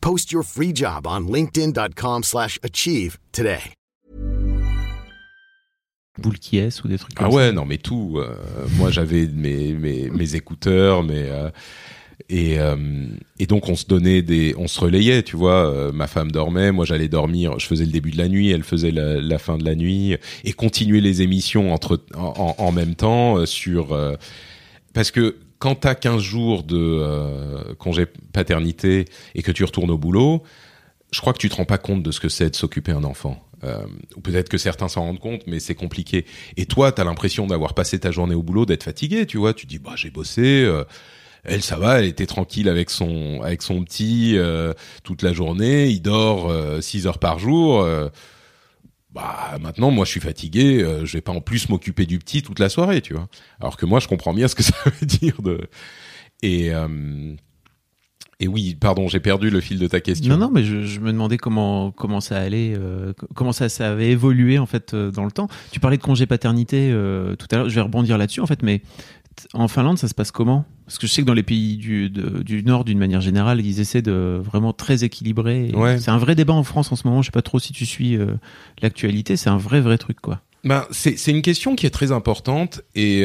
Post 0.00 0.32
your 0.32 0.42
free 0.42 0.72
job 0.74 1.06
on 1.06 1.20
linkedin.com 1.28 2.22
slash 2.22 2.58
achieve 2.62 3.18
today. 3.32 3.60
Boule 6.18 6.38
qui 6.38 6.58
est 6.58 6.82
ou 6.84 6.88
des 6.88 6.98
trucs 6.98 7.14
comme 7.14 7.26
Ah 7.26 7.30
ouais, 7.30 7.46
ça. 7.48 7.52
non 7.52 7.64
mais 7.64 7.78
tout. 7.78 8.14
Euh, 8.16 8.34
moi 8.76 8.90
j'avais 8.90 9.26
mes, 9.26 9.72
mes, 9.74 10.10
mes, 10.10 10.34
écouteurs, 10.34 11.02
mes... 11.02 11.28
Euh, 11.30 11.50
et, 12.28 12.58
euh, 12.60 12.76
et 13.38 13.46
donc 13.46 13.68
on 13.68 13.76
se 13.76 13.86
donnait 13.86 14.20
des, 14.22 14.54
on 14.58 14.68
se 14.68 14.80
relayait, 14.80 15.22
tu 15.22 15.36
vois. 15.36 15.70
Euh, 15.70 15.92
ma 15.92 16.06
femme 16.06 16.30
dormait, 16.30 16.72
moi 16.72 16.84
j'allais 16.84 17.08
dormir, 17.08 17.58
je 17.58 17.66
faisais 17.66 17.84
le 17.86 17.92
début 17.92 18.10
de 18.10 18.18
la 18.18 18.28
nuit, 18.28 18.50
elle 18.50 18.62
faisait 18.62 18.90
la, 18.90 19.20
la 19.20 19.38
fin 19.38 19.56
de 19.56 19.64
la 19.64 19.74
nuit, 19.74 20.16
et 20.44 20.52
continuer 20.52 21.00
les 21.00 21.22
émissions 21.22 21.72
entre 21.72 22.00
en, 22.14 22.54
en 22.56 22.72
même 22.72 22.94
temps 22.94 23.38
euh, 23.38 23.46
sur 23.46 23.96
parce 24.92 25.10
que 25.10 25.36
quand 25.60 25.76
t'as 25.76 25.94
15 25.94 26.20
jours 26.20 26.64
de 26.64 27.74
congé 27.78 28.06
paternité 28.32 29.04
et 29.36 29.42
que 29.42 29.52
tu 29.52 29.62
retournes 29.62 29.90
au 29.90 29.98
boulot, 29.98 30.42
je 31.12 31.20
crois 31.20 31.32
que 31.32 31.38
tu 31.38 31.48
te 31.48 31.56
rends 31.56 31.64
pas 31.64 31.78
compte 31.78 32.02
de 32.02 32.10
ce 32.10 32.20
que 32.20 32.28
c'est 32.28 32.50
de 32.50 32.56
s'occuper 32.56 32.92
un 32.92 33.04
enfant. 33.04 33.42
Euh, 33.64 33.84
ou 34.16 34.20
peut-être 34.20 34.48
que 34.48 34.58
certains 34.58 34.88
s'en 34.88 35.02
rendent 35.02 35.18
compte, 35.18 35.42
mais 35.46 35.60
c'est 35.60 35.74
compliqué. 35.74 36.24
Et 36.56 36.66
toi, 36.66 36.92
t'as 36.92 37.04
l'impression 37.04 37.46
d'avoir 37.46 37.74
passé 37.74 37.98
ta 37.98 38.10
journée 38.10 38.34
au 38.34 38.42
boulot, 38.42 38.64
d'être 38.64 38.84
fatigué, 38.84 39.26
tu 39.26 39.38
vois. 39.38 39.52
Tu 39.52 39.66
dis, 39.66 39.78
bah 39.78 39.92
j'ai 39.96 40.10
bossé. 40.10 40.64
Euh, 40.64 40.84
elle, 41.44 41.62
ça 41.62 41.76
va, 41.76 41.98
elle 41.98 42.06
était 42.06 42.26
tranquille 42.26 42.68
avec 42.68 42.90
son 42.90 43.40
avec 43.42 43.62
son 43.62 43.82
petit 43.82 44.36
euh, 44.36 44.72
toute 45.04 45.22
la 45.22 45.32
journée. 45.32 45.88
Il 45.88 46.00
dort 46.00 46.52
6 46.82 47.06
heures 47.06 47.18
par 47.18 47.38
jour. 47.38 47.86
Bah 49.12 49.58
maintenant, 49.60 49.90
moi, 49.90 50.04
je 50.04 50.10
suis 50.10 50.20
fatigué. 50.20 50.84
je 51.04 51.12
vais 51.12 51.20
pas 51.20 51.32
en 51.32 51.40
plus 51.40 51.68
m'occuper 51.68 52.06
du 52.06 52.18
petit 52.18 52.42
toute 52.42 52.58
la 52.58 52.68
soirée, 52.68 53.00
tu 53.00 53.14
vois. 53.14 53.28
Alors 53.60 53.76
que 53.76 53.86
moi, 53.86 54.00
je 54.00 54.08
comprends 54.08 54.34
bien 54.34 54.46
ce 54.48 54.54
que 54.54 54.62
ça 54.62 54.74
veut 54.84 55.06
dire 55.06 55.42
de 55.42 55.68
et 56.42 56.72
et 58.42 58.48
oui, 58.48 58.74
pardon, 58.74 59.06
j'ai 59.06 59.20
perdu 59.20 59.50
le 59.50 59.60
fil 59.60 59.78
de 59.78 59.86
ta 59.86 60.00
question. 60.00 60.34
Non, 60.34 60.46
non, 60.46 60.50
mais 60.50 60.64
je, 60.64 60.98
me 60.98 61.12
demandais 61.12 61.36
comment 61.36 61.90
comment 61.90 62.22
ça 62.22 62.38
allait, 62.38 62.72
euh, 62.74 63.12
comment 63.34 63.52
ça, 63.52 63.68
ça 63.68 63.90
avait 63.90 64.08
évolué 64.10 64.58
en 64.58 64.64
fait 64.64 64.94
euh, 64.94 65.10
dans 65.10 65.26
le 65.26 65.30
temps. 65.30 65.48
Tu 65.72 65.78
parlais 65.78 65.98
de 65.98 66.02
congé 66.02 66.24
paternité 66.24 66.90
euh, 66.90 67.36
tout 67.36 67.46
à 67.50 67.56
l'heure. 67.56 67.68
Je 67.68 67.74
vais 67.74 67.82
rebondir 67.82 68.16
là-dessus 68.16 68.40
en 68.40 68.46
fait, 68.46 68.62
mais 68.62 68.80
en 69.54 69.68
Finlande, 69.68 69.98
ça 69.98 70.08
se 70.08 70.14
passe 70.14 70.30
comment? 70.30 70.64
Parce 70.86 70.98
que 70.98 71.06
je 71.06 71.12
sais 71.12 71.22
que 71.22 71.26
dans 71.26 71.34
les 71.34 71.42
pays 71.42 71.76
du, 71.76 72.10
du 72.10 72.62
Nord, 72.64 72.84
d'une 72.84 72.98
manière 72.98 73.20
générale, 73.20 73.64
ils 73.64 73.80
essaient 73.80 74.02
de 74.02 74.40
vraiment 74.42 74.72
très 74.72 75.04
équilibrer. 75.04 75.70
Ouais. 75.74 75.98
C'est 75.98 76.10
un 76.10 76.18
vrai 76.18 76.34
débat 76.34 76.54
en 76.54 76.64
France 76.64 76.90
en 76.92 76.96
ce 76.96 77.06
moment. 77.06 77.22
Je 77.22 77.26
sais 77.26 77.32
pas 77.32 77.42
trop 77.42 77.58
si 77.58 77.72
tu 77.72 77.86
suis 77.86 78.18
l'actualité. 78.82 79.36
C'est 79.36 79.50
un 79.50 79.56
vrai 79.56 79.80
vrai 79.80 79.98
truc 79.98 80.20
quoi. 80.20 80.40
Ben, 80.64 80.84
c'est 80.90 81.28
une 81.28 81.42
question 81.42 81.76
qui 81.76 81.86
est 81.86 81.90
très 81.90 82.12
importante 82.12 82.82
et 82.94 83.24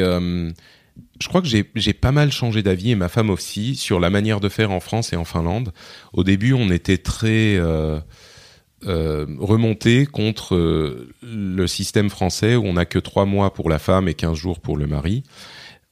je 1.20 1.28
crois 1.28 1.42
que 1.42 1.48
j'ai 1.48 1.92
pas 1.92 2.12
mal 2.12 2.30
changé 2.30 2.62
d'avis 2.62 2.90
et 2.90 2.94
ma 2.94 3.08
femme 3.08 3.30
aussi 3.30 3.76
sur 3.76 4.00
la 4.00 4.10
manière 4.10 4.40
de 4.40 4.48
faire 4.48 4.70
en 4.70 4.80
France 4.80 5.12
et 5.12 5.16
en 5.16 5.24
Finlande. 5.24 5.72
Au 6.12 6.24
début, 6.24 6.52
on 6.52 6.70
était 6.70 6.98
très 6.98 7.56
euh, 7.56 7.98
euh, 8.86 9.26
remonté 9.38 10.06
contre 10.06 10.54
euh, 10.54 11.08
le 11.22 11.66
système 11.66 12.10
français 12.10 12.56
où 12.56 12.64
on 12.64 12.74
n'a 12.74 12.84
que 12.84 12.98
trois 12.98 13.24
mois 13.24 13.54
pour 13.54 13.70
la 13.70 13.78
femme 13.78 14.08
et 14.08 14.14
15 14.14 14.36
jours 14.36 14.60
pour 14.60 14.76
le 14.76 14.86
mari. 14.86 15.22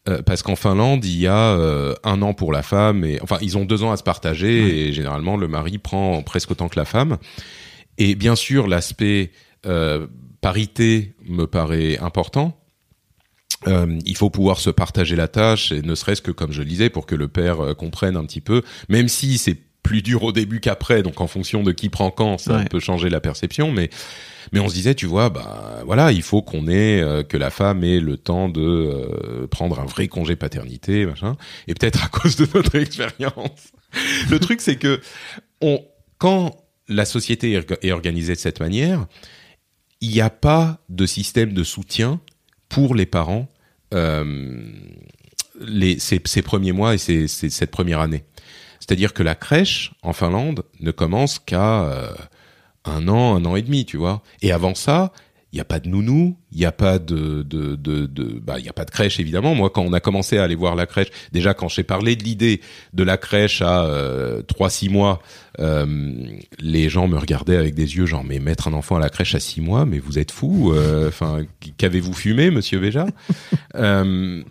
Euh, 0.08 0.20
parce 0.22 0.42
qu'en 0.42 0.56
Finlande, 0.56 1.04
il 1.04 1.18
y 1.18 1.26
a 1.26 1.54
euh, 1.54 1.94
un 2.04 2.20
an 2.20 2.34
pour 2.34 2.52
la 2.52 2.62
femme 2.62 3.04
et 3.04 3.18
enfin 3.22 3.38
ils 3.40 3.56
ont 3.56 3.64
deux 3.64 3.82
ans 3.82 3.90
à 3.90 3.96
se 3.96 4.02
partager 4.02 4.88
et 4.88 4.92
généralement 4.92 5.38
le 5.38 5.48
mari 5.48 5.78
prend 5.78 6.22
presque 6.22 6.50
autant 6.50 6.68
que 6.68 6.78
la 6.78 6.84
femme. 6.84 7.18
Et 7.96 8.14
bien 8.14 8.36
sûr, 8.36 8.66
l'aspect 8.66 9.30
parité 10.42 11.14
me 11.26 11.46
paraît 11.46 11.96
important 11.98 12.54
euh, 13.66 13.98
il 14.04 14.16
faut 14.16 14.30
pouvoir 14.30 14.60
se 14.60 14.70
partager 14.70 15.16
la 15.16 15.28
tâche, 15.28 15.72
et 15.72 15.82
ne 15.82 15.94
serait-ce 15.94 16.22
que 16.22 16.30
comme 16.30 16.52
je 16.52 16.60
le 16.60 16.68
disais, 16.68 16.90
pour 16.90 17.06
que 17.06 17.14
le 17.14 17.28
père 17.28 17.60
euh, 17.60 17.74
comprenne 17.74 18.16
un 18.16 18.24
petit 18.24 18.40
peu, 18.40 18.62
même 18.88 19.08
si 19.08 19.38
c'est 19.38 19.58
plus 19.84 20.02
dur 20.02 20.24
au 20.24 20.32
début 20.32 20.58
qu'après, 20.58 21.02
donc 21.04 21.20
en 21.20 21.28
fonction 21.28 21.62
de 21.62 21.70
qui 21.70 21.88
prend 21.90 22.10
quand, 22.10 22.38
ça 22.38 22.56
Ouais. 22.56 22.64
peut 22.64 22.80
changer 22.80 23.08
la 23.10 23.20
perception, 23.20 23.70
mais 23.70 23.88
mais 24.52 24.58
on 24.60 24.68
se 24.68 24.74
disait, 24.74 24.94
tu 24.94 25.06
vois, 25.06 25.30
bah 25.30 25.82
voilà, 25.86 26.10
il 26.12 26.22
faut 26.22 26.42
qu'on 26.42 26.66
ait 26.68 27.00
euh, 27.00 27.22
que 27.22 27.36
la 27.36 27.50
femme 27.50 27.82
ait 27.84 28.00
le 28.00 28.16
temps 28.16 28.48
de 28.48 28.60
euh, 28.60 29.46
prendre 29.46 29.78
un 29.80 29.84
vrai 29.86 30.08
congé 30.08 30.36
paternité, 30.36 31.06
machin, 31.06 31.36
et 31.68 31.74
peut-être 31.74 32.04
à 32.04 32.08
cause 32.18 32.34
de 32.36 32.46
notre 32.54 32.74
expérience. 32.74 33.72
le 34.30 34.38
truc, 34.38 34.60
c'est 34.60 34.76
que 34.76 35.00
on 35.60 35.80
quand 36.18 36.56
la 36.88 37.04
société 37.04 37.52
est 37.52 37.60
orga- 37.60 37.78
est 37.82 37.92
organisée 37.92 38.34
de 38.34 38.38
cette 38.38 38.60
manière, 38.60 39.06
il 40.00 40.10
n'y 40.10 40.20
a 40.20 40.30
pas 40.30 40.82
de 40.88 41.06
système 41.06 41.52
de 41.52 41.62
soutien 41.64 42.20
pour 42.68 42.94
les 42.94 43.06
parents 43.06 43.48
euh, 43.94 44.62
les, 45.60 45.98
ces, 45.98 46.20
ces 46.24 46.42
premiers 46.42 46.72
mois 46.72 46.94
et 46.94 46.98
ces, 46.98 47.28
ces- 47.28 47.50
cette 47.50 47.70
première 47.70 48.00
année. 48.00 48.24
C'est-à-dire 48.86 49.14
que 49.14 49.22
la 49.22 49.34
crèche 49.34 49.92
en 50.02 50.12
Finlande 50.12 50.64
ne 50.80 50.90
commence 50.90 51.38
qu'à 51.38 51.84
euh, 51.84 52.12
un 52.84 53.08
an, 53.08 53.34
un 53.34 53.44
an 53.46 53.56
et 53.56 53.62
demi, 53.62 53.86
tu 53.86 53.96
vois. 53.96 54.22
Et 54.42 54.52
avant 54.52 54.74
ça, 54.74 55.10
il 55.52 55.56
n'y 55.56 55.60
a 55.60 55.64
pas 55.64 55.78
de 55.78 55.88
nounou, 55.88 56.36
il 56.50 56.58
n'y 56.58 56.64
a 56.66 56.72
pas 56.72 56.98
de, 56.98 57.42
de, 57.44 57.76
bah, 58.42 58.56
a 58.68 58.72
pas 58.72 58.84
de 58.84 58.90
crèche 58.90 59.20
évidemment. 59.20 59.54
Moi, 59.54 59.70
quand 59.70 59.82
on 59.82 59.92
a 59.92 60.00
commencé 60.00 60.36
à 60.36 60.42
aller 60.42 60.56
voir 60.56 60.74
la 60.74 60.84
crèche, 60.84 61.06
déjà 61.32 61.54
quand 61.54 61.68
j'ai 61.68 61.84
parlé 61.84 62.16
de 62.16 62.24
l'idée 62.24 62.60
de 62.92 63.04
la 63.04 63.16
crèche 63.16 63.62
à 63.62 63.84
euh, 63.84 64.42
trois, 64.42 64.68
six 64.68 64.88
mois, 64.88 65.22
euh, 65.60 66.26
les 66.58 66.88
gens 66.88 67.06
me 67.06 67.16
regardaient 67.16 67.56
avec 67.56 67.74
des 67.74 67.96
yeux 67.96 68.04
genre 68.04 68.24
mais 68.24 68.40
mettre 68.40 68.66
un 68.66 68.72
enfant 68.72 68.96
à 68.96 68.98
la 69.00 69.08
crèche 69.10 69.36
à 69.36 69.40
six 69.40 69.60
mois, 69.60 69.86
mais 69.86 70.00
vous 70.00 70.18
êtes 70.18 70.32
fou. 70.32 70.72
euh, 70.72 71.06
Enfin, 71.08 71.46
qu'avez-vous 71.78 72.12
fumé, 72.12 72.50
Monsieur 72.50 72.80
Béja? 72.80 73.06
Euh, 73.76 74.42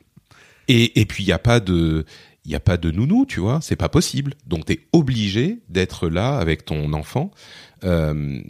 et, 0.69 1.02
et 1.02 1.06
puis 1.06 1.26
il 1.26 1.28
y 1.28 1.34
a 1.34 1.39
pas 1.39 1.60
de 1.60 2.06
il 2.45 2.51
y 2.51 2.56
a 2.56 2.60
pas 2.60 2.77
de 2.77 2.91
nounou, 2.91 3.25
tu 3.25 3.39
vois, 3.39 3.60
c'est 3.62 3.75
pas 3.75 3.89
possible. 3.89 4.34
Donc 4.45 4.65
tu 4.65 4.73
es 4.73 4.79
obligé 4.91 5.60
d'être 5.69 6.10
là 6.10 6.38
avec 6.38 6.65
ton 6.65 6.93
enfant 6.93 7.32
euh, 7.84 8.41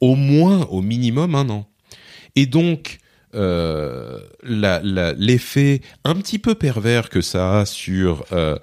au 0.00 0.14
moins 0.14 0.66
au 0.66 0.82
minimum 0.82 1.34
un 1.34 1.48
an. 1.48 1.70
Et 2.34 2.46
donc 2.46 2.98
euh, 3.34 4.20
l'effet 4.42 5.80
un 6.04 6.14
petit 6.14 6.38
peu 6.38 6.54
pervers 6.54 7.08
que 7.08 7.20
ça 7.20 7.60
a 7.60 7.66
sur 7.66 8.24
euh, 8.32 8.56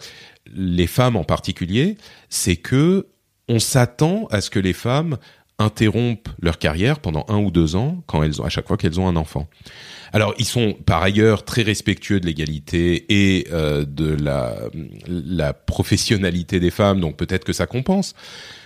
les 0.53 0.87
femmes 0.87 1.15
en 1.15 1.23
particulier, 1.23 1.97
c'est 2.29 2.57
que 2.57 3.07
on 3.49 3.59
s'attend 3.59 4.27
à 4.27 4.39
ce 4.39 4.49
que 4.49 4.59
les 4.59 4.73
femmes 4.73 5.17
interrompent 5.59 6.29
leur 6.41 6.57
carrière 6.57 6.99
pendant 6.99 7.25
un 7.29 7.37
ou 7.37 7.51
deux 7.51 7.75
ans 7.75 8.03
quand 8.07 8.23
elles 8.23 8.41
ont, 8.41 8.45
à 8.45 8.49
chaque 8.49 8.67
fois 8.67 8.75
qu'elles 8.77 8.99
ont 8.99 9.07
un 9.07 9.15
enfant. 9.15 9.47
Alors, 10.11 10.33
ils 10.37 10.45
sont 10.45 10.73
par 10.85 11.01
ailleurs 11.01 11.43
très 11.45 11.61
respectueux 11.63 12.19
de 12.19 12.25
l'égalité 12.25 13.05
et 13.09 13.47
euh, 13.51 13.85
de 13.85 14.13
la, 14.13 14.55
la 15.07 15.53
professionnalité 15.53 16.59
des 16.59 16.69
femmes, 16.71 16.99
donc 16.99 17.17
peut-être 17.17 17.43
que 17.45 17.53
ça 17.53 17.65
compense. 17.65 18.13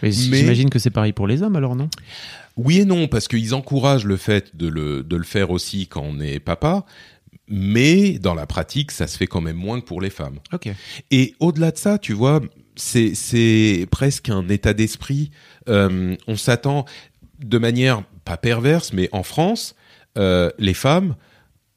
Mais, 0.01 0.09
Mais- 0.09 0.37
j'imagine 0.37 0.69
que 0.69 0.79
c'est 0.79 0.89
pareil 0.89 1.13
pour 1.13 1.27
les 1.27 1.43
hommes 1.43 1.55
alors 1.55 1.75
non? 1.75 1.89
Oui 2.57 2.79
et 2.79 2.85
non, 2.85 3.07
parce 3.07 3.27
qu'ils 3.27 3.53
encouragent 3.53 4.05
le 4.05 4.17
fait 4.17 4.57
de 4.57 4.67
le, 4.67 5.03
de 5.03 5.15
le 5.15 5.23
faire 5.23 5.51
aussi 5.51 5.87
quand 5.87 6.01
on 6.01 6.19
est 6.19 6.39
papa, 6.39 6.85
mais 7.47 8.17
dans 8.19 8.33
la 8.33 8.45
pratique, 8.45 8.91
ça 8.91 9.07
se 9.07 9.17
fait 9.17 9.27
quand 9.27 9.41
même 9.41 9.55
moins 9.57 9.79
que 9.79 9.85
pour 9.85 10.01
les 10.01 10.09
femmes. 10.09 10.39
Ok. 10.51 10.69
Et 11.11 11.35
au-delà 11.39 11.71
de 11.71 11.77
ça, 11.77 11.97
tu 11.97 12.13
vois, 12.13 12.41
c'est 12.77 13.87
presque 13.91 14.29
un 14.29 14.47
état 14.49 14.73
d'esprit. 14.73 15.31
Euh, 15.67 16.15
on 16.27 16.37
s'attend 16.37 16.85
de 17.39 17.57
manière 17.57 18.03
pas 18.25 18.37
perverse, 18.37 18.93
mais 18.93 19.09
en 19.11 19.23
France, 19.23 19.75
euh, 20.17 20.49
les 20.59 20.73
femmes, 20.73 21.15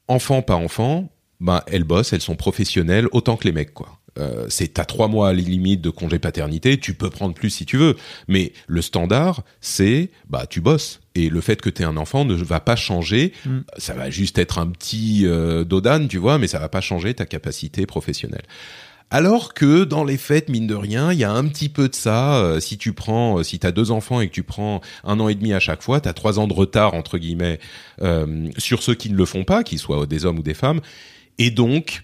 enfants 0.07 0.41
pas 0.41 0.55
enfants, 0.55 1.11
ben 1.39 1.61
elles 1.67 1.83
bossent, 1.83 2.13
elles 2.13 2.21
sont 2.21 2.35
professionnelles 2.35 3.07
autant 3.11 3.35
que 3.37 3.45
les 3.45 3.51
mecs, 3.51 3.73
quoi. 3.73 3.97
Euh, 4.19 4.45
c'est 4.49 4.73
t'as 4.73 4.83
trois 4.83 5.07
mois 5.07 5.29
à 5.29 5.33
la 5.33 5.39
limite 5.39 5.79
de 5.79 5.89
congé 5.89 6.19
paternité, 6.19 6.77
tu 6.77 6.93
peux 6.93 7.09
prendre 7.09 7.33
plus 7.33 7.49
si 7.49 7.65
tu 7.65 7.77
veux, 7.77 7.95
mais 8.27 8.51
le 8.67 8.81
standard 8.81 9.43
c'est 9.61 10.11
bah 10.29 10.45
tu 10.49 10.59
bosses 10.59 10.99
et 11.15 11.29
le 11.29 11.39
fait 11.39 11.61
que 11.61 11.69
t'aies 11.69 11.85
un 11.85 11.95
enfant 11.95 12.25
ne 12.25 12.33
va 12.33 12.59
pas 12.59 12.75
changer, 12.75 13.31
Mm. 13.45 13.59
ça 13.77 13.93
va 13.93 14.09
juste 14.09 14.37
être 14.37 14.59
un 14.59 14.67
petit 14.67 15.25
euh, 15.25 15.63
dodane, 15.63 16.09
tu 16.09 16.17
vois, 16.17 16.39
mais 16.39 16.47
ça 16.47 16.59
va 16.59 16.67
pas 16.67 16.81
changer 16.81 17.13
ta 17.13 17.25
capacité 17.25 17.85
professionnelle. 17.85 18.43
Alors 19.13 19.53
que 19.53 19.83
dans 19.83 20.05
les 20.05 20.15
fêtes, 20.15 20.47
mine 20.47 20.67
de 20.67 20.73
rien, 20.73 21.11
il 21.11 21.19
y 21.19 21.25
a 21.25 21.31
un 21.31 21.45
petit 21.45 21.67
peu 21.67 21.89
de 21.89 21.95
ça. 21.95 22.37
Euh, 22.37 22.61
si 22.61 22.77
tu 22.77 22.93
prends, 22.93 23.39
euh, 23.39 23.43
si 23.43 23.59
t'as 23.59 23.71
deux 23.73 23.91
enfants 23.91 24.21
et 24.21 24.29
que 24.29 24.33
tu 24.33 24.43
prends 24.43 24.79
un 25.03 25.19
an 25.19 25.27
et 25.27 25.35
demi 25.35 25.51
à 25.51 25.59
chaque 25.59 25.81
fois, 25.81 25.99
t'as 25.99 26.13
trois 26.13 26.39
ans 26.39 26.47
de 26.47 26.53
retard 26.53 26.93
entre 26.93 27.17
guillemets 27.17 27.59
euh, 28.01 28.49
sur 28.57 28.81
ceux 28.81 28.95
qui 28.95 29.09
ne 29.09 29.17
le 29.17 29.25
font 29.25 29.43
pas, 29.43 29.63
qu'ils 29.65 29.79
soient 29.79 30.05
des 30.05 30.25
hommes 30.25 30.39
ou 30.39 30.43
des 30.43 30.53
femmes, 30.53 30.79
et 31.37 31.51
donc 31.51 32.03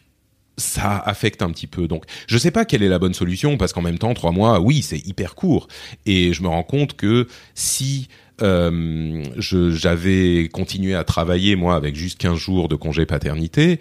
ça 0.57 0.97
affecte 0.97 1.41
un 1.41 1.51
petit 1.51 1.67
peu. 1.67 1.87
Donc, 1.87 2.03
je 2.27 2.37
sais 2.37 2.51
pas 2.51 2.65
quelle 2.65 2.83
est 2.83 2.89
la 2.89 2.99
bonne 2.99 3.13
solution 3.13 3.57
parce 3.57 3.71
qu'en 3.71 3.81
même 3.81 3.99
temps, 3.99 4.13
trois 4.13 4.31
mois, 4.31 4.59
oui, 4.59 4.81
c'est 4.81 4.99
hyper 5.07 5.35
court. 5.35 5.67
Et 6.05 6.33
je 6.33 6.41
me 6.41 6.47
rends 6.47 6.63
compte 6.63 6.97
que 6.97 7.27
si 7.53 8.09
euh, 8.41 9.23
j'avais 9.37 10.49
continué 10.51 10.93
à 10.95 11.03
travailler 11.03 11.55
moi 11.55 11.75
avec 11.75 11.95
juste 11.95 12.19
15 12.19 12.37
jours 12.37 12.67
de 12.67 12.75
congé 12.75 13.05
paternité, 13.05 13.79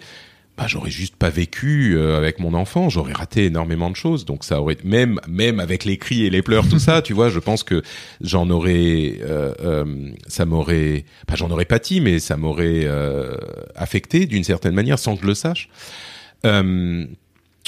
bah 0.57 0.65
j'aurais 0.67 0.89
juste 0.89 1.15
pas 1.15 1.29
vécu 1.29 1.95
euh, 1.95 2.17
avec 2.17 2.39
mon 2.39 2.53
enfant, 2.55 2.89
j'aurais 2.89 3.13
raté 3.13 3.45
énormément 3.45 3.91
de 3.91 3.95
choses. 3.95 4.25
Donc 4.25 4.43
ça 4.43 4.59
aurait 4.59 4.77
même 4.83 5.19
même 5.27 5.59
avec 5.59 5.85
les 5.85 5.97
cris 5.97 6.25
et 6.25 6.29
les 6.29 6.41
pleurs 6.41 6.67
tout 6.67 6.79
ça, 6.79 7.01
tu 7.03 7.13
vois, 7.13 7.29
je 7.29 7.39
pense 7.39 7.63
que 7.63 7.83
j'en 8.21 8.49
aurais 8.49 9.19
euh, 9.21 9.53
euh, 9.61 10.11
ça 10.27 10.45
m'aurait 10.45 11.05
pas 11.27 11.35
j'en 11.35 11.51
aurais 11.51 11.65
pâti 11.65 12.01
mais 12.01 12.17
ça 12.19 12.37
m'aurait 12.37 12.85
euh, 12.85 13.35
affecté 13.75 14.25
d'une 14.25 14.43
certaine 14.43 14.73
manière 14.73 14.97
sans 14.97 15.15
que 15.15 15.21
je 15.21 15.27
le 15.27 15.35
sache. 15.35 15.69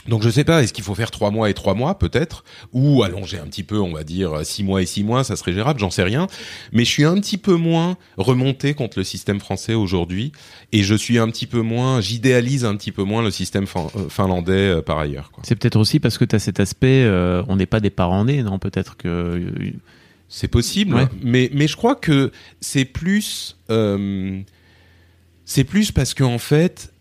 Donc 0.07 0.23
je 0.23 0.29
sais 0.29 0.43
pas, 0.45 0.63
est-ce 0.63 0.73
qu'il 0.73 0.83
faut 0.83 0.95
faire 0.95 1.11
trois 1.11 1.29
mois 1.29 1.49
et 1.49 1.53
trois 1.53 1.75
mois 1.75 1.99
peut-être, 1.99 2.43
ou 2.73 3.03
allonger 3.03 3.37
un 3.37 3.45
petit 3.45 3.63
peu, 3.63 3.77
on 3.79 3.91
va 3.93 4.03
dire 4.03 4.43
six 4.43 4.63
mois 4.63 4.81
et 4.81 4.85
six 4.87 5.03
mois, 5.03 5.23
ça 5.23 5.35
serait 5.35 5.53
gérable, 5.53 5.79
j'en 5.79 5.91
sais 5.91 6.03
rien. 6.03 6.25
Mais 6.71 6.83
je 6.85 6.89
suis 6.89 7.03
un 7.03 7.15
petit 7.19 7.37
peu 7.37 7.55
moins 7.55 7.97
remonté 8.17 8.73
contre 8.73 8.97
le 8.97 9.03
système 9.03 9.39
français 9.39 9.73
aujourd'hui, 9.75 10.31
et 10.71 10.81
je 10.83 10.95
suis 10.95 11.19
un 11.19 11.27
petit 11.29 11.45
peu 11.45 11.61
moins, 11.61 12.01
j'idéalise 12.01 12.65
un 12.65 12.75
petit 12.75 12.91
peu 12.91 13.03
moins 13.03 13.21
le 13.21 13.29
système 13.29 13.67
fin- 13.67 13.87
euh, 13.97 14.09
finlandais 14.09 14.53
euh, 14.77 14.81
par 14.81 14.97
ailleurs. 14.99 15.31
Quoi. 15.31 15.43
C'est 15.45 15.55
peut-être 15.55 15.75
aussi 15.77 15.99
parce 15.99 16.17
que 16.17 16.25
tu 16.25 16.35
as 16.35 16.39
cet 16.39 16.59
aspect, 16.59 17.03
euh, 17.03 17.43
on 17.47 17.57
n'est 17.57 17.65
pas 17.67 17.81
des 17.81 17.89
parents 17.91 18.25
nés, 18.25 18.41
non 18.41 18.57
Peut-être 18.57 18.97
que. 18.97 19.51
C'est 20.31 20.47
possible, 20.47 20.95
Ouais. 20.95 21.07
mais 21.23 21.49
mais 21.53 21.67
je 21.67 21.75
crois 21.75 21.95
que 21.95 22.31
c'est 22.61 22.85
plus 22.85 23.57
euh, 23.71 24.39
c'est 25.43 25.63
plus 25.63 25.91
parce 25.91 26.13
que 26.13 26.23
en 26.23 26.37
fait 26.37 26.93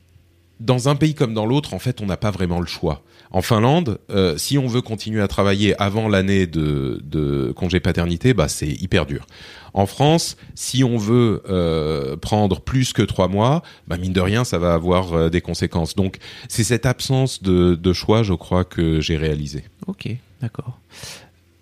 dans 0.60 0.88
un 0.88 0.96
pays 0.96 1.14
comme 1.14 1.34
dans 1.34 1.46
l'autre, 1.46 1.74
en 1.74 1.78
fait, 1.78 2.00
on 2.00 2.06
n'a 2.06 2.16
pas 2.16 2.30
vraiment 2.30 2.60
le 2.60 2.66
choix. 2.66 3.02
En 3.30 3.42
Finlande, 3.42 3.98
euh, 4.10 4.38
si 4.38 4.56
on 4.56 4.66
veut 4.66 4.80
continuer 4.80 5.20
à 5.20 5.28
travailler 5.28 5.80
avant 5.80 6.08
l'année 6.08 6.46
de, 6.46 7.00
de 7.04 7.52
congé 7.52 7.78
paternité, 7.78 8.32
bah 8.32 8.48
c'est 8.48 8.68
hyper 8.68 9.04
dur. 9.04 9.26
En 9.74 9.86
France, 9.86 10.38
si 10.54 10.82
on 10.82 10.96
veut 10.96 11.42
euh, 11.50 12.16
prendre 12.16 12.60
plus 12.60 12.94
que 12.94 13.02
trois 13.02 13.28
mois, 13.28 13.62
bah 13.86 13.98
mine 13.98 14.14
de 14.14 14.20
rien, 14.20 14.44
ça 14.44 14.58
va 14.58 14.72
avoir 14.72 15.12
euh, 15.12 15.28
des 15.28 15.42
conséquences. 15.42 15.94
Donc, 15.94 16.16
c'est 16.48 16.64
cette 16.64 16.86
absence 16.86 17.42
de, 17.42 17.74
de 17.74 17.92
choix, 17.92 18.22
je 18.22 18.32
crois, 18.32 18.64
que 18.64 19.00
j'ai 19.00 19.18
réalisé. 19.18 19.64
Ok, 19.86 20.08
d'accord. 20.40 20.78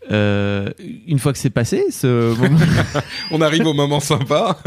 Une 0.08 1.18
fois 1.18 1.32
que 1.32 1.38
c'est 1.38 1.50
passé, 1.50 1.90
ce 1.90 2.32
moment. 2.38 2.60
On 3.32 3.40
arrive 3.40 3.66
au 3.66 3.74
moment 3.74 3.98
sympa. 3.98 4.56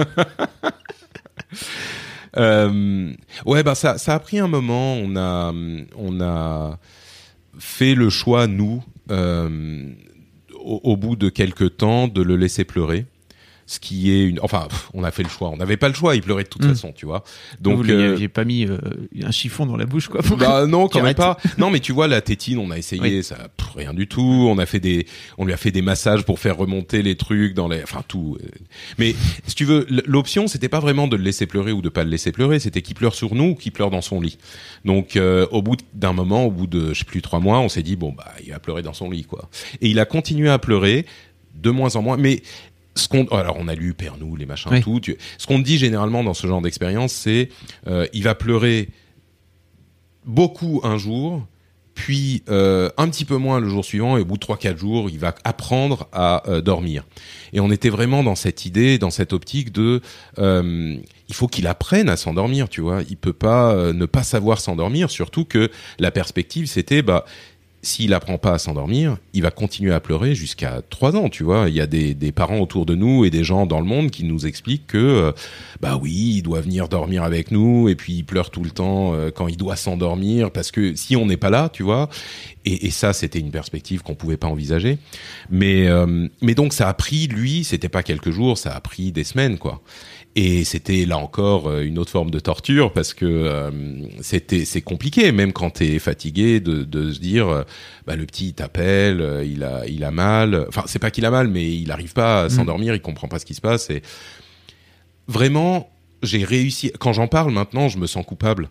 Euh, 2.38 3.14
ouais, 3.46 3.64
ça, 3.76 3.98
ça 3.98 4.16
a 4.16 4.20
pris 4.20 4.40
un 4.40 4.48
moment. 4.48 4.96
On 4.96 5.16
a, 5.16 5.54
on 5.98 6.22
a 6.22 6.80
fait 7.58 7.96
le 7.96 8.10
choix 8.10 8.48
nous, 8.48 8.84
euh, 9.12 9.90
au, 10.54 10.82
au 10.84 10.98
bout 10.98 11.16
de 11.16 11.30
quelques 11.30 11.78
temps, 11.78 12.08
de 12.08 12.22
le 12.22 12.36
laisser 12.36 12.64
pleurer. 12.64 13.06
Ce 13.72 13.80
qui 13.80 14.10
est 14.12 14.24
une, 14.24 14.40
enfin, 14.42 14.66
pff, 14.68 14.90
on 14.96 15.04
a 15.04 15.12
fait 15.12 15.22
le 15.22 15.30
choix. 15.30 15.50
On 15.50 15.58
n'avait 15.58 15.78
pas 15.78 15.90
le 15.90 15.94
choix. 15.94 16.16
Il 16.16 16.24
pleurait 16.24 16.44
de 16.44 16.50
toute 16.50 16.66
Mm. 16.66 16.70
façon, 16.70 16.92
tu 16.92 17.06
vois. 17.06 17.24
Donc, 17.62 17.86
vous 17.86 17.92
euh, 17.92 18.28
pas 18.28 18.44
mis 18.44 18.66
euh, 18.66 18.80
un 19.24 19.30
chiffon 19.30 19.68
dans 19.68 19.78
la 19.78 19.86
bouche, 19.86 20.08
quoi. 20.08 20.22
bah 20.40 20.66
non, 20.66 20.88
quand 20.88 21.04
même 21.04 21.14
pas. 21.14 21.38
Non, 21.60 21.70
mais 21.70 21.80
tu 21.80 21.92
vois 21.92 22.08
la 22.08 22.20
tétine, 22.22 22.58
on 22.58 22.72
a 22.72 22.80
essayé, 22.80 23.00
Oui. 23.00 23.24
ça 23.24 23.36
pff, 23.56 23.70
rien 23.76 23.94
du 23.94 24.08
tout. 24.08 24.48
On 24.50 24.58
a 24.58 24.66
fait 24.66 24.80
des, 24.80 25.06
on 25.38 25.46
lui 25.46 25.54
a 25.54 25.58
fait 25.58 25.70
des 25.70 25.84
massages 25.84 26.24
pour 26.24 26.40
faire 26.40 26.58
remonter 26.58 27.04
les 27.04 27.16
trucs 27.16 27.54
dans 27.54 27.68
les, 27.68 27.84
enfin 27.84 28.04
tout. 28.08 28.40
Mais 28.98 29.14
si 29.46 29.54
tu 29.54 29.66
veux, 29.66 29.86
l'option 30.08 30.48
c'était 30.48 30.68
pas 30.70 30.80
vraiment 30.80 31.08
de 31.08 31.16
le 31.16 31.24
laisser 31.24 31.46
pleurer 31.46 31.72
ou 31.72 31.84
de 31.84 31.90
pas 31.90 32.04
le 32.04 32.10
laisser 32.10 32.32
pleurer, 32.32 32.58
c'était 32.60 32.82
qu'il 32.82 32.96
pleure 32.96 33.14
sur 33.14 33.36
nous 33.36 33.50
ou 33.52 33.56
qu'il 33.56 33.72
pleure 33.72 33.92
dans 33.92 34.02
son 34.02 34.20
lit. 34.20 34.40
Donc 34.84 35.16
euh, 35.16 35.46
au 35.52 35.62
bout 35.62 35.76
d'un 35.94 36.14
moment, 36.14 36.44
au 36.46 36.50
bout 36.52 36.66
de 36.66 36.92
je 36.96 37.00
sais 37.00 37.06
plus 37.06 37.22
trois 37.22 37.40
mois, 37.40 37.60
on 37.60 37.70
s'est 37.70 37.84
dit 37.84 37.96
bon 37.96 38.14
bah 38.18 38.34
il 38.44 38.50
va 38.52 38.60
pleurer 38.60 38.82
dans 38.82 38.94
son 38.94 39.12
lit 39.12 39.26
quoi. 39.26 39.48
Et 39.82 39.90
il 39.90 40.00
a 40.00 40.06
continué 40.06 40.50
à 40.50 40.58
pleurer 40.58 41.06
de 41.56 41.70
moins 41.72 41.96
en 41.98 42.02
moins, 42.02 42.16
mais 42.18 42.42
ce 42.96 43.08
qu'on 43.08 43.26
alors 43.28 43.56
on 43.60 43.68
a 43.68 43.76
lu 43.76 43.94
Père 43.94 44.16
nous 44.20 44.36
les 44.36 44.46
machins 44.46 44.72
Oui. 44.72 44.82
tout 44.82 45.00
tu- 45.00 45.18
ce 45.38 45.48
qu'on 45.48 45.60
dit 45.60 45.78
généralement 45.78 46.24
dans 46.24 46.34
ce 46.34 46.48
genre 46.48 46.62
d'expérience 46.62 47.14
c'est 47.14 47.50
euh, 47.88 48.08
il 48.14 48.24
va 48.24 48.36
pleurer 48.36 48.90
beaucoup 50.26 50.82
un 50.84 50.98
jour 50.98 51.46
puis 51.96 52.44
euh, 52.50 52.90
un 52.96 53.10
petit 53.10 53.26
peu 53.26 53.36
moins 53.36 53.60
le 53.60 53.68
jour 53.68 53.84
suivant 53.84 54.16
et 54.18 54.22
au 54.22 54.26
bout 54.26 54.36
de 54.36 54.40
3 54.40 54.56
4 54.56 54.78
jours, 54.78 55.10
il 55.10 55.20
va 55.20 55.36
apprendre 55.44 56.08
à 56.14 56.48
euh, 56.50 56.62
dormir. 56.62 57.04
Et 57.52 57.60
on 57.60 57.70
était 57.72 57.90
vraiment 57.90 58.24
dans 58.24 58.36
cette 58.36 58.66
idée, 58.66 58.98
dans 58.98 59.10
cette 59.10 59.34
optique 59.34 59.74
de 59.74 60.00
euh, 60.38 60.96
il 61.28 61.36
faut 61.36 61.48
qu'il 61.48 61.68
apprenne 61.68 62.08
à 62.08 62.16
s'endormir, 62.16 62.70
tu 62.70 62.80
vois. 62.80 63.02
Il 63.10 63.18
peut 63.18 63.34
pas 63.34 63.74
euh, 63.74 63.92
ne 63.92 64.06
pas 64.06 64.24
savoir 64.24 64.62
s'endormir, 64.62 65.10
surtout 65.12 65.44
que 65.44 65.70
la 66.00 66.10
perspective 66.10 66.68
c'était 66.68 67.02
bah 67.02 67.26
s'il 67.82 68.14
apprend 68.14 68.38
pas 68.38 68.54
à 68.54 68.58
s'endormir, 68.58 69.18
il 69.34 69.42
va 69.42 69.52
continuer 69.52 69.94
à 69.94 70.00
pleurer 70.00 70.36
jusqu'à 70.36 70.82
trois 70.90 71.16
ans, 71.16 71.30
tu 71.30 71.44
vois. 71.44 71.70
Il 71.70 71.76
y 71.76 71.82
a 71.82 71.88
des, 71.88 72.14
des 72.14 72.32
parents 72.32 72.60
autour 72.60 72.86
de 72.86 72.94
nous 72.96 73.24
et 73.24 73.30
des 73.30 73.44
gens 73.44 73.66
dans 73.66 73.80
le 73.80 73.86
monde 73.86 74.12
qui 74.12 74.26
nous 74.26 74.46
expliquent 74.46 74.88
que, 74.88 74.98
euh, 74.98 75.32
bah 75.80 75.98
oui, 76.02 76.34
il 76.38 76.42
doit 76.42 76.60
venir 76.60 76.90
dormir 76.90 77.24
avec 77.24 77.52
nous 77.52 77.88
et 77.88 77.96
puis 77.96 78.14
il 78.14 78.24
pleure 78.24 78.50
tout 78.50 78.64
le 78.64 78.72
temps 78.72 79.14
euh, 79.14 79.32
quand 79.32 79.48
il 79.48 79.56
doit 79.56 79.78
s'endormir 79.78 80.52
parce 80.52 80.72
que 80.72 80.94
si 80.96 81.16
on 81.16 81.26
n'est 81.26 81.38
pas 81.38 81.50
là, 81.50 81.70
tu 81.70 81.84
vois. 81.84 82.10
Et, 82.66 82.88
et 82.88 82.92
ça, 82.92 83.14
c'était 83.14 83.40
une 83.40 83.52
perspective 83.52 84.02
qu'on 84.02 84.16
pouvait 84.16 84.38
pas 84.38 84.48
envisager. 84.48 84.98
Mais, 85.50 85.88
euh, 85.88 86.28
mais 86.42 86.56
donc 86.56 86.74
ça 86.74 86.90
a 86.90 86.94
pris, 86.94 87.28
lui, 87.28 87.64
c'était 87.64 87.90
pas 87.90 88.04
quelques 88.04 88.32
jours, 88.32 88.58
ça 88.58 88.76
a 88.76 88.82
pris 88.82 89.12
des 89.14 89.24
semaines, 89.24 89.58
quoi. 89.58 89.82
Et 90.36 90.64
c'était 90.64 91.06
là 91.06 91.18
encore 91.18 91.68
euh, 91.68 91.82
une 91.84 91.98
autre 91.98 92.12
forme 92.12 92.30
de 92.30 92.40
torture 92.40 92.94
parce 92.94 93.14
que 93.14 93.26
euh, 93.26 93.72
c'était 94.22 94.64
c'est 94.64 94.82
compliqué 94.82 95.32
même 95.32 95.52
quand 95.52 95.72
t'es 95.72 95.98
fatigué 95.98 96.60
de, 96.60 96.84
de 96.84 97.12
se 97.12 97.20
dire 97.20 97.50
euh, 97.50 97.64
bah 98.06 98.16
le 98.16 98.26
petit 98.26 98.54
t'appelle 98.54 99.44
il 99.46 99.64
a 99.64 99.88
il 99.88 100.04
a 100.04 100.12
mal. 100.12 100.66
Enfin 100.68 100.84
c'est 100.86 101.00
pas 101.00 101.10
qu'il 101.10 101.26
a 101.26 101.32
mal 101.32 101.48
mais 101.48 101.76
il 101.76 101.92
arrive 101.92 102.14
pas 102.14 102.44
à 102.44 102.50
s'endormir 102.50 102.94
il 102.94 103.02
comprend 103.02 103.28
pas 103.28 103.40
ce 103.40 103.46
qui 103.46 103.56
se 103.56 103.62
passe. 103.62 103.90
Et 103.90 104.04
vraiment 105.28 105.90
j'ai 106.22 106.44
réussi 106.44 106.92
quand 107.00 107.12
j'en 107.12 107.28
parle 107.28 107.52
maintenant 107.52 107.90
je 107.90 107.98
me 107.98 108.06
sens 108.06 108.26
coupable. 108.26 108.70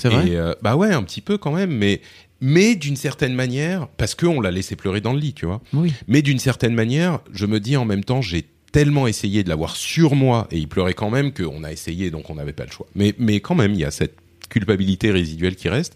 C'est 0.00 0.10
vrai? 0.10 0.28
Et, 0.28 0.36
euh, 0.36 0.52
bah 0.62 0.76
ouais 0.76 0.92
un 0.92 1.02
petit 1.02 1.22
peu 1.22 1.38
quand 1.38 1.52
même 1.52 1.70
mais 1.70 2.02
mais 2.40 2.76
d'une 2.76 2.96
certaine 2.96 3.34
manière 3.34 3.88
parce 3.96 4.14
que 4.14 4.26
on 4.26 4.40
l'a 4.40 4.50
laissé 4.50 4.76
pleurer 4.76 5.00
dans 5.00 5.14
le 5.14 5.18
lit 5.20 5.32
tu 5.32 5.46
vois? 5.46 5.62
Oui. 5.72 5.92
mais 6.06 6.20
d'une 6.22 6.38
certaine 6.38 6.74
manière, 6.74 7.20
je 7.32 7.46
me 7.46 7.58
dis 7.60 7.76
en 7.76 7.86
même 7.86 8.04
temps, 8.04 8.20
j'ai 8.20 8.44
tellement 8.72 9.06
essayé 9.06 9.42
de 9.44 9.48
l'avoir 9.48 9.76
sur 9.76 10.14
moi 10.14 10.46
et 10.50 10.58
il 10.58 10.68
pleurait 10.68 10.94
quand 10.94 11.10
même 11.10 11.32
qu'on 11.32 11.64
a 11.64 11.72
essayé 11.72 12.10
donc 12.10 12.30
on 12.30 12.34
n'avait 12.34 12.52
pas 12.52 12.64
le 12.64 12.70
choix. 12.70 12.86
Mais, 12.94 13.14
mais 13.18 13.40
quand 13.40 13.54
même, 13.54 13.72
il 13.72 13.80
y 13.80 13.84
a 13.84 13.90
cette 13.90 14.16
culpabilité 14.48 15.10
résiduelle 15.10 15.56
qui 15.56 15.68
reste. 15.68 15.94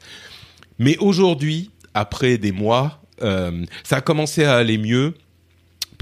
Mais 0.79 0.97
aujourd'hui, 0.99 1.70
après 1.95 2.39
des 2.39 2.53
mois, 2.53 3.03
euh, 3.23 3.64
ça 3.85 3.97
a 3.97 4.01
commencé 4.01 4.45
à 4.45 4.57
aller 4.57 4.79
mieux 4.79 5.14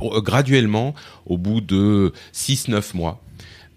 euh, 0.03 0.21
graduellement 0.21 0.95
au 1.27 1.37
bout 1.37 1.61
de 1.61 2.13
6-9 2.35 2.97
mois. 2.97 3.23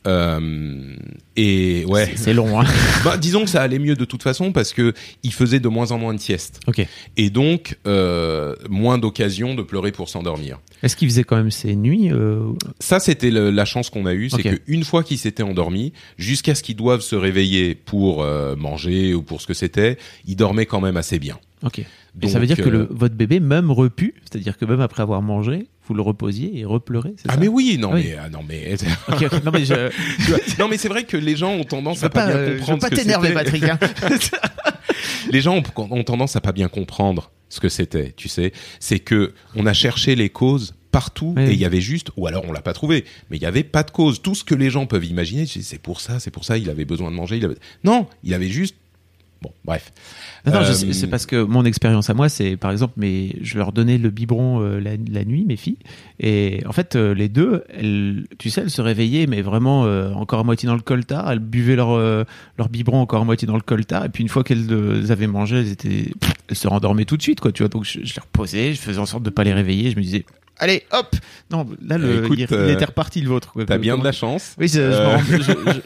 Euh, 0.06 0.96
et 1.36 1.86
ouais, 1.86 2.12
C'est- 2.16 2.34
long, 2.34 2.60
hein. 2.60 2.66
bah, 3.06 3.18
disons 3.18 3.44
que 3.44 3.50
ça 3.50 3.62
allait 3.62 3.80
mieux 3.80 3.96
de 3.96 4.06
toute 4.06 4.22
façon 4.24 4.52
parce 4.52 4.74
que 4.74 4.94
il 5.24 5.34
faisait 5.34 5.60
de 5.60 5.68
moins 5.68 5.92
en 5.92 5.98
moins 5.98 6.14
de 6.14 6.20
siestes 6.20 6.60
ok. 6.68 6.86
et 7.18 7.30
donc 7.30 7.78
euh, 7.88 8.56
moins 8.70 8.98
d'occasions 8.98 9.56
de 9.56 9.62
pleurer 9.62 9.92
pour 9.92 10.10
s'endormir. 10.10 10.60
Est-ce 10.84 10.96
qu'il 10.96 11.08
faisait 11.08 11.24
quand 11.24 11.38
même 11.38 11.52
ses 11.52 11.76
nuits 11.76 12.12
euh, 12.12 12.52
Ça, 12.80 13.00
c'était 13.00 13.32
la 13.32 13.66
chance 13.66 13.90
qu'on 13.90 14.06
a 14.06 14.14
eue, 14.14 14.30
c'est 14.30 14.44
qu'une 14.44 14.84
fois 14.84 15.04
qu'il 15.04 15.18
s'était 15.18 15.44
endormi, 15.44 15.94
jusqu'à 16.18 16.56
ce 16.56 16.64
qu'il 16.64 16.76
doive 16.76 17.02
se 17.02 17.16
réveiller 17.16 17.74
pour 17.76 18.24
euh, 18.24 18.56
manger 18.56 19.14
ou 19.14 19.22
pour 19.24 19.42
ce 19.42 19.48
que 19.48 19.54
c'était, 19.54 19.98
il 20.26 20.36
dormait 20.36 20.66
quand 20.66 20.82
même 20.82 20.98
assez 20.98 21.20
bien. 21.20 21.40
Ok. 21.64 21.80
Et 21.80 21.86
Donc, 22.16 22.30
ça 22.30 22.40
veut 22.40 22.46
dire 22.48 22.58
que 22.58 22.64
euh, 22.64 22.72
le, 22.72 22.88
votre 22.92 23.16
bébé, 23.16 23.40
même 23.40 23.72
repu, 23.72 24.16
c'est-à-dire 24.22 24.58
que 24.58 24.66
même 24.66 24.82
après 24.82 25.02
avoir 25.02 25.22
mangé, 25.22 25.68
vous 25.88 25.94
le 25.94 26.02
reposiez 26.02 26.60
et 26.60 26.66
repleurez, 26.66 27.14
Ah 27.28 27.34
ça 27.34 27.40
mais 27.40 27.48
oui, 27.48 27.78
non 27.80 27.90
Ah 27.92 27.96
oui. 27.96 28.04
mais 28.10 28.18
ah, 28.24 28.30
non 28.30 28.40
mais. 28.48 28.76
Non 29.46 29.52
mais 29.52 29.66
je, 29.66 29.90
Tu 30.24 30.32
vois, 30.32 30.40
non 30.60 30.68
mais 30.68 30.78
c'est 30.78 30.90
vrai 30.90 31.04
que 31.06 31.18
les 31.18 31.36
gens 31.36 31.52
ont 31.54 31.64
tendance 31.64 32.00
je 32.02 32.06
à 32.06 32.10
pas, 32.10 32.26
pas, 32.26 32.28
bien 32.28 32.36
euh, 32.36 32.46
je 32.48 32.52
veux 32.54 32.60
comprendre 32.60 32.82
pas 32.82 32.90
t'énerver. 32.90 33.32
Patrick. 33.34 33.64
hein. 33.64 33.80
les 35.32 35.42
gens 35.42 35.58
ont, 35.58 35.64
ont 35.92 36.04
tendance 36.04 36.36
à 36.36 36.42
pas 36.42 36.52
bien 36.52 36.68
comprendre 36.68 37.32
ce 37.50 37.60
que 37.60 37.70
c'était, 37.70 38.12
tu 38.16 38.30
sais. 38.30 38.52
C'est 38.80 39.00
que 39.00 39.34
on 39.56 39.66
a 39.66 39.74
cherché 39.74 40.16
les 40.16 40.30
causes 40.30 40.74
partout 40.92 41.34
Oui. 41.38 41.44
et 41.44 41.52
il 41.54 41.60
y 41.60 41.66
avait 41.66 41.82
juste, 41.82 42.10
ou 42.18 42.28
alors 42.28 42.44
on 42.48 42.52
l'a 42.52 42.62
pas 42.62 42.74
trouvé, 42.74 43.04
mais 43.30 43.38
il 43.38 43.44
y 43.44 43.46
avait 43.48 43.64
pas 43.64 43.84
de 43.84 43.92
cause. 43.92 44.22
Tout 44.22 44.36
ce 44.36 44.44
que 44.44 44.56
les 44.56 44.70
gens 44.70 44.86
peuvent 44.86 45.06
imaginer, 45.06 45.46
c'est 45.46 45.62
c'est 45.64 45.80
pour 45.80 46.02
ça, 46.02 46.20
c'est 46.20 46.32
pour 46.32 46.46
ça, 46.46 46.58
il 46.58 46.70
avait 46.70 46.86
besoin 46.86 47.10
de 47.12 47.16
manger. 47.16 47.38
Il 47.38 47.46
avait... 47.46 47.56
Non, 47.84 48.08
il 48.24 48.34
avait 48.34 48.50
juste. 48.50 48.76
Bon, 49.44 49.52
bref. 49.66 49.92
Non, 50.46 50.54
non, 50.54 50.64
je 50.64 50.72
Euh, 50.72 50.94
c'est 50.94 51.08
parce 51.08 51.26
que 51.26 51.44
mon 51.44 51.66
expérience 51.66 52.10
à 52.10 52.14
moi, 52.14 52.30
c'est 52.30 52.56
par 52.56 52.72
exemple, 52.72 52.94
mais 52.96 53.36
je 53.42 53.58
leur 53.58 53.74
donnais 53.74 53.98
le 53.98 54.10
biberon 54.10 54.62
euh, 54.62 54.80
la, 54.80 54.92
la 55.12 55.26
nuit, 55.26 55.44
mes 55.44 55.58
filles, 55.58 55.78
et 56.20 56.62
en 56.66 56.72
fait, 56.72 56.96
euh, 56.96 57.14
les 57.14 57.28
deux, 57.28 57.66
elles, 57.70 58.26
tu 58.40 58.50
sais, 58.50 58.62
elles 58.62 58.70
se 58.70 58.82
réveillaient, 58.82 59.28
mais 59.28 59.42
vraiment 59.42 59.82
encore 60.16 60.40
à 60.40 60.44
moitié 60.46 60.68
dans 60.68 60.76
le 60.76 60.82
coltard, 60.82 61.30
elles 61.30 61.40
buvaient 61.40 61.76
leur, 61.76 61.98
leur 62.58 62.70
biberon 62.70 63.02
encore 63.02 63.22
à 63.22 63.26
moitié 63.26 63.46
dans 63.46 63.56
le 63.56 63.62
coltard, 63.62 64.06
et 64.06 64.10
puis 64.10 64.24
une 64.24 64.30
fois 64.30 64.44
qu'elles 64.46 65.12
avaient 65.12 65.28
mangé, 65.28 65.58
elles, 65.58 65.72
étaient, 65.72 66.12
elles 66.48 66.56
se 66.56 66.68
rendormaient 66.70 67.06
tout 67.06 67.18
de 67.18 67.22
suite, 67.22 67.42
quoi, 67.42 67.52
tu 67.52 67.64
vois. 67.64 67.70
Donc 67.70 67.84
je, 67.84 68.00
je 68.04 68.16
les 68.16 68.22
reposais, 68.22 68.74
je 68.74 68.80
faisais 68.80 69.00
en 69.00 69.06
sorte 69.06 69.24
de 69.24 69.30
pas 69.30 69.44
les 69.44 69.54
réveiller, 69.54 69.92
je 69.92 69.98
me 69.98 70.02
disais, 70.02 70.26
allez, 70.60 70.84
hop 70.92 71.16
Non, 71.52 71.68
là, 71.86 71.98
le, 71.98 72.26
Écoute, 72.26 72.38
il, 72.40 72.48
il 72.50 72.54
euh, 72.56 72.74
était 72.74 72.86
reparti 72.86 73.22
le 73.22 73.30
vôtre. 73.30 73.54
T'as 73.66 73.78
bien 73.78 73.98
de 73.98 74.04
la 74.04 74.12
chance. 74.12 74.56
Oui, 74.58 74.68
je, 74.68 74.80
Euh, 74.80 75.04
m'en 75.04 75.12
rends- 75.18 75.24
je- 75.30 75.38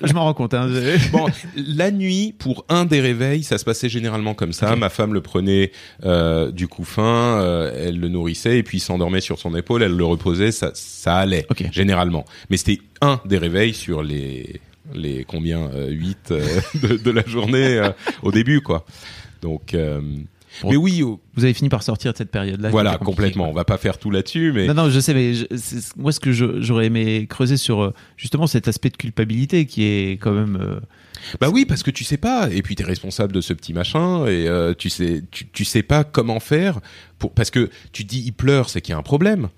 je- 0.02 0.08
je 0.08 0.14
m'en 0.14 0.24
rends 0.26 0.34
compte. 0.34 0.54
Hein. 0.54 0.70
Bon, 1.12 1.26
la 1.56 1.92
nuit, 1.92 2.34
pour 2.38 2.66
un 2.70 2.86
des 2.86 3.02
réveils, 3.02 3.44
ça 3.44 3.58
se 3.58 3.66
passait 3.66 3.90
généralement 3.90 4.34
comme 4.34 4.54
ça. 4.54 4.76
Ma 4.76 4.90
femme 4.90 5.14
le 5.14 5.22
prenait 5.22 5.72
euh, 6.06 6.52
du 6.52 6.68
coup 6.68 6.84
fin, 6.84 7.40
euh, 7.42 7.72
elle 7.88 8.00
le 8.00 8.10
nourrissait 8.10 8.58
et 8.60 8.64
puis 8.64 8.78
il 8.78 8.82
s'endormait 8.82 9.22
sur 9.22 9.40
son 9.40 9.56
épaule, 9.56 9.84
elle 9.84 9.96
le 9.96 10.06
reposait, 10.06 10.52
ça, 10.52 10.72
ça 10.74 11.18
allait 11.18 11.46
généralement. 11.72 12.26
Mais 12.50 12.58
c'était 12.58 12.82
un 13.02 13.20
des 13.26 13.38
réveils 13.38 13.74
sur 13.74 14.04
les 14.04 14.60
les 14.94 15.26
combien 15.26 15.70
euh, 15.74 15.90
huit 15.90 16.32
euh, 16.32 16.42
de, 16.82 16.96
de 16.98 17.12
la 17.12 17.24
journée 17.26 17.82
au 18.24 18.32
début 18.32 18.62
quoi. 18.62 18.86
Donc 19.42 19.76
Mais 20.64 20.76
oui, 20.76 21.04
oh, 21.04 21.20
Vous 21.36 21.44
avez 21.44 21.54
fini 21.54 21.70
par 21.70 21.84
sortir 21.84 22.12
de 22.14 22.18
cette 22.18 22.32
période-là. 22.32 22.70
voilà, 22.70 22.98
complètement. 22.98 23.44
quoi. 23.46 23.52
On 23.52 23.56
va 23.56 23.66
pas 23.66 23.78
faire 23.78 23.98
tout 23.98 24.10
là-dessus, 24.12 24.52
mais 24.54 24.68
Non, 24.68 24.74
non, 24.74 24.90
je 24.90 25.00
sais, 25.00 25.14
mais 25.14 25.34
je- 25.34 25.46
moi, 25.98 26.12
ce 26.12 26.20
que 26.20 26.32
j'aurais 26.32 26.86
aimé 26.88 27.28
creuser 27.30 27.58
sur 27.58 27.82
euh, 27.84 27.94
justement 28.18 28.48
cet 28.48 28.68
aspect 28.68 28.90
de 28.90 28.98
culpabilité 28.98 29.66
qui 29.66 29.84
est 29.84 30.12
quand 30.20 30.32
même. 30.34 30.58
euh, 30.62 30.80
Bah 31.42 31.50
oui, 31.52 31.66
parce 31.66 31.84
que 31.84 31.92
tu 31.92 32.04
sais 32.04 32.18
pas, 32.18 32.50
et 32.52 32.62
puis 32.62 32.76
tu 32.76 32.84
es 32.84 32.86
responsable 32.86 33.34
de 33.34 33.42
ce 33.42 33.54
petit 33.54 33.74
machin, 33.74 34.26
et 34.28 34.48
euh, 34.48 34.74
tu 34.78 34.90
sais, 34.90 35.24
tu, 35.32 35.48
tu 35.48 35.66
sais 35.66 35.84
pas 35.84 36.04
comment 36.04 36.40
faire 36.40 36.80
pour, 37.20 37.32
parce 37.34 37.52
que 37.52 37.70
tu 37.92 38.04
dis 38.04 38.24
il 38.26 38.34
pleure, 38.34 38.70
c'est 38.70 38.82
qu'il 38.82 38.94
y 38.94 38.96
a 38.96 38.98
un 39.00 39.04
problème. 39.04 39.50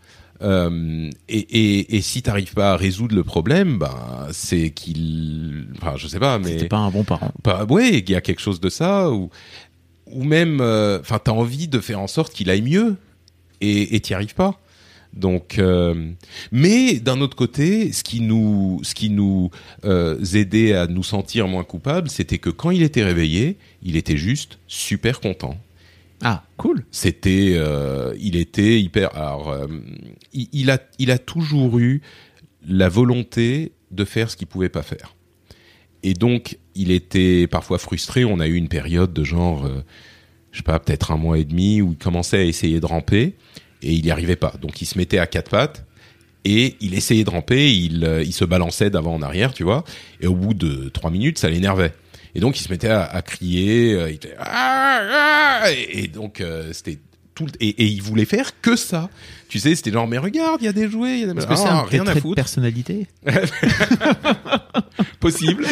Euh, 0.41 1.10
et, 1.28 1.38
et, 1.38 1.97
et 1.97 2.02
si 2.02 2.22
t'arrives 2.22 2.54
pas 2.54 2.72
à 2.72 2.78
résoudre 2.78 3.14
le 3.14 3.26
problème, 3.26 3.78
ben 3.78 4.28
c'est 4.32 4.70
qu'il, 4.70 5.68
enfin 5.78 5.95
je 5.97 6.08
sais 6.08 6.20
pas, 6.20 6.39
mais 6.39 6.54
C'était 6.54 6.70
pas 6.70 6.78
un 6.78 6.91
bon 6.91 7.04
parent. 7.04 7.32
pas, 7.43 7.66
ouais, 7.66 8.00
il 8.00 8.10
y 8.10 8.16
a 8.16 8.22
quelque 8.22 8.39
chose 8.39 8.62
de 8.62 8.70
ça, 8.70 9.12
ou 9.12 9.30
ou 10.12 10.24
même, 10.24 10.60
euh, 10.62 10.99
enfin 10.99 11.20
t'as 11.24 11.32
envie 11.32 11.68
de 11.68 11.80
faire 11.80 11.99
en 11.99 12.07
sorte 12.07 12.34
qu'il 12.34 12.49
aille 12.49 12.62
mieux, 12.62 12.95
et 13.62 13.95
et 13.95 13.99
t'y 13.99 14.14
arrives 14.14 14.36
pas. 14.36 14.60
Donc, 15.14 15.57
euh, 15.57 16.12
mais 16.51 16.99
d'un 16.99 17.20
autre 17.22 17.36
côté, 17.36 17.91
ce 17.91 18.03
qui 18.03 18.22
nous, 18.22 18.80
ce 18.84 18.93
qui 18.93 19.10
nous 19.10 19.49
euh, 19.84 20.24
aidait 20.34 20.74
à 20.74 20.86
nous 20.86 21.01
sentir 21.01 21.47
moins 21.47 21.64
coupables, 21.64 22.10
c'était 22.10 22.38
que 22.38 22.51
quand 22.51 22.70
il 22.70 22.84
était 22.84 23.03
réveillé, 23.03 23.57
il 23.82 23.95
était 23.95 24.18
juste 24.18 24.60
super 24.68 25.20
content. 25.20 25.57
Ah, 26.22 26.43
cool. 26.57 26.86
C'était, 26.91 27.53
euh, 27.55 28.14
il 28.20 28.36
était 28.36 28.80
hyper. 28.80 29.16
Alors, 29.16 29.49
euh, 29.49 29.68
il, 30.34 30.47
il 30.51 30.70
a, 30.70 30.80
il 30.99 31.12
a 31.12 31.18
toujours 31.18 31.80
eu 31.80 32.01
la 32.68 32.89
volonté 32.89 33.72
de 33.89 34.05
faire 34.05 34.30
ce 34.30 34.38
qu'il 34.38 34.47
pouvait 34.47 34.70
pas 34.70 34.84
faire. 34.84 35.16
Et 36.03 36.14
donc, 36.14 36.60
il 36.80 36.91
était 36.91 37.45
parfois 37.47 37.77
frustré. 37.77 38.23
On 38.23 38.39
a 38.39 38.47
eu 38.47 38.55
une 38.55 38.69
période 38.69 39.11
de 39.11 39.23
genre, 39.25 39.65
euh, 39.65 39.84
je 40.51 40.57
sais 40.59 40.63
pas, 40.63 40.80
peut-être 40.80 41.11
un 41.11 41.17
mois 41.17 41.38
et 41.38 41.43
demi 41.43 41.82
où 41.82 41.91
il 41.91 41.97
commençait 41.97 42.38
à 42.38 42.43
essayer 42.43 42.80
de 42.80 42.86
ramper 42.86 43.36
et 43.84 43.93
il 43.93 44.03
n'y 44.03 44.11
arrivait 44.11 44.38
pas. 44.38 44.53
Donc, 44.61 44.82
il 44.82 44.86
se 44.86 44.97
mettait 44.97 45.19
à 45.19 45.27
quatre 45.27 45.51
pattes 45.51 45.86
et 46.45 46.77
il 46.80 46.93
essayait 46.93 47.25
de 47.25 47.30
ramper. 47.30 47.69
Il, 47.73 48.05
euh, 48.05 48.23
il 48.23 48.32
se 48.32 48.45
balançait 48.45 48.89
d'avant 48.89 49.13
en 49.15 49.21
arrière, 49.21 49.53
tu 49.53 49.63
vois. 49.63 49.84
Et 50.21 50.27
au 50.27 50.36
bout 50.36 50.53
de 50.53 50.88
trois 50.88 51.11
minutes, 51.11 51.38
ça 51.38 51.49
l'énervait. 51.49 51.93
Et 52.34 52.39
donc, 52.39 52.57
il 52.57 52.63
se 52.63 52.69
mettait 52.69 52.89
à, 52.89 53.21
crier. 53.21 53.93
euh, 53.93 54.13
Ah, 54.39 55.63
ah 55.63 55.71
et, 55.71 56.07
donc, 56.07 56.41
c'était 56.71 56.99
tout. 57.40 57.46
le- 57.46 57.52
Et, 57.60 57.70
et 57.70 57.86
il 57.86 58.02
voulait 58.02 58.26
faire 58.26 58.60
que 58.62 58.76
ça. 58.76 59.10
Tu 59.48 59.58
sais, 59.60 59.74
c'était 59.76 59.92
genre, 59.92 60.08
mais 60.08 60.18
regarde, 60.20 60.62
il 60.62 60.66
y 60.66 60.68
a 60.68 60.74
des 60.74 60.88
jouets, 60.90 61.16
il 61.16 61.20
y 61.22 61.24
a 61.24 61.34
des 61.34 61.40
Est-ce 61.40 61.48
que 61.48 61.56
c'est 61.56 61.64
Ah, 61.68 61.80
un 61.80 61.84
rien 61.84 62.02
à 62.04 62.06
trait 62.06 62.16
de 62.16 62.20
foutre. 62.20 62.36
personnalité 62.36 63.08
possible, 65.20 65.66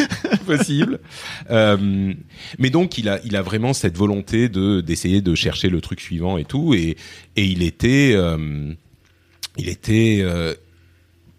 possible. 0.45 0.99
Euh, 1.51 2.13
mais 2.59 2.69
donc 2.69 2.97
il 2.97 3.09
a, 3.09 3.19
il 3.23 3.35
a 3.35 3.41
vraiment 3.41 3.73
cette 3.73 3.97
volonté 3.97 4.49
de 4.49 4.81
d'essayer 4.81 5.21
de 5.21 5.35
chercher 5.35 5.69
le 5.69 5.81
truc 5.81 6.01
suivant 6.01 6.37
et 6.37 6.45
tout, 6.45 6.73
et 6.73 6.97
et 7.35 7.45
il 7.45 7.61
était, 7.63 8.13
euh, 8.15 8.73
il 9.57 9.69
était 9.69 10.19
euh, 10.21 10.53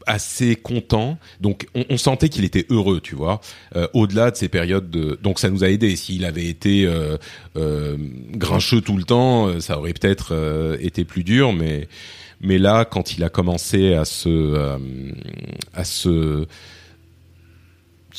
assez 0.08 0.56
content. 0.56 1.18
Donc 1.40 1.68
on, 1.74 1.96
sentait 1.98 2.28
qu'il 2.28 2.44
était 2.44 2.66
heureux, 2.70 3.00
tu 3.00 3.14
vois. 3.14 3.40
Euh, 3.76 3.86
Au-delà 3.92 4.30
de 4.32 4.36
ces 4.36 4.48
périodes 4.48 4.90
de, 4.90 5.18
donc 5.22 5.38
ça 5.38 5.50
nous 5.50 5.62
a 5.62 5.68
aidé. 5.68 5.94
S'il 5.94 6.24
avait 6.24 6.46
été 6.46 6.86
euh, 6.86 7.16
euh, 7.56 7.96
grincheux 8.32 8.80
tout 8.80 8.96
le 8.96 9.04
temps, 9.04 9.60
ça 9.60 9.78
aurait 9.78 9.92
peut-être 9.92 10.78
été 10.80 11.04
plus 11.04 11.22
dur, 11.22 11.52
mais 11.52 11.88
mais 12.40 12.58
là, 12.58 12.84
quand 12.84 13.16
il 13.16 13.24
a 13.24 13.28
commencé 13.28 13.94
à 13.94 14.04
se 14.04 14.78
à 15.74 15.84
se 15.84 16.46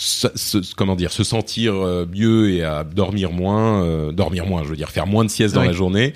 se, 0.01 0.27
se- 0.35 0.73
comment 0.75 0.95
dire 0.95 1.11
se 1.11 1.23
sentir 1.25 1.73
euh, 1.75 2.05
mieux 2.09 2.51
et 2.51 2.63
à 2.63 2.83
dormir 2.85 3.31
moins 3.33 3.83
euh, 3.83 4.11
dormir 4.13 4.45
moins 4.45 4.63
je 4.63 4.69
veux 4.69 4.77
dire 4.77 4.89
faire 4.91 5.07
moins 5.07 5.25
de 5.25 5.29
siestes 5.29 5.55
dans 5.55 5.61
la 5.63 5.73
journée. 5.73 6.13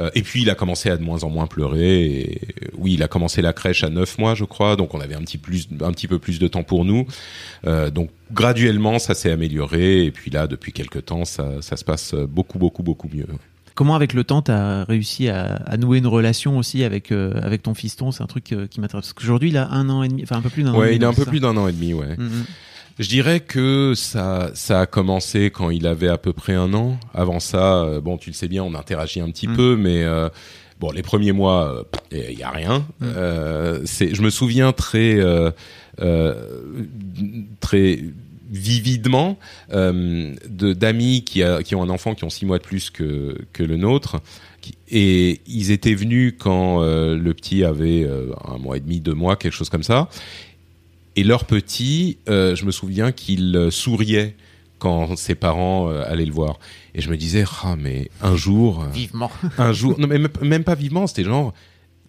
Euh, 0.00 0.10
et 0.14 0.22
puis 0.22 0.42
il 0.42 0.50
a 0.50 0.54
commencé 0.54 0.88
à 0.90 0.96
de 0.96 1.02
moins 1.02 1.24
en 1.24 1.30
moins 1.30 1.46
pleurer. 1.48 2.04
Et 2.06 2.40
oui 2.78 2.94
il 2.94 3.02
a 3.02 3.08
commencé 3.08 3.42
la 3.42 3.52
crèche 3.52 3.82
à 3.82 3.90
9 3.90 4.18
mois 4.18 4.34
je 4.36 4.44
crois. 4.44 4.76
Donc 4.76 4.94
on 4.94 5.00
avait 5.00 5.16
un 5.16 5.20
petit 5.22 5.38
plus 5.38 5.66
un 5.82 5.90
petit 5.92 6.06
peu 6.06 6.18
plus 6.20 6.38
de 6.38 6.46
temps 6.46 6.62
pour 6.62 6.84
nous. 6.84 7.06
Euh, 7.66 7.90
donc 7.90 8.10
graduellement 8.32 8.98
ça 9.00 9.14
s'est 9.14 9.32
amélioré. 9.32 10.04
Et 10.04 10.10
puis 10.12 10.30
là 10.30 10.46
depuis 10.46 10.72
quelques 10.72 11.04
temps 11.06 11.24
ça 11.24 11.60
ça 11.60 11.76
se 11.76 11.84
passe 11.84 12.14
beaucoup 12.14 12.58
beaucoup 12.60 12.82
beaucoup 12.84 13.08
mieux. 13.12 13.26
Comment, 13.76 13.96
avec 13.96 14.12
le 14.12 14.22
temps, 14.22 14.40
tu 14.40 14.52
as 14.52 14.84
réussi 14.84 15.28
à, 15.28 15.56
à 15.66 15.76
nouer 15.76 15.98
une 15.98 16.06
relation 16.06 16.58
aussi 16.58 16.84
avec, 16.84 17.10
euh, 17.10 17.34
avec 17.42 17.64
ton 17.64 17.74
fiston? 17.74 18.12
C'est 18.12 18.22
un 18.22 18.28
truc 18.28 18.52
euh, 18.52 18.68
qui 18.68 18.80
m'intéresse. 18.80 19.06
Parce 19.06 19.12
qu'aujourd'hui, 19.14 19.48
il 19.48 19.56
a 19.56 19.68
un 19.72 19.88
an 19.90 20.04
et 20.04 20.08
demi, 20.08 20.22
enfin 20.22 20.36
un 20.36 20.42
peu 20.42 20.48
plus 20.48 20.62
d'un 20.62 20.70
an 20.70 20.76
et 20.76 20.78
ouais 20.78 20.94
il 20.94 21.04
a 21.04 21.08
un 21.08 21.12
peu 21.12 21.24
plus 21.24 21.40
d'un 21.40 21.56
an 21.56 21.66
et 21.66 21.72
demi 21.72 21.92
ouais. 21.92 22.06
Ça 22.14 22.22
Mhm. 22.22 22.44
Je 22.98 23.08
dirais 23.08 23.40
que 23.40 23.92
ça, 23.96 24.50
ça 24.54 24.80
a 24.82 24.86
commencé 24.86 25.50
quand 25.50 25.70
il 25.70 25.86
avait 25.86 26.08
à 26.08 26.18
peu 26.18 26.32
près 26.32 26.54
un 26.54 26.72
an. 26.74 26.96
Avant 27.12 27.40
ça, 27.40 27.82
euh, 27.82 28.00
bon, 28.00 28.16
tu 28.18 28.30
le 28.30 28.34
sais 28.34 28.46
bien, 28.48 28.62
on 28.62 28.74
interagit 28.74 29.20
un 29.20 29.30
petit 29.30 29.48
Mm. 29.48 29.56
peu, 29.56 29.76
mais 29.76 30.04
euh, 30.04 30.28
bon, 30.78 30.92
les 30.92 31.02
premiers 31.02 31.32
mois, 31.32 31.84
il 32.12 32.38
y 32.38 32.42
a 32.44 32.50
rien. 32.50 32.86
Mm. 33.00 33.04
Euh, 33.16 33.84
je 33.84 34.22
me 34.22 34.30
souviens 34.30 34.72
très, 34.72 35.16
euh, 35.18 35.50
euh, 36.00 36.34
très 37.60 38.00
vividement 38.50 39.38
euh, 39.72 40.32
de 40.48 40.72
d'amis 40.74 41.24
qui, 41.24 41.42
a, 41.42 41.62
qui 41.64 41.74
ont 41.74 41.82
un 41.82 41.88
enfant 41.88 42.14
qui 42.14 42.22
ont 42.24 42.30
six 42.30 42.46
mois 42.46 42.58
de 42.58 42.62
plus 42.62 42.90
que 42.90 43.36
que 43.52 43.62
le 43.64 43.76
nôtre. 43.76 44.20
Et 44.88 45.40
ils 45.46 45.72
étaient 45.72 45.94
venus 45.94 46.34
quand 46.38 46.80
euh, 46.82 47.18
le 47.18 47.34
petit 47.34 47.64
avait 47.64 48.04
euh, 48.04 48.28
un 48.46 48.58
mois 48.58 48.76
et 48.76 48.80
demi, 48.80 49.00
deux 49.00 49.12
mois, 49.14 49.36
quelque 49.36 49.52
chose 49.52 49.68
comme 49.68 49.82
ça. 49.82 50.08
Et 51.16 51.24
leur 51.24 51.44
petit, 51.44 52.18
euh, 52.28 52.56
je 52.56 52.64
me 52.64 52.70
souviens 52.72 53.12
qu'il 53.12 53.54
euh, 53.56 53.70
souriait 53.70 54.34
quand 54.78 55.16
ses 55.16 55.34
parents 55.34 55.88
euh, 55.90 56.02
allaient 56.06 56.24
le 56.26 56.32
voir. 56.32 56.58
Et 56.94 57.00
je 57.00 57.08
me 57.10 57.16
disais, 57.16 57.44
ah 57.62 57.76
mais 57.78 58.10
un 58.20 58.36
jour, 58.36 58.84
Vivement. 58.92 59.30
un 59.58 59.72
jour, 59.72 59.98
non 59.98 60.06
mais 60.08 60.18
même- 60.42 60.64
pas 60.64 60.74
vivement, 60.74 61.06
c'était 61.06 61.24
genre 61.24 61.54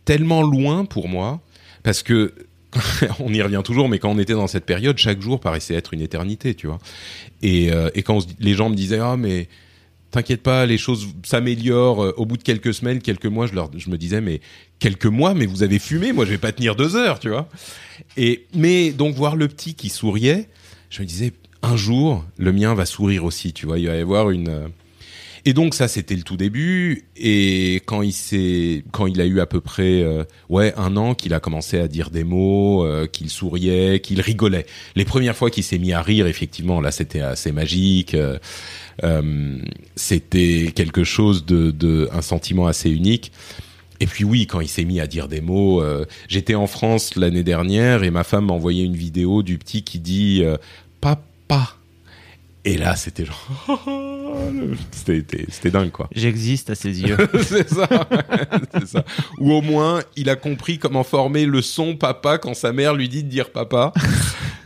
tellement 0.06 0.42
loin 0.42 0.86
pour 0.86 1.08
moi, 1.08 1.42
parce 1.84 2.04
que 2.04 2.34
on 3.20 3.34
y 3.34 3.42
revient 3.42 3.62
toujours, 3.64 3.88
mais 3.88 4.00
quand 4.00 4.10
on 4.12 4.20
était 4.20 4.34
dans 4.34 4.48
cette 4.48 4.66
période, 4.66 4.98
chaque 4.98 5.22
jour 5.22 5.40
paraissait 5.40 5.76
être 5.76 5.94
une 5.94 6.02
éternité, 6.02 6.56
tu 6.56 6.68
vois. 6.68 6.80
Et, 7.42 7.72
euh, 7.72 7.90
et 7.96 8.04
quand 8.04 8.16
on 8.16 8.20
se 8.22 8.28
dit- 8.28 8.36
les 8.40 8.54
gens 8.56 8.70
me 8.70 8.76
disaient, 8.76 9.00
ah 9.00 9.16
mais 9.18 9.48
t'inquiète 10.12 10.42
pas, 10.44 10.66
les 10.66 10.78
choses 10.78 11.08
s'améliorent. 11.24 12.14
Au 12.18 12.26
bout 12.26 12.38
de 12.38 12.44
quelques 12.44 12.74
semaines, 12.74 13.02
quelques 13.02 13.26
mois, 13.28 13.48
je 13.48 13.54
leur, 13.54 13.70
je 13.78 13.90
me 13.90 13.98
disais, 13.98 14.20
mais 14.22 14.42
quelques 14.80 15.06
mois, 15.06 15.34
mais 15.34 15.46
vous 15.46 15.64
avez 15.64 15.80
fumé, 15.80 16.14
moi 16.14 16.26
je 16.26 16.32
vais 16.32 16.38
pas 16.38 16.52
tenir 16.52 16.76
deux 16.76 16.96
heures, 16.96 17.20
tu 17.20 17.30
vois. 17.30 17.50
Et 18.18 18.46
mais 18.54 18.92
donc 18.92 19.16
voir 19.16 19.36
le 19.36 19.48
petit 19.48 19.74
qui 19.74 19.90
souriait, 19.90 20.50
je 20.90 21.02
me 21.02 21.08
disais, 21.08 21.34
un 21.62 21.76
jour, 21.76 22.24
le 22.38 22.52
mien 22.52 22.74
va 22.74 22.86
sourire 22.86 23.24
aussi, 23.26 23.54
tu 23.54 23.66
vois. 23.66 23.80
Il 23.80 23.88
va 23.88 23.96
y 23.96 24.00
avoir 24.00 24.30
une 24.30 24.50
euh, 24.50 24.68
et 25.48 25.54
donc 25.54 25.76
ça 25.76 25.88
c'était 25.88 26.16
le 26.16 26.24
tout 26.24 26.38
début. 26.38 27.06
Et 27.16 27.76
quand 27.86 28.02
il 28.02 28.14
s'est 28.14 28.84
quand 28.92 29.06
il 29.06 29.22
a 29.22 29.26
eu 29.26 29.40
à 29.40 29.46
peu 29.46 29.62
près 29.62 30.02
euh, 30.02 30.24
ouais 30.50 30.74
un 30.76 30.98
an 30.98 31.14
qu'il 31.14 31.36
a 31.36 31.40
commencé 31.40 31.78
à 31.78 31.88
dire 31.88 32.10
des 32.10 32.24
mots 32.24 32.84
euh, 32.84 33.06
qu'il 33.06 33.30
souriait 33.30 34.00
qu'il 34.00 34.22
rigolait. 34.22 34.66
Les 34.96 35.06
premières 35.06 35.38
fois 35.38 35.52
qu'il 35.52 35.64
s'est 35.64 35.78
mis 35.78 35.94
à 35.94 36.02
rire 36.02 36.26
effectivement 36.26 36.82
là 36.82 36.92
c'était 36.92 37.22
assez 37.22 37.52
magique 37.52 38.16
euh, 38.16 39.60
c'était 39.96 40.72
quelque 40.74 41.04
chose 41.04 41.46
de, 41.46 41.70
de 41.70 42.10
un 42.12 42.24
sentiment 42.24 42.66
assez 42.66 42.90
unique 42.90 43.32
et 44.00 44.08
puis 44.08 44.24
oui, 44.24 44.48
quand 44.48 44.62
il 44.62 44.68
s'est 44.68 44.84
mis 44.84 45.00
à 45.00 45.08
dire 45.08 45.28
des 45.28 45.42
mots, 45.42 45.82
euh, 45.82 46.06
j'étais 46.28 46.56
en 46.56 46.68
France 46.68 47.16
l'année 47.16 47.44
dernière 47.44 48.04
et 48.04 48.10
ma 48.10 48.24
femme 48.24 48.48
m'a 48.48 48.54
envoyé 48.54 48.84
une 48.84 48.96
vidéo 48.96 49.44
du 49.44 49.58
petit 49.58 49.84
qui 49.84 50.00
dit 50.00 50.42
euh, 50.44 50.58
papa. 51.02 51.76
Et 52.68 52.78
là, 52.78 52.96
c'était 52.96 53.26
genre, 53.26 53.48
c'était 54.92 55.70
dingue 55.72 55.92
quoi. 55.92 56.10
J'existe 56.16 56.72
à 56.72 56.76
ses 56.76 57.02
yeux. 57.02 57.18
c'est 57.44 57.70
ça, 57.70 57.88
c'est 58.74 58.88
ça. 58.88 59.06
Ou 59.40 59.54
au 59.54 59.62
moins, 59.62 60.02
il 60.16 60.30
a 60.30 60.36
compris 60.36 60.80
comment 60.80 61.04
former 61.04 61.46
le 61.46 61.62
son 61.62 61.96
papa 61.96 62.40
quand 62.40 62.56
sa 62.56 62.74
mère 62.74 62.96
lui 62.96 63.08
dit 63.08 63.24
de 63.24 63.30
dire 63.30 63.52
papa. 63.52 63.94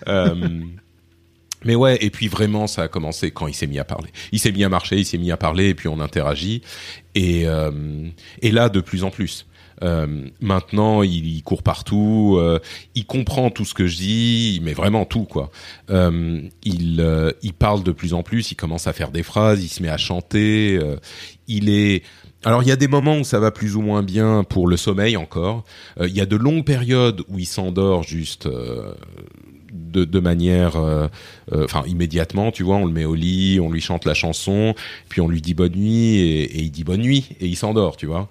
Euh, 0.08 0.34
mais 1.66 1.76
ouais, 1.76 1.98
et 2.02 2.10
puis 2.10 2.28
vraiment, 2.28 2.68
ça 2.68 2.84
a 2.84 2.88
commencé 2.88 3.32
quand 3.32 3.48
il 3.48 3.54
s'est 3.54 3.68
mis 3.68 3.80
à 3.80 3.84
parler. 3.84 4.10
Il 4.32 4.40
s'est 4.40 4.52
mis 4.52 4.64
à 4.64 4.70
marcher, 4.70 4.98
il 4.98 5.06
s'est 5.06 5.18
mis 5.18 5.32
à 5.32 5.38
parler, 5.38 5.70
et 5.70 5.76
puis 5.76 5.88
on 5.88 6.00
interagit. 6.00 6.62
Et, 7.16 7.48
euh, 7.48 7.72
et 8.42 8.52
là, 8.52 8.70
de 8.70 8.82
plus 8.82 9.04
en 9.04 9.12
plus. 9.12 9.46
Euh, 9.82 10.26
maintenant, 10.42 11.04
il, 11.04 11.42
court 11.44 11.64
partout, 11.64 12.36
euh, 12.38 12.60
il 12.96 13.06
comprend 13.06 13.50
tout 13.50 13.64
ce 13.66 13.74
que 13.74 13.88
je 13.88 13.96
dis, 13.96 14.60
mais 14.62 14.74
vraiment 14.74 15.06
tout 15.06 15.24
quoi. 15.24 15.52
Euh, 15.90 16.42
il, 16.64 17.00
euh, 17.00 17.32
il 17.44 17.54
parle 17.54 17.84
de 17.84 17.92
plus 17.94 18.14
en 18.14 18.22
plus, 18.22 18.52
il 18.52 18.56
commence 18.56 18.88
à 18.88 18.94
faire 18.94 19.12
des 19.12 19.24
phrases, 19.24 19.64
il 19.64 19.70
se 19.70 19.82
met 19.82 19.90
à 19.90 19.98
chanter. 19.98 20.78
euh, 20.82 20.98
il 21.48 21.70
est 21.70 22.04
alors 22.46 22.64
il 22.64 22.70
y 22.70 22.72
a 22.72 22.78
des 22.78 22.88
moments 22.88 23.18
où 23.18 23.24
ça 23.24 23.40
va 23.40 23.52
plus 23.52 23.76
ou 23.76 23.82
moins 23.82 24.02
bien 24.04 24.44
pour 24.44 24.68
le 24.68 24.78
sommeil 24.78 25.18
encore. 25.18 25.64
Euh, 26.00 26.08
il 26.08 26.16
y 26.16 26.22
a 26.22 26.26
de 26.26 26.36
longues 26.36 26.66
périodes 26.66 27.22
où 27.30 27.40
il 27.40 27.46
s'endort 27.46 28.04
juste 28.04 28.48
de, 29.72 30.04
de 30.06 30.20
manière, 30.20 30.76
euh, 30.78 31.08
euh, 31.54 31.66
enfin 31.66 31.84
immédiatement, 31.88 32.52
tu 32.52 32.64
vois, 32.64 32.78
on 32.78 32.86
le 32.86 32.92
met 32.94 33.06
au 33.06 33.16
lit, 33.16 33.60
on 33.60 33.72
lui 33.72 33.82
chante 33.82 34.06
la 34.06 34.14
chanson, 34.14 34.74
puis 35.10 35.22
on 35.22 35.28
lui 35.28 35.42
dit 35.42 35.54
bonne 35.54 35.74
nuit 35.76 36.18
et, 36.18 36.44
et 36.44 36.62
il 36.62 36.72
dit 36.72 36.84
bonne 36.84 37.02
nuit 37.02 37.30
et 37.40 37.48
il 37.48 37.56
s'endort, 37.56 37.98
tu 37.98 38.06
vois. 38.06 38.28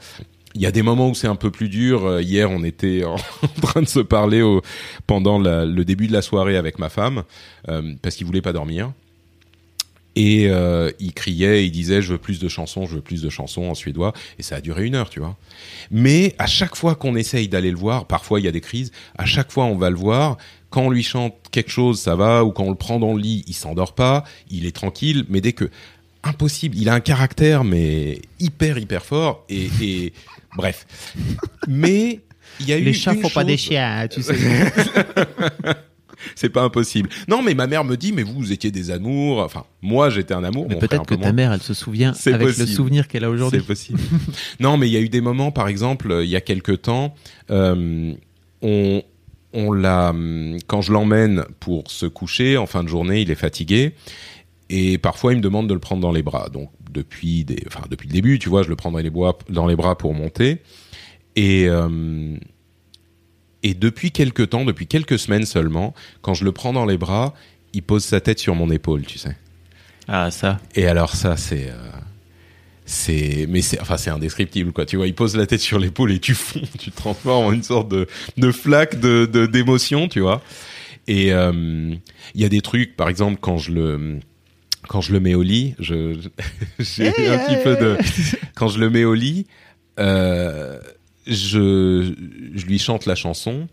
Il 0.55 0.62
y 0.62 0.66
a 0.66 0.72
des 0.72 0.82
moments 0.82 1.09
où 1.11 1.14
c'est 1.14 1.26
un 1.28 1.36
peu 1.36 1.51
plus 1.51 1.68
dur. 1.68 2.07
Euh, 2.07 2.22
Hier, 2.22 2.51
on 2.51 2.64
était 2.64 3.05
en 3.05 3.16
train 3.61 3.82
de 3.82 3.86
se 3.89 4.01
parler 4.01 4.43
au, 4.43 4.62
pendant 5.07 5.39
la- 5.39 5.64
le 5.66 5.84
début 5.84 6.07
de 6.09 6.12
la 6.12 6.22
soirée 6.22 6.57
avec 6.57 6.78
ma 6.78 6.89
femme 6.89 7.22
euh, 7.68 7.82
parce 8.03 8.16
qu'il 8.16 8.26
voulait 8.26 8.41
pas 8.43 8.53
dormir. 8.55 8.93
Et 10.20 10.48
euh, 10.48 10.90
il 10.98 11.12
criait, 11.12 11.64
il 11.64 11.70
disait 11.70 12.02
je 12.02 12.10
veux 12.12 12.18
plus 12.18 12.40
de 12.40 12.48
chansons, 12.48 12.86
je 12.86 12.96
veux 12.96 13.00
plus 13.00 13.22
de 13.22 13.30
chansons 13.30 13.62
en 13.70 13.74
suédois. 13.76 14.12
Et 14.40 14.42
ça 14.42 14.56
a 14.56 14.60
duré 14.60 14.84
une 14.84 14.96
heure, 14.96 15.10
tu 15.10 15.20
vois. 15.20 15.36
Mais 15.92 16.34
à 16.38 16.46
chaque 16.48 16.74
fois 16.74 16.96
qu'on 16.96 17.14
essaye 17.14 17.46
d'aller 17.46 17.70
le 17.70 17.76
voir, 17.76 18.04
parfois 18.06 18.40
il 18.40 18.44
y 18.44 18.48
a 18.48 18.50
des 18.52 18.60
crises. 18.60 18.90
À 19.16 19.26
chaque 19.26 19.52
fois 19.52 19.64
on 19.66 19.76
va 19.76 19.90
le 19.90 19.96
voir. 19.96 20.36
Quand 20.70 20.82
on 20.82 20.90
lui 20.90 21.04
chante 21.04 21.34
quelque 21.52 21.70
chose, 21.70 22.00
ça 22.00 22.16
va. 22.16 22.44
Ou 22.44 22.50
quand 22.50 22.64
on 22.64 22.70
le 22.70 22.74
prend 22.76 22.98
dans 22.98 23.14
le 23.14 23.20
lit, 23.22 23.44
il 23.46 23.54
s'endort 23.54 23.94
pas. 23.94 24.24
Il 24.50 24.66
est 24.66 24.74
tranquille. 24.74 25.24
Mais 25.28 25.40
dès 25.40 25.52
que 25.52 25.70
impossible, 26.24 26.76
il 26.76 26.88
a 26.88 26.94
un 26.94 27.00
caractère 27.00 27.62
mais 27.62 28.20
hyper 28.40 28.76
hyper 28.78 29.04
fort. 29.04 29.44
Et, 29.48 29.68
et 29.80 30.12
bref. 30.56 30.84
Mais 31.68 32.20
il 32.58 32.68
y 32.68 32.72
a 32.72 32.76
eu 32.78 32.82
Les 32.82 32.92
chats 32.92 33.14
font 33.14 33.30
pas 33.30 33.44
des 33.44 33.56
chose- 33.56 33.66
chiens, 33.68 33.98
hein, 34.00 34.08
tu 34.08 34.20
sais. 34.20 34.34
C'est 36.34 36.48
pas 36.48 36.62
impossible. 36.62 37.08
Non, 37.28 37.42
mais 37.42 37.54
ma 37.54 37.66
mère 37.66 37.84
me 37.84 37.96
dit, 37.96 38.12
mais 38.12 38.22
vous, 38.22 38.34
vous 38.34 38.52
étiez 38.52 38.70
des 38.70 38.90
amours. 38.90 39.38
Enfin, 39.40 39.64
moi, 39.82 40.10
j'étais 40.10 40.34
un 40.34 40.44
amour. 40.44 40.66
Mais 40.68 40.76
peut-être 40.76 41.06
que 41.06 41.14
ta 41.14 41.32
mère, 41.32 41.52
elle 41.52 41.62
se 41.62 41.74
souvient 41.74 42.12
avec 42.26 42.58
le 42.58 42.66
souvenir 42.66 43.08
qu'elle 43.08 43.24
a 43.24 43.30
aujourd'hui. 43.30 43.60
C'est 43.60 43.66
possible. 43.66 44.00
non, 44.60 44.76
mais 44.76 44.88
il 44.88 44.92
y 44.92 44.96
a 44.96 45.00
eu 45.00 45.08
des 45.08 45.20
moments, 45.20 45.50
par 45.50 45.68
exemple, 45.68 46.10
euh, 46.10 46.24
il 46.24 46.30
y 46.30 46.36
a 46.36 46.40
quelque 46.40 46.72
temps, 46.72 47.14
euh, 47.50 48.12
on, 48.62 49.02
on 49.52 49.72
l'a, 49.72 50.10
hum, 50.10 50.56
quand 50.66 50.82
je 50.82 50.92
l'emmène 50.92 51.44
pour 51.60 51.90
se 51.90 52.06
coucher 52.06 52.56
en 52.56 52.66
fin 52.66 52.82
de 52.82 52.88
journée, 52.88 53.22
il 53.22 53.30
est 53.30 53.36
fatigué 53.36 53.94
et 54.70 54.98
parfois 54.98 55.32
il 55.32 55.36
me 55.36 55.42
demande 55.42 55.68
de 55.68 55.74
le 55.74 55.80
prendre 55.80 56.02
dans 56.02 56.12
les 56.12 56.22
bras. 56.22 56.48
Donc 56.50 56.70
depuis 56.90 57.44
des, 57.44 57.62
enfin 57.66 57.84
depuis 57.90 58.08
le 58.08 58.12
début, 58.12 58.38
tu 58.38 58.48
vois, 58.48 58.62
je 58.62 58.68
le 58.68 58.76
prends 58.76 58.90
dans 58.90 58.98
les, 58.98 59.10
bois, 59.10 59.38
dans 59.48 59.66
les 59.66 59.76
bras 59.76 59.96
pour 59.96 60.14
monter 60.14 60.58
et 61.36 61.68
euh, 61.68 62.36
et 63.68 63.74
depuis 63.74 64.10
quelque 64.12 64.42
temps, 64.42 64.64
depuis 64.64 64.86
quelques 64.86 65.18
semaines 65.18 65.44
seulement, 65.46 65.94
quand 66.22 66.34
je 66.34 66.44
le 66.44 66.52
prends 66.52 66.72
dans 66.72 66.86
les 66.86 66.96
bras, 66.98 67.34
il 67.74 67.82
pose 67.82 68.04
sa 68.04 68.20
tête 68.20 68.38
sur 68.38 68.54
mon 68.54 68.70
épaule, 68.70 69.02
tu 69.04 69.18
sais. 69.18 69.36
Ah, 70.08 70.30
ça. 70.30 70.58
Et 70.74 70.86
alors 70.86 71.14
ça, 71.14 71.36
c'est, 71.36 71.68
euh, 71.68 71.74
c'est, 72.86 73.46
mais 73.48 73.60
c'est, 73.60 73.80
enfin, 73.80 73.96
c'est 73.98 74.10
indescriptible, 74.10 74.72
quoi. 74.72 74.86
Tu 74.86 74.96
vois, 74.96 75.06
il 75.06 75.14
pose 75.14 75.36
la 75.36 75.46
tête 75.46 75.60
sur 75.60 75.78
l'épaule 75.78 76.12
et 76.12 76.18
tu 76.18 76.34
fonds, 76.34 76.62
tu 76.78 76.90
te 76.90 76.96
transformes 76.96 77.44
en 77.46 77.52
une 77.52 77.62
sorte 77.62 77.88
de, 77.90 78.06
de 78.38 78.50
flaque 78.50 78.98
de, 79.00 79.26
de, 79.26 79.44
d'émotion, 79.46 80.08
tu 80.08 80.20
vois. 80.20 80.42
Et 81.06 81.32
euh, 81.32 81.94
il 82.34 82.40
y 82.40 82.44
a 82.44 82.48
des 82.48 82.60
trucs, 82.62 82.96
par 82.96 83.08
exemple, 83.10 83.38
quand 83.40 83.58
je 83.58 83.72
le, 83.72 84.18
quand 84.88 85.00
je 85.02 85.12
le 85.12 85.20
mets 85.20 85.34
au 85.34 85.42
lit, 85.42 85.74
je, 85.78 86.14
je- 86.14 86.28
j'ai 86.78 87.08
un 87.28 87.38
petit 87.38 87.62
peu 87.62 87.76
de, 87.76 87.98
quand 88.54 88.68
je 88.68 88.78
le 88.78 88.88
mets 88.88 89.04
au 89.04 89.14
lit, 89.14 89.46
euh, 89.98 90.78
je, 91.28 92.14
lui 92.66 92.78
chante 92.78 93.06
la 93.06 93.14
chanson. 93.14 93.68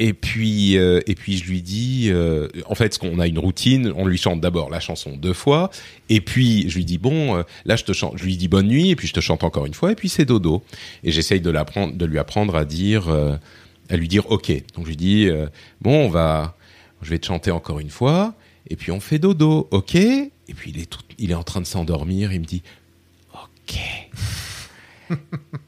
Et 0.00 0.12
puis, 0.12 0.76
euh, 0.76 1.00
et 1.08 1.16
puis 1.16 1.38
je 1.38 1.44
lui 1.44 1.60
dis, 1.60 2.08
euh, 2.10 2.46
en 2.66 2.76
fait, 2.76 2.94
ce 2.94 3.00
qu'on 3.00 3.18
a 3.18 3.26
une 3.26 3.40
routine, 3.40 3.92
on 3.96 4.06
lui 4.06 4.16
chante 4.16 4.40
d'abord 4.40 4.70
la 4.70 4.78
chanson 4.78 5.16
deux 5.16 5.32
fois, 5.32 5.70
et 6.08 6.20
puis 6.20 6.70
je 6.70 6.76
lui 6.76 6.84
dis 6.84 6.98
bon, 6.98 7.36
euh, 7.36 7.42
là 7.64 7.74
je 7.74 7.82
te 7.82 7.92
chante, 7.92 8.16
je 8.16 8.22
lui 8.22 8.36
dis 8.36 8.46
bonne 8.46 8.68
nuit, 8.68 8.90
et 8.90 8.96
puis 8.96 9.08
je 9.08 9.12
te 9.12 9.18
chante 9.18 9.42
encore 9.42 9.66
une 9.66 9.74
fois, 9.74 9.90
et 9.90 9.96
puis 9.96 10.08
c'est 10.08 10.24
dodo. 10.24 10.62
Et 11.02 11.10
j'essaye 11.10 11.40
de 11.40 11.50
l'apprendre, 11.50 11.94
de 11.94 12.06
lui 12.06 12.20
apprendre 12.20 12.54
à 12.54 12.64
dire, 12.64 13.08
à 13.88 13.96
lui 13.96 14.06
dire 14.06 14.30
ok. 14.30 14.52
Donc 14.76 14.84
je 14.84 14.90
lui 14.90 14.96
dis 14.96 15.28
bon, 15.80 16.06
on 16.06 16.08
va, 16.08 16.56
je 17.02 17.10
vais 17.10 17.18
te 17.18 17.26
chanter 17.26 17.50
encore 17.50 17.80
une 17.80 17.90
fois, 17.90 18.34
et 18.68 18.76
puis 18.76 18.92
on 18.92 19.00
fait 19.00 19.18
dodo, 19.18 19.66
ok. 19.72 19.96
Et 19.96 20.54
puis 20.54 20.70
il 20.70 20.80
est 20.80 20.86
tout, 20.86 21.00
il 21.18 21.32
est 21.32 21.34
en 21.34 21.42
train 21.42 21.60
de 21.60 21.66
s'endormir, 21.66 22.32
il 22.32 22.38
me 22.38 22.46
dit 22.46 22.62
ok. 23.34 23.80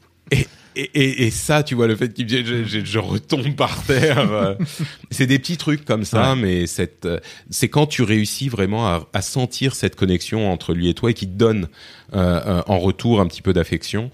et, 0.77 0.83
et, 0.95 1.27
et, 1.27 1.31
ça, 1.31 1.63
tu 1.63 1.75
vois, 1.75 1.87
le 1.87 1.97
fait 1.97 2.13
qu'il 2.13 2.25
me 2.25 2.29
dise, 2.29 2.45
je, 2.47 2.65
je, 2.65 2.85
je 2.85 2.99
retombe 2.99 3.55
par 3.57 3.83
terre. 3.85 4.19
euh, 4.33 4.55
c'est 5.11 5.27
des 5.27 5.39
petits 5.39 5.57
trucs 5.57 5.85
comme 5.85 6.05
ça, 6.05 6.37
mais 6.37 6.67
cette, 6.67 7.07
euh, 7.07 7.19
c'est 7.51 7.69
quand 7.69 7.87
tu 7.87 8.03
réussis 8.03 8.49
vraiment 8.49 8.87
à, 8.87 9.09
à 9.13 9.23
sentir 9.23 9.75
cette 9.75 9.97
connexion 9.97 10.51
entre 10.51 10.73
lui 10.75 10.89
et 10.89 10.95
toi 10.95 11.11
et 11.11 11.15
qui 11.15 11.27
te 11.27 11.37
donne 11.37 11.69
euh, 12.15 12.41
euh, 12.47 12.63
en 12.67 12.79
retour 12.79 13.21
un 13.21 13.27
petit 13.27 13.43
peu 13.43 13.53
d'affection 13.53 14.11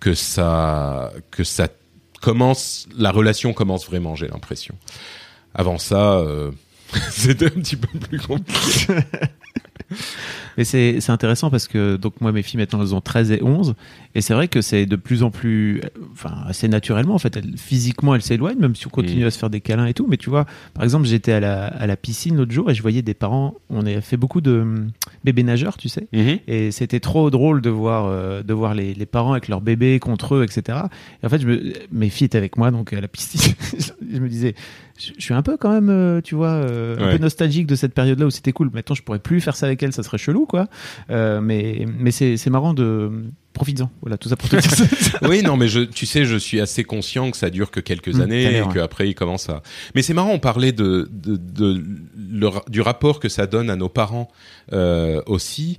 que 0.00 0.14
ça, 0.14 1.12
que 1.30 1.44
ça 1.44 1.68
commence, 2.20 2.88
la 2.96 3.10
relation 3.10 3.52
commence 3.52 3.86
vraiment, 3.86 4.14
j'ai 4.16 4.28
l'impression. 4.28 4.74
Avant 5.54 5.78
ça, 5.78 6.14
euh, 6.18 6.50
c'était 7.10 7.46
un 7.46 7.60
petit 7.60 7.76
peu 7.76 7.98
plus 7.98 8.20
compliqué. 8.20 8.94
Mais 10.56 10.64
c'est 10.64 11.10
intéressant 11.10 11.50
parce 11.50 11.68
que 11.68 11.96
donc 11.96 12.20
moi 12.20 12.32
mes 12.32 12.42
filles 12.42 12.58
maintenant 12.58 12.80
elles 12.82 12.94
ont 12.94 13.00
13 13.00 13.32
et 13.32 13.42
11 13.42 13.74
et 14.14 14.20
c'est 14.20 14.34
vrai 14.34 14.48
que 14.48 14.60
c'est 14.60 14.86
de 14.86 14.96
plus 14.96 15.22
en 15.22 15.30
plus 15.30 15.80
enfin 16.12 16.34
assez 16.46 16.68
naturellement 16.68 17.14
en 17.14 17.18
fait. 17.18 17.36
Elles, 17.36 17.56
physiquement 17.56 18.14
elles 18.14 18.22
s'éloignent 18.22 18.58
même 18.58 18.74
si 18.74 18.86
on 18.86 18.90
continue 18.90 19.26
à 19.26 19.30
se 19.30 19.38
faire 19.38 19.50
des 19.50 19.60
câlins 19.60 19.86
et 19.86 19.94
tout. 19.94 20.06
Mais 20.08 20.16
tu 20.16 20.30
vois 20.30 20.46
par 20.74 20.84
exemple 20.84 21.06
j'étais 21.06 21.32
à 21.32 21.40
la, 21.40 21.66
à 21.66 21.86
la 21.86 21.96
piscine 21.96 22.36
l'autre 22.36 22.52
jour 22.52 22.70
et 22.70 22.74
je 22.74 22.82
voyais 22.82 23.02
des 23.02 23.14
parents 23.14 23.54
on 23.70 23.86
a 23.86 24.00
fait 24.00 24.16
beaucoup 24.16 24.40
de 24.40 24.60
hum, 24.60 24.90
bébés 25.24 25.42
nageurs 25.42 25.76
tu 25.76 25.88
sais. 25.88 26.08
Mhm. 26.12 26.38
et 26.46 26.70
c'était 26.70 27.00
trop 27.00 27.30
drôle 27.30 27.60
de 27.60 27.70
voir 27.70 28.06
euh, 28.06 28.42
de 28.42 28.54
voir 28.54 28.74
les, 28.74 28.94
les 28.94 29.06
parents 29.06 29.32
avec 29.32 29.48
leurs 29.48 29.60
bébés 29.60 29.98
contre 29.98 30.36
eux 30.36 30.44
etc 30.44 30.78
et 31.22 31.26
en 31.26 31.28
fait 31.28 31.40
je 31.40 31.46
me, 31.46 31.72
mes 31.92 32.08
filles 32.08 32.26
étaient 32.26 32.38
avec 32.38 32.56
moi 32.56 32.70
donc 32.70 32.92
à 32.92 33.00
la 33.00 33.08
piscine. 33.08 33.54
Je 34.12 34.18
me 34.18 34.28
disais 34.28 34.54
je, 34.98 35.12
je 35.16 35.22
suis 35.22 35.34
un 35.34 35.42
peu 35.42 35.56
quand 35.56 35.70
même 35.72 35.88
euh, 35.90 36.20
tu 36.20 36.34
vois 36.34 36.48
euh, 36.48 36.96
un 36.98 37.06
Ouais. 37.06 37.12
peu 37.16 37.18
nostalgique 37.22 37.66
de 37.66 37.74
cette 37.74 37.94
période 37.94 38.18
là 38.18 38.26
où 38.26 38.30
c'était 38.30 38.52
cool 38.52 38.70
maintenant 38.72 38.94
je 38.94 39.02
pourrais 39.02 39.18
plus 39.18 39.40
faire 39.40 39.56
ça 39.56 39.66
avec 39.66 39.82
elles 39.82 39.92
ça 39.92 40.02
serait 40.02 40.18
chelou 40.18 40.46
quoi 40.46 40.68
Euh, 41.10 41.40
mais 41.40 41.86
mais 41.98 42.10
c'est 42.10 42.46
marrant 42.50 42.74
de 42.74 43.10
profites-en 43.52 43.90
voilà 44.02 44.16
tout 44.18 44.28
ça 44.28 44.36
pour 44.36 44.48
te 44.48 44.56
dire 44.56 44.70
oui, 45.28 45.42
non, 45.42 45.56
mais 45.56 45.66
je, 45.68 45.80
tu 45.80 46.04
sais, 46.04 46.24
je 46.26 46.36
suis 46.36 46.60
assez 46.60 46.84
conscient 46.84 47.30
que 47.30 47.36
ça 47.38 47.48
dure 47.50 47.70
que 47.70 47.80
quelques 47.80 48.14
Mm, 48.14 48.20
années 48.20 48.56
et 48.58 48.62
ouais. 48.62 48.68
qu'après 48.74 49.08
il 49.08 49.14
commence 49.14 49.48
à. 49.48 49.62
Mais 49.94 50.02
c'est 50.02 50.12
marrant, 50.14 50.30
on 50.30 50.38
parlait 50.38 50.72
de, 50.72 51.08
de, 51.10 51.36
de 51.36 51.82
le 52.30 52.48
ra- 52.48 52.64
du 52.68 52.80
rapport 52.82 53.18
que 53.18 53.28
ça 53.30 53.46
donne 53.46 53.70
à 53.70 53.76
nos 53.76 53.88
parents 53.88 54.28
euh, 54.74 55.22
aussi. 55.26 55.78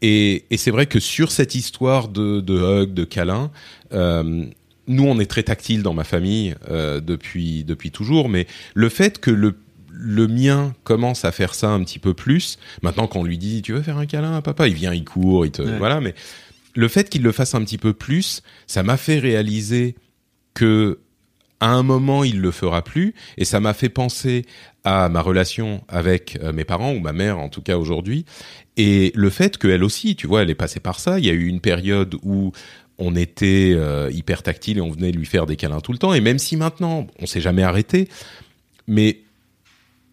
Et, 0.00 0.46
et 0.50 0.56
c'est 0.56 0.70
vrai 0.70 0.86
que 0.86 0.98
sur 1.00 1.30
cette 1.30 1.54
histoire 1.54 2.08
de, 2.08 2.40
de 2.40 2.54
hug, 2.82 2.94
de 2.94 3.04
câlin, 3.04 3.50
euh, 3.92 4.44
nous 4.88 5.04
on 5.04 5.18
est 5.20 5.26
très 5.30 5.42
tactile 5.42 5.82
dans 5.82 5.94
ma 5.94 6.04
famille 6.04 6.54
euh, 6.70 7.00
depuis 7.00 7.64
depuis 7.64 7.90
toujours, 7.90 8.28
mais 8.28 8.46
le 8.74 8.88
fait 8.88 9.18
que 9.18 9.30
le 9.30 9.56
le 9.94 10.26
mien 10.26 10.72
commence 10.84 11.24
à 11.24 11.32
faire 11.32 11.54
ça 11.54 11.68
un 11.68 11.84
petit 11.84 11.98
peu 11.98 12.14
plus. 12.14 12.58
Maintenant, 12.82 13.06
qu'on 13.06 13.22
lui 13.24 13.36
dit, 13.38 13.60
tu 13.62 13.72
veux 13.72 13.82
faire 13.82 13.98
un 13.98 14.06
câlin 14.06 14.34
à 14.34 14.42
papa, 14.42 14.66
il 14.66 14.74
vient, 14.74 14.92
il 14.92 15.04
court, 15.04 15.44
il 15.46 15.52
te, 15.52 15.62
Ouais. 15.62 15.78
voilà. 15.78 16.00
Mais 16.00 16.14
le 16.74 16.88
fait 16.88 17.08
qu'il 17.10 17.22
le 17.22 17.30
fasse 17.30 17.54
un 17.54 17.62
petit 17.62 17.78
peu 17.78 17.92
plus, 17.92 18.42
ça 18.66 18.82
m'a 18.82 18.96
fait 18.96 19.18
réaliser 19.18 19.94
que 20.54 20.98
à 21.60 21.68
un 21.70 21.84
moment 21.84 22.24
il 22.24 22.40
le 22.40 22.50
fera 22.50 22.82
plus, 22.82 23.14
et 23.36 23.44
ça 23.44 23.60
m'a 23.60 23.74
fait 23.74 23.90
penser 23.90 24.44
à 24.82 25.08
ma 25.08 25.20
relation 25.20 25.84
avec 25.88 26.36
euh, 26.42 26.52
mes 26.52 26.64
parents 26.64 26.92
ou 26.92 26.98
ma 26.98 27.12
mère 27.12 27.38
en 27.38 27.48
tout 27.48 27.62
cas 27.62 27.76
aujourd'hui, 27.76 28.24
et 28.76 29.12
le 29.14 29.30
fait 29.30 29.58
qu'elle 29.58 29.84
aussi, 29.84 30.16
tu 30.16 30.26
vois, 30.26 30.42
elle 30.42 30.50
est 30.50 30.56
passée 30.56 30.80
par 30.80 30.98
ça. 30.98 31.18
Il 31.20 31.26
y 31.26 31.30
a 31.30 31.34
eu 31.34 31.46
une 31.46 31.60
période 31.60 32.16
où 32.22 32.50
on 32.98 33.16
était 33.16 33.72
euh, 33.74 34.10
hyper 34.12 34.42
tactile 34.42 34.78
et 34.78 34.80
on 34.80 34.90
venait 34.90 35.12
lui 35.12 35.26
faire 35.26 35.46
des 35.46 35.56
câlins 35.56 35.80
tout 35.80 35.92
le 35.92 35.98
temps, 35.98 36.14
et 36.14 36.20
même 36.20 36.38
si 36.38 36.56
maintenant 36.56 37.06
on 37.20 37.26
s'est 37.26 37.40
jamais 37.40 37.62
arrêté, 37.62 38.08
mais 38.86 39.20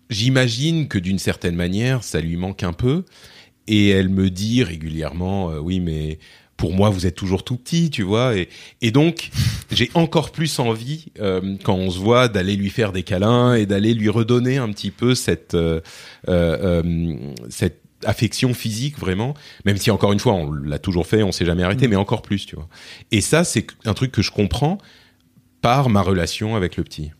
j'imagine 0.09 0.87
que 0.87 0.97
d'une 0.97 1.19
certaine 1.19 1.55
manière, 1.55 2.03
ça 2.03 2.21
lui 2.21 2.37
manque 2.37 2.63
un 2.63 2.73
peu. 2.73 3.03
Et 3.71 3.89
elle 3.89 4.09
me 4.09 4.31
dit 4.31 4.63
régulièrement, 4.63 5.51
euh, 5.51 5.59
oui, 5.59 5.79
mais 5.79 6.17
pour 6.57 6.73
moi, 6.73 6.89
vous 6.89 7.05
êtes 7.05 7.13
toujours 7.13 7.43
tout 7.43 7.55
petit, 7.55 7.91
tu 7.91 8.01
vois. 8.01 8.33
Et, 8.81 8.91
donc, 8.91 9.29
j'ai 9.71 9.91
encore 9.93 10.31
plus 10.31 10.57
envie, 10.57 11.11
euh, 11.19 11.55
quand 11.63 11.75
on 11.75 11.91
se 11.91 11.99
voit, 11.99 12.27
d'aller 12.29 12.55
lui 12.55 12.71
faire 12.71 12.91
des 12.91 13.03
câlins 13.03 13.53
et 13.53 13.67
d'aller 13.67 13.93
lui 13.93 14.09
redonner 14.09 14.57
un 14.57 14.69
petit 14.71 14.89
peu 14.89 15.13
cette, 15.13 15.55
cette 17.49 17.81
affection 18.05 18.53
physique, 18.53 18.97
vraiment. 18.97 19.33
Même 19.65 19.77
si, 19.77 19.91
encore 19.91 20.13
une 20.13 20.19
fois, 20.19 20.33
on 20.33 20.51
l'a 20.51 20.79
toujours 20.79 21.05
fait, 21.07 21.23
on 21.23 21.31
s'est 21.31 21.45
jamais 21.45 21.63
arrêté, 21.63 21.87
mais 21.87 21.95
encore 21.95 22.21
plus, 22.21 22.45
tu 22.45 22.55
vois. 22.55 22.67
Et 23.11 23.21
ça, 23.21 23.43
c'est 23.43 23.67
un 23.85 23.93
truc 23.93 24.11
que 24.11 24.21
je 24.21 24.31
comprends 24.31 24.77
par 25.61 25.89
ma 25.89 26.01
relation 26.01 26.55
avec 26.55 26.77
le 26.77 26.83
petit. 26.83 27.11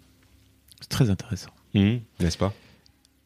c'est 0.82 0.90
très 0.90 1.10
intéressant 1.10 1.50
Mmh, 1.76 1.98
N'est-ce 2.20 2.38
pas? 2.38 2.54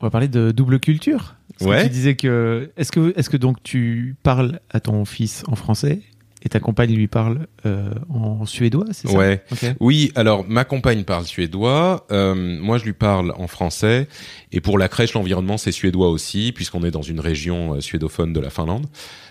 On 0.02 0.06
va 0.06 0.10
parler 0.10 0.28
de 0.28 0.52
double 0.52 0.80
culture 0.82 1.36
que 1.60 1.84
tu 1.84 1.90
disais 1.90 2.16
que 2.16 2.72
est-ce 2.76 2.92
que 2.92 3.14
est-ce 3.16 3.30
que 3.30 3.38
donc 3.38 3.64
tu 3.64 4.16
parles 4.24 4.60
à 4.70 4.82
ton 4.82 5.06
fils 5.06 5.44
en 5.48 5.56
français 5.56 6.02
et 6.44 6.50
ta 6.50 6.60
compagne 6.60 6.94
lui 6.94 7.08
parle 7.08 7.48
euh, 7.66 7.90
en 8.10 8.46
suédois 8.46 8.86
c'est 8.92 9.08
ça? 9.08 9.18
Ouais. 9.18 9.44
Oui, 9.80 10.12
alors 10.16 10.46
ma 10.48 10.66
compagne 10.66 11.04
parle 11.04 11.26
suédois, 11.26 12.06
euh, 12.12 12.36
moi 12.36 12.78
je 12.78 12.84
lui 12.84 12.94
parle 12.94 13.34
en 13.38 13.48
français, 13.48 14.08
et 14.52 14.62
pour 14.62 14.78
la 14.78 14.90
crèche, 14.90 15.14
l'environnement 15.14 15.58
c'est 15.58 15.72
suédois 15.72 16.10
aussi, 16.10 16.52
puisqu'on 16.52 16.84
est 16.84 16.92
dans 16.92 17.02
une 17.02 17.20
région 17.20 17.76
euh, 17.76 17.82
suédophone 17.82 18.34
de 18.34 18.40
la 18.40 18.50
Finlande. 18.50 18.86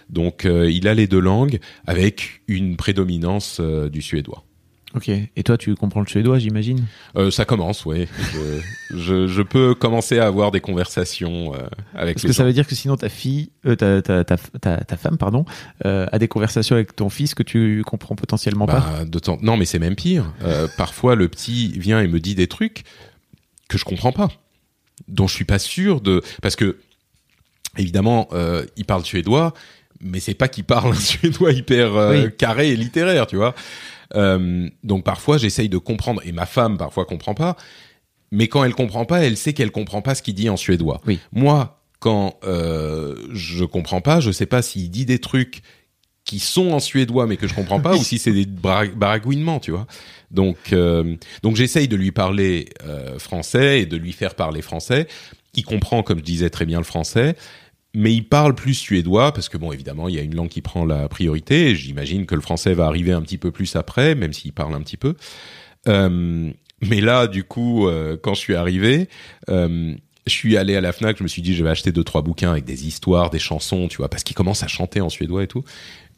Donc 0.08 0.44
euh, 0.44 0.70
il 0.70 0.88
a 0.88 0.94
les 0.94 1.06
deux 1.06 1.20
langues 1.20 1.60
avec 1.86 2.42
une 2.48 2.76
prédominance 2.76 3.58
euh, 3.60 3.88
du 3.88 4.02
suédois. 4.02 4.44
Ok. 4.94 5.08
Et 5.08 5.42
toi, 5.42 5.56
tu 5.56 5.74
comprends 5.74 6.00
le 6.00 6.06
suédois, 6.06 6.38
j'imagine? 6.38 6.84
Euh, 7.16 7.30
ça 7.30 7.44
commence, 7.44 7.86
ouais. 7.86 8.08
Je, 8.34 8.96
je, 8.98 9.26
je 9.26 9.42
peux 9.42 9.74
commencer 9.74 10.18
à 10.18 10.26
avoir 10.26 10.50
des 10.50 10.60
conversations 10.60 11.54
euh, 11.54 11.58
avec 11.94 12.16
Parce 12.16 12.24
les 12.24 12.28
que 12.28 12.34
ça 12.34 12.44
veut 12.44 12.52
dire 12.52 12.66
que 12.66 12.74
sinon 12.74 12.96
ta 12.96 13.08
fille, 13.08 13.50
euh, 13.66 13.74
ta, 13.74 14.02
ta, 14.02 14.22
ta, 14.24 14.36
ta, 14.36 14.76
ta 14.78 14.96
femme, 14.96 15.16
pardon, 15.16 15.44
euh, 15.86 16.06
a 16.12 16.18
des 16.18 16.28
conversations 16.28 16.76
avec 16.76 16.94
ton 16.94 17.08
fils 17.08 17.34
que 17.34 17.42
tu 17.42 17.82
comprends 17.86 18.14
potentiellement 18.16 18.66
pas? 18.66 18.80
Bah, 18.80 19.04
de 19.06 19.18
temps... 19.18 19.38
Non, 19.40 19.56
mais 19.56 19.64
c'est 19.64 19.78
même 19.78 19.96
pire. 19.96 20.32
Euh, 20.42 20.68
parfois, 20.76 21.14
le 21.14 21.28
petit 21.28 21.68
vient 21.78 22.00
et 22.00 22.06
me 22.08 22.20
dit 22.20 22.34
des 22.34 22.46
trucs 22.48 22.84
que 23.68 23.78
je 23.78 23.84
comprends 23.84 24.12
pas, 24.12 24.28
dont 25.08 25.26
je 25.26 25.34
suis 25.34 25.46
pas 25.46 25.58
sûr 25.58 26.02
de, 26.02 26.22
parce 26.42 26.56
que 26.56 26.76
évidemment, 27.78 28.28
euh, 28.32 28.66
il 28.76 28.84
parle 28.84 29.04
suédois, 29.04 29.54
mais 30.00 30.20
c'est 30.20 30.34
pas 30.34 30.48
qu'il 30.48 30.64
parle 30.64 30.92
un 30.92 30.94
suédois 31.00 31.52
hyper 31.52 31.96
euh, 31.96 32.24
Oui. 32.26 32.30
carré 32.36 32.68
et 32.70 32.76
littéraire, 32.76 33.26
tu 33.26 33.36
vois. 33.36 33.54
Euh, 34.14 34.68
donc 34.84 35.04
parfois, 35.04 35.38
j'essaye 35.38 35.68
de 35.68 35.78
comprendre, 35.78 36.20
et 36.24 36.32
ma 36.32 36.46
femme 36.46 36.78
parfois 36.78 37.04
comprend 37.04 37.34
pas. 37.34 37.56
Mais 38.30 38.48
quand 38.48 38.64
elle 38.64 38.74
comprend 38.74 39.04
pas, 39.04 39.24
elle 39.24 39.36
sait 39.36 39.52
qu'elle 39.52 39.70
comprend 39.70 40.02
pas 40.02 40.14
ce 40.14 40.22
qu'il 40.22 40.34
dit 40.34 40.48
en 40.48 40.56
suédois. 40.56 41.00
Oui. 41.06 41.20
Moi, 41.32 41.82
quand 42.02 42.34
euh, 42.44 43.14
je 43.32 43.64
comprends 43.64 44.00
pas, 44.00 44.20
je 44.20 44.32
sais 44.32 44.46
pas 44.46 44.60
s'il 44.60 44.90
dit 44.90 45.06
des 45.06 45.20
trucs 45.20 45.62
qui 46.24 46.38
sont 46.38 46.72
en 46.72 46.80
suédois 46.80 47.26
mais 47.26 47.36
que 47.36 47.46
je 47.46 47.54
comprends 47.54 47.80
pas 47.80 47.94
ou 47.98 48.02
si 48.02 48.18
c'est 48.18 48.32
des 48.32 48.46
baragouinements, 48.46 49.60
tu 49.60 49.70
vois. 49.70 49.86
Donc, 50.30 50.56
euh, 50.72 51.14
donc 51.42 51.56
j'essaye 51.56 51.88
de 51.88 51.96
lui 51.96 52.10
parler 52.10 52.70
euh, 52.84 53.18
français 53.18 53.82
et 53.82 53.86
de 53.86 53.96
lui 53.96 54.12
faire 54.12 54.34
parler 54.34 54.62
français. 54.62 55.06
Il 55.54 55.64
comprend, 55.64 56.02
comme 56.02 56.18
je 56.18 56.24
disais, 56.24 56.50
très 56.50 56.64
bien 56.64 56.78
le 56.78 56.84
français, 56.84 57.36
mais 57.94 58.14
il 58.14 58.22
parle 58.22 58.54
plus 58.54 58.74
suédois 58.74 59.32
parce 59.32 59.48
que 59.48 59.58
bon, 59.58 59.72
évidemment, 59.72 60.08
il 60.08 60.14
y 60.14 60.18
a 60.18 60.22
une 60.22 60.34
langue 60.34 60.48
qui 60.48 60.62
prend 60.62 60.84
la 60.84 61.08
priorité. 61.08 61.74
J'imagine 61.74 62.26
que 62.26 62.34
le 62.34 62.40
français 62.40 62.74
va 62.74 62.86
arriver 62.86 63.12
un 63.12 63.20
petit 63.20 63.38
peu 63.38 63.50
plus 63.50 63.76
après, 63.76 64.14
même 64.14 64.32
s'il 64.32 64.52
parle 64.52 64.74
un 64.74 64.80
petit 64.80 64.96
peu. 64.96 65.14
Euh, 65.88 66.50
mais 66.80 67.00
là, 67.00 67.26
du 67.26 67.44
coup, 67.44 67.86
euh, 67.86 68.16
quand 68.20 68.34
je 68.34 68.40
suis 68.40 68.54
arrivé, 68.54 69.08
euh, 69.50 69.94
je 70.26 70.32
suis 70.32 70.56
allé 70.56 70.74
à 70.74 70.80
la 70.80 70.92
Fnac, 70.92 71.18
je 71.18 71.22
me 71.22 71.28
suis 71.28 71.42
dit, 71.42 71.54
je 71.54 71.62
vais 71.62 71.70
acheter 71.70 71.92
deux 71.92 72.04
trois 72.04 72.22
bouquins 72.22 72.50
avec 72.50 72.64
des 72.64 72.86
histoires, 72.86 73.28
des 73.28 73.38
chansons, 73.38 73.88
tu 73.88 73.98
vois, 73.98 74.08
parce 74.08 74.24
qu'il 74.24 74.36
commence 74.36 74.62
à 74.62 74.68
chanter 74.68 75.00
en 75.00 75.10
suédois 75.10 75.42
et 75.42 75.48
tout. 75.48 75.64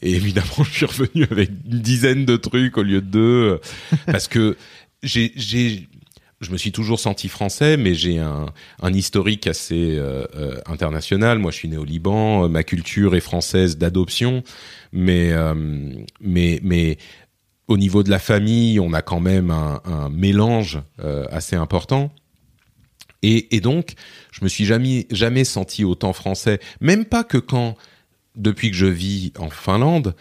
Et 0.01 0.13
évidemment, 0.13 0.47
je 0.63 0.71
suis 0.71 0.87
revenu 0.87 1.27
avec 1.31 1.51
une 1.51 1.81
dizaine 1.81 2.25
de 2.25 2.37
trucs 2.37 2.79
au 2.79 2.83
lieu 2.83 3.01
de 3.01 3.07
deux, 3.07 3.61
parce 4.07 4.29
que 4.29 4.57
j'ai, 5.03 5.89
je 6.45 6.53
me 6.53 6.57
suis 6.57 6.73
toujours 6.73 7.01
senti 7.01 7.29
français, 7.29 7.77
mais 7.77 7.95
j'ai 7.95 8.19
un, 8.19 8.53
historique 8.93 9.47
assez 9.47 9.97
euh, 9.97 10.25
euh, 10.37 10.61
international. 10.67 11.39
Moi, 11.39 11.51
je 11.51 11.57
suis 11.57 11.69
né 11.69 11.77
au 11.77 11.85
Liban, 11.85 12.45
euh, 12.45 12.49
ma 12.49 12.63
culture 12.63 13.17
est 13.17 13.21
française 13.21 13.79
d'adoption, 13.79 14.45
mais 14.93 15.33
mais 16.21 16.61
mais 16.63 16.99
au 17.67 17.77
niveau 17.77 18.03
de 18.03 18.11
la 18.11 18.19
famille, 18.19 18.79
on 18.79 18.93
a 18.93 19.03
quand 19.03 19.21
même 19.21 19.51
un, 19.51 20.09
mélange 20.11 20.81
assez 21.31 21.57
important. 21.57 22.13
Et, 23.23 23.61
donc, 23.61 23.95
je 24.33 24.45
me 24.45 24.49
suis 24.49 24.67
jamais 24.67 25.07
jamais 25.11 25.45
senti 25.45 25.83
autant 25.83 26.13
français, 26.13 26.61
même 26.81 27.07
pas 27.07 27.25
que 27.25 27.39
quand 27.39 27.75
depuis 28.37 28.71
que 28.71 28.77
je 28.77 28.87
vis 28.87 29.33
en 29.39 29.49
Finlande, 29.49 30.15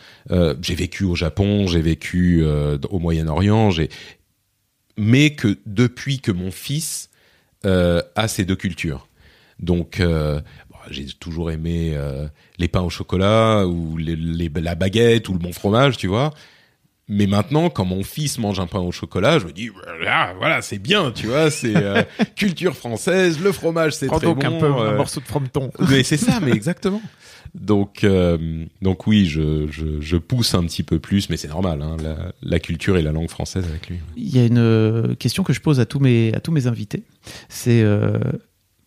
j'ai 0.61 0.75
vécu 0.75 1.03
au 1.03 1.15
Japon, 1.15 1.67
j'ai 1.67 1.81
vécu 1.81 2.43
au 2.43 2.99
Moyen-Orient, 2.99 3.71
j'ai 3.71 3.89
mais 4.97 5.31
que 5.35 5.57
depuis 5.65 6.19
que 6.19 6.31
mon 6.31 6.51
fils 6.51 7.09
euh, 7.65 8.01
a 8.15 8.27
ces 8.27 8.45
deux 8.45 8.55
cultures. 8.55 9.07
Donc, 9.59 9.99
euh, 9.99 10.41
bon, 10.69 10.77
j'ai 10.89 11.05
toujours 11.19 11.51
aimé 11.51 11.93
euh, 11.95 12.27
les 12.57 12.67
pains 12.67 12.81
au 12.81 12.89
chocolat 12.89 13.65
ou 13.67 13.97
les, 13.97 14.15
les- 14.15 14.49
la 14.49 14.75
baguette 14.75 15.29
ou 15.29 15.33
le 15.33 15.39
bon 15.39 15.53
fromage, 15.53 15.97
tu 15.97 16.07
vois. 16.07 16.33
Mais 17.09 17.27
maintenant, 17.27 17.69
quand 17.69 17.85
mon 17.85 18.03
fils 18.03 18.37
mange 18.37 18.59
un 18.59 18.67
pain 18.67 18.79
au 18.79 18.91
chocolat, 18.91 19.37
je 19.39 19.45
me 19.45 19.51
dis, 19.51 19.67
voilà, 19.67 20.33
voilà 20.37 20.61
c'est 20.61 20.79
bien, 20.79 21.11
tu 21.11 21.27
vois, 21.27 21.51
c'est 21.51 21.75
culture 22.35 22.75
française, 22.75 23.39
le 23.41 23.51
fromage, 23.51 23.93
c'est 23.93 24.07
très 24.07 24.27
donc 24.27 24.41
bon. 24.41 24.47
un 24.57 24.59
peu 24.59 24.65
un 24.67 24.95
morceau 24.95 25.19
de 25.19 25.25
frometon. 25.25 25.69
mais 25.89 26.03
c'est 26.03 26.17
ça, 26.17 26.39
mais 26.39 26.51
exactement. 26.51 27.01
Donc, 27.55 28.03
euh, 28.03 28.65
donc 28.81 29.05
oui, 29.05 29.25
je, 29.27 29.67
je, 29.69 30.01
je 30.01 30.17
pousse 30.17 30.55
un 30.55 30.63
petit 30.63 30.81
peu 30.83 30.97
plus, 30.99 31.29
mais 31.29 31.37
c'est 31.37 31.47
normal. 31.49 31.81
Hein, 31.83 31.97
la, 32.01 32.33
la 32.41 32.59
culture 32.59 32.97
et 32.97 33.01
la 33.03 33.11
langue 33.11 33.29
française 33.29 33.65
avec 33.69 33.89
lui. 33.89 33.99
Il 34.17 34.35
y 34.35 34.39
a 34.39 34.45
une 34.45 34.57
euh, 34.57 35.13
question 35.15 35.43
que 35.43 35.53
je 35.53 35.61
pose 35.61 35.79
à 35.79 35.85
tous 35.85 35.99
mes, 35.99 36.33
à 36.33 36.39
tous 36.39 36.51
mes 36.51 36.65
invités. 36.65 37.03
C'est 37.49 37.81
euh, 37.83 38.17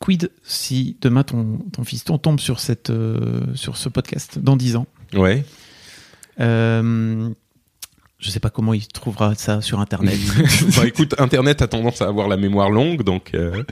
quid 0.01 0.31
si 0.43 0.97
demain 1.01 1.23
ton, 1.23 1.59
ton 1.73 1.85
fiston 1.85 2.19
tombe 2.19 2.41
sur, 2.41 2.59
cette, 2.59 2.91
euh, 2.91 3.41
sur 3.55 3.77
ce 3.77 3.89
podcast 3.89 4.39
dans 4.41 4.57
10 4.57 4.77
ans? 4.77 4.87
Ouais. 5.15 5.45
euh, 6.41 7.31
Je 8.19 8.31
sais 8.31 8.41
pas 8.41 8.49
comment 8.49 8.73
il 8.73 8.87
trouvera 8.89 9.35
ça 9.35 9.61
sur 9.61 9.79
Internet. 9.79 10.19
bah, 10.77 10.87
écoute, 10.87 11.15
Internet 11.19 11.61
a 11.61 11.69
tendance 11.69 12.01
à 12.01 12.07
avoir 12.07 12.29
la 12.29 12.39
mémoire 12.39 12.71
longue, 12.71 13.03
donc 13.03 13.33
euh, 13.35 13.63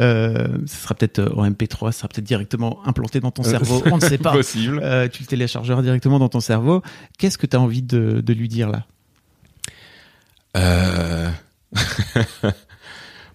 euh, 0.00 0.48
ce 0.66 0.76
sera 0.82 0.94
peut-être 0.94 1.18
euh, 1.18 1.34
en 1.36 1.46
MP3, 1.48 1.92
ce 1.92 1.98
sera 1.98 2.08
peut-être 2.08 2.24
directement 2.24 2.78
implanté 2.86 3.20
dans 3.20 3.30
ton 3.30 3.42
cerveau. 3.42 3.82
On 3.92 3.96
ne 3.96 4.00
sait 4.00 4.16
pas. 4.16 4.32
possible. 4.32 4.80
Euh, 4.82 5.08
tu 5.08 5.22
le 5.22 5.26
téléchargeras 5.26 5.82
directement 5.82 6.18
dans 6.18 6.30
ton 6.30 6.40
cerveau. 6.40 6.82
Qu'est-ce 7.18 7.36
que 7.36 7.46
tu 7.46 7.56
as 7.56 7.60
envie 7.60 7.82
de, 7.82 8.22
de 8.22 8.32
lui 8.32 8.48
dire 8.48 8.70
là? 8.70 8.86
Euh... 10.56 11.30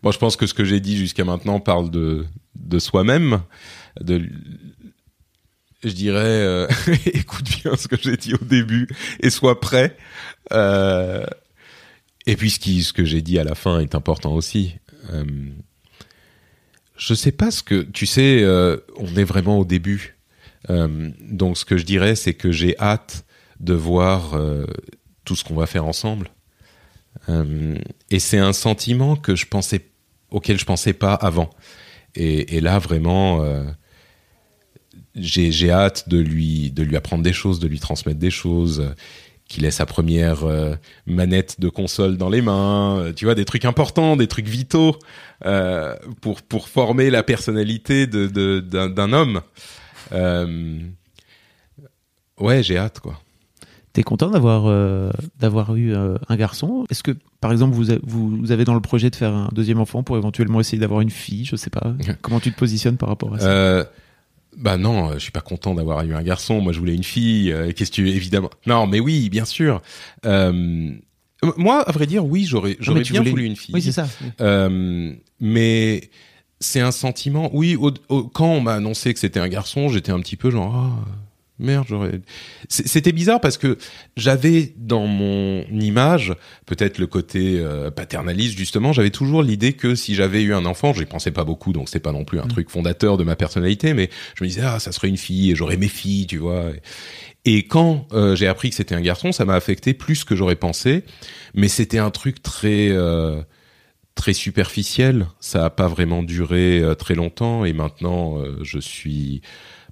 bon, 0.02 0.12
je 0.12 0.18
pense 0.18 0.36
que 0.36 0.47
ce 0.47 0.56
que 0.56 0.64
j'ai 0.64 0.80
dit 0.80 0.97
jusqu'à 0.97 1.26
maintenant 1.26 1.60
parle 1.60 1.91
de 1.91 2.26
de 2.56 2.80
soi-même. 2.80 3.39
De, 4.02 4.22
je 5.84 5.94
dirais, 5.94 6.20
euh, 6.20 6.68
écoute 7.06 7.46
bien 7.62 7.76
ce 7.76 7.88
que 7.88 7.98
j'ai 8.00 8.18
dit 8.18 8.34
au 8.34 8.44
début 8.44 8.88
et 9.20 9.30
sois 9.30 9.60
prêt. 9.60 9.96
Euh... 10.52 11.26
Et 12.26 12.36
puis 12.36 12.52
ce, 12.52 12.60
qui, 12.60 12.84
ce 12.84 12.94
que 12.94 13.06
j'ai 13.06 13.22
dit 13.22 13.40
à 13.40 13.44
la 13.44 13.56
fin 13.56 13.80
est 13.80 13.96
important 13.96 14.34
aussi. 14.34 14.76
Euh... 15.12 15.26
Je 16.98 17.14
sais 17.14 17.32
pas 17.32 17.50
ce 17.50 17.64
que 17.64 17.82
tu 17.82 18.06
sais. 18.06 18.44
euh, 18.44 18.78
on 18.98 19.16
est 19.16 19.24
vraiment 19.24 19.58
au 19.58 19.66
début. 19.66 20.16
Donc 20.68 21.58
ce 21.58 21.64
que 21.64 21.78
je 21.78 21.86
dirais, 21.86 22.16
c'est 22.16 22.34
que 22.34 22.52
j'ai 22.52 22.78
hâte 22.78 23.26
de 23.62 23.74
voir 23.74 24.38
tout 25.24 25.38
ce 25.38 25.46
qu'on 25.46 25.56
va 25.56 25.66
faire 25.66 25.86
ensemble. 25.86 26.30
Et 27.30 28.20
c'est 28.20 28.38
un 28.38 28.52
sentiment 28.52 29.16
que 29.16 29.36
je 29.36 29.46
pensais, 29.48 29.90
auquel 30.30 30.60
je 30.60 30.66
pensais 30.66 30.92
pas 30.92 31.14
avant. 31.14 31.50
Et, 32.14 32.60
là, 32.60 32.78
vraiment, 32.78 33.42
j'ai 35.22 35.72
hâte 35.72 36.10
de 36.10 36.18
lui, 36.20 36.72
de 36.72 36.84
lui 36.84 36.96
apprendre 36.96 37.24
des 37.24 37.34
choses, 37.34 37.60
de 37.60 37.68
lui 37.68 37.80
transmettre 37.80 38.20
des 38.20 38.32
choses, 38.32 38.94
qu'il 39.48 39.66
ait 39.66 39.72
sa 39.72 39.86
première 39.88 40.44
euh, 40.44 40.76
manette 41.08 41.60
de 41.60 41.70
console 41.70 42.18
dans 42.18 42.30
les 42.30 42.42
mains, 42.42 43.00
euh, 43.00 43.14
tu 43.14 43.26
vois, 43.26 43.34
des 43.36 43.46
trucs 43.46 43.66
importants, 43.66 44.16
des 44.16 44.28
trucs 44.28 44.48
vitaux 44.48 44.96
euh, 45.46 45.96
pour 46.22 46.42
pour 46.44 46.68
former 46.70 47.10
la 47.10 47.24
personnalité 47.24 48.06
de 48.08 48.28
de- 48.28 48.60
d'un 48.60 48.90
d'un 48.90 49.12
homme. 49.14 49.42
Euh, 50.12 50.80
ouais, 52.40 52.64
j'ai 52.64 52.78
hâte, 52.78 53.00
quoi. 53.00 53.20
T'es 53.92 54.04
content 54.04 54.30
d'avoir 54.30 54.68
euh, 54.68 55.10
d'avoir 55.40 55.76
eu 55.76 55.96
euh, 55.96 56.16
un 56.30 56.36
garçon? 56.36 56.86
Est-ce 56.92 57.02
que, 57.02 57.12
par 57.42 57.52
exemple, 57.52 57.74
vous, 57.74 57.92
a- 57.92 57.98
vous, 58.04 58.38
vous 58.38 58.52
avez 58.52 58.64
dans 58.64 58.76
le 58.76 58.82
projet 58.82 59.10
de 59.10 59.16
faire 59.16 59.34
un 59.34 59.50
deuxième 59.52 59.80
enfant 59.80 60.04
pour 60.04 60.16
éventuellement 60.16 60.60
essayer 60.60 60.78
d'avoir 60.78 61.02
une 61.02 61.10
fille? 61.10 61.44
Je 61.46 61.56
sais 61.56 61.72
pas. 61.72 61.96
Comment 62.22 62.40
tu 62.40 62.52
te 62.52 62.58
positionnes 62.58 62.98
par 62.98 63.10
rapport 63.10 63.34
à 63.34 63.40
ça? 63.40 63.48
Euh, 63.50 63.84
bah 64.58 64.78
non, 64.78 65.14
je 65.14 65.20
suis 65.20 65.32
pas 65.32 65.41
content 65.41 65.74
d'avoir 65.76 66.04
eu 66.04 66.14
un 66.14 66.24
garçon. 66.24 66.62
Moi, 66.62 66.74
je 66.74 66.80
voulais 66.80 66.95
une 66.95 67.04
fille. 67.04 67.52
euh, 67.52 67.72
Qu'est-ce 67.72 67.91
que 67.91 67.95
tu 67.95 68.10
évidemment 68.10 68.50
Non, 68.66 68.88
mais 68.88 69.00
oui, 69.00 69.30
bien 69.30 69.45
sûr. 69.45 69.82
Euh, 70.26 70.91
moi, 71.58 71.82
à 71.88 71.91
vrai 71.91 72.06
dire, 72.06 72.26
oui, 72.26 72.45
j'aurais 72.45 72.76
bien 72.76 73.20
voulais- 73.20 73.30
voulu 73.30 73.45
une 73.45 73.56
fille. 73.56 73.74
Oui, 73.74 73.82
c'est 73.82 73.91
ça. 73.93 74.08
Euh, 74.41 75.14
mais 75.39 76.10
c'est 76.60 76.82
un 76.82 76.91
sentiment. 76.91 77.50
Oui, 77.54 77.76
au- 77.78 77.93
au- 78.10 78.24
quand 78.24 78.52
on 78.52 78.62
m'a 78.62 78.74
annoncé 78.74 79.14
que 79.14 79.20
c'était 79.20 79.39
un 79.39 79.47
garçon, 79.47 79.88
j'étais 79.88 80.12
un 80.12 80.20
petit 80.20 80.36
peu 80.36 80.52
genre 80.52 80.76
ah, 80.76 81.06
merde, 81.60 81.86
j'aurais. 81.88 82.22
C'était 82.70 83.12
bizarre 83.12 83.41
parce 83.41 83.57
que 83.57 83.78
j'avais 84.18 84.74
dans 84.78 85.05
mon 85.05 85.64
image 85.72 86.34
peut-être 86.66 86.97
le 86.97 87.07
côté 87.07 87.60
euh, 87.60 87.91
paternaliste 87.91 88.57
justement. 88.57 88.93
J'avais 88.93 89.10
toujours 89.10 89.43
l'idée 89.43 89.74
que 89.74 89.95
si 89.95 90.16
j'avais 90.16 90.41
eu 90.41 90.53
un 90.53 90.66
enfant, 90.66 90.93
j'y 90.93 91.05
pensais 91.05 91.32
pas 91.32 91.43
beaucoup, 91.43 91.74
donc 91.74 91.89
c'est 91.89 91.99
pas 91.99 92.12
non 92.12 92.24
plus 92.24 92.39
un 92.39 92.47
truc 92.47 92.70
fondateur 92.70 93.18
de 93.18 93.24
ma 93.24 93.36
personnalité, 93.36 93.93
mais 93.93 94.10
je 94.36 94.43
me 94.43 94.49
disais 94.49 94.62
ah 94.64 94.80
ça 94.80 94.91
serait 94.91 95.10
une 95.10 95.18
fille 95.18 95.51
et 95.51 95.55
j'aurais 95.55 95.78
mes 95.78 95.88
filles, 95.88 96.28
tu 96.28 96.38
vois. 96.38 96.72
Et 97.45 97.68
quand 97.68 98.07
euh, 98.14 98.36
j'ai 98.36 98.47
appris 98.47 98.70
que 98.70 98.76
c'était 98.76 98.95
un 98.95 99.01
garçon, 99.01 99.32
ça 99.32 99.45
m'a 99.45 99.55
affecté 99.55 99.93
plus 99.93 100.24
que 100.24 100.36
j'aurais 100.36 100.55
pensé, 100.55 101.03
mais 101.53 101.68
c'était 101.68 101.99
un 101.99 102.12
truc 102.12 102.41
très 102.41 102.89
euh, 102.89 103.41
très 104.16 104.34
superficiel. 104.34 105.28
Ça 105.39 105.66
a 105.66 105.70
pas 105.70 105.88
vraiment 105.88 106.24
duré 106.24 106.84
très 106.97 107.16
longtemps 107.16 107.66
et 107.66 107.74
maintenant 107.74 108.38
je 108.62 108.80
suis 108.80 109.41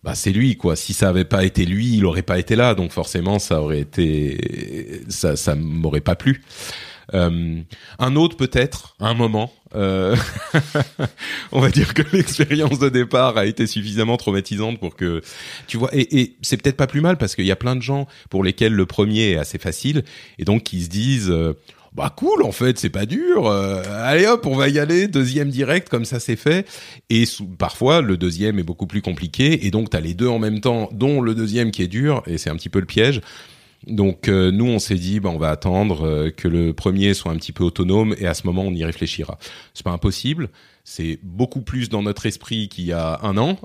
bah 0.04 0.16
c'est 0.16 0.32
lui 0.32 0.58
quoi. 0.58 0.76
Si 0.76 0.94
ça 0.94 1.10
avait 1.10 1.26
pas 1.26 1.44
été 1.44 1.66
lui, 1.66 1.96
il 1.96 2.06
aurait 2.06 2.22
pas 2.22 2.40
été 2.40 2.56
là. 2.56 2.76
Donc 2.76 2.92
forcément 2.92 3.40
ça 3.40 3.62
aurait 3.62 3.80
été 3.82 5.02
ça 5.10 5.36
ça 5.36 5.56
m'aurait 5.56 6.02
pas 6.02 6.16
plu. 6.16 6.42
Euh, 7.14 7.62
un 8.00 8.16
autre 8.18 8.36
peut-être, 8.36 8.96
un 9.00 9.14
moment. 9.14 9.54
Euh, 9.76 10.16
on 11.52 11.60
va 11.60 11.70
dire 11.70 11.94
que 11.94 12.02
l'expérience 12.14 12.80
de 12.80 12.90
départ 12.90 13.38
a 13.38 13.46
été 13.46 13.68
suffisamment 13.68 14.18
traumatisante 14.18 14.80
pour 14.80 14.96
que 14.96 15.22
tu 15.68 15.78
vois. 15.78 15.90
Et, 15.94 16.20
et 16.22 16.38
c'est 16.42 16.62
peut-être 16.62 16.78
pas 16.78 16.88
plus 16.88 17.02
mal 17.02 17.18
parce 17.18 17.36
qu'il 17.36 17.46
y 17.46 17.52
a 17.52 17.56
plein 17.56 17.76
de 17.76 17.82
gens 17.82 18.08
pour 18.30 18.44
lesquels 18.44 18.74
le 18.74 18.86
premier 18.86 19.32
est 19.32 19.38
assez 19.38 19.58
facile 19.58 20.04
et 20.38 20.46
donc 20.46 20.64
qui 20.64 20.84
se 20.84 20.90
disent. 20.90 21.30
euh, 21.30 21.54
bah 21.98 22.14
cool 22.16 22.44
en 22.44 22.52
fait 22.52 22.78
c'est 22.78 22.92
pas 22.92 23.08
dur 23.08 23.48
euh, 23.48 23.82
allez 24.04 24.28
hop 24.28 24.46
on 24.46 24.56
va 24.56 24.70
y 24.70 24.78
aller 24.78 25.08
deuxième 25.08 25.50
direct 25.50 25.90
comme 25.90 26.06
ça 26.06 26.20
c'est 26.20 26.36
fait. 26.36 26.68
Et 27.10 27.24
parfois 27.58 28.02
le 28.02 28.18
deuxième 28.18 28.60
est 28.60 28.64
beaucoup 28.64 28.86
plus 28.86 29.02
compliqué 29.02 29.66
et 29.66 29.72
donc 29.72 29.90
t'as 29.90 30.00
les 30.00 30.14
deux 30.14 30.28
en 30.28 30.38
même 30.38 30.62
temps 30.62 30.90
dont 30.94 31.22
le 31.22 31.34
deuxième 31.34 31.72
qui 31.72 31.82
est 31.82 31.88
dur 31.88 32.22
et 32.28 32.38
c'est 32.38 32.52
un 32.52 32.56
petit 32.56 32.70
peu 32.70 32.80
le 32.80 32.86
piège. 32.86 33.22
Donc 33.88 34.28
euh, 34.28 34.52
nous 34.52 34.66
on 34.66 34.78
s'est 34.78 34.96
dit 34.96 35.20
bah 35.20 35.30
on 35.34 35.40
va 35.40 35.50
attendre 35.50 36.06
euh, 36.06 36.30
que 36.30 36.48
le 36.48 36.74
premier 36.74 37.16
soit 37.16 37.32
un 37.32 37.38
petit 37.38 37.52
peu 37.52 37.64
autonome 37.64 38.16
et 38.20 38.28
à 38.28 38.36
ce 38.36 38.46
moment 38.46 38.62
on 38.62 38.74
y 38.74 38.84
réfléchira. 38.84 39.40
C'est 39.74 39.84
pas 39.84 39.92
impossible 39.92 40.50
c'est 40.90 41.20
beaucoup 41.22 41.60
plus 41.60 41.90
dans 41.90 42.02
notre 42.02 42.26
esprit 42.28 42.70
qu'il 42.70 42.86
y 42.86 42.94
a 42.94 43.20
un 43.22 43.38
an, 43.38 43.60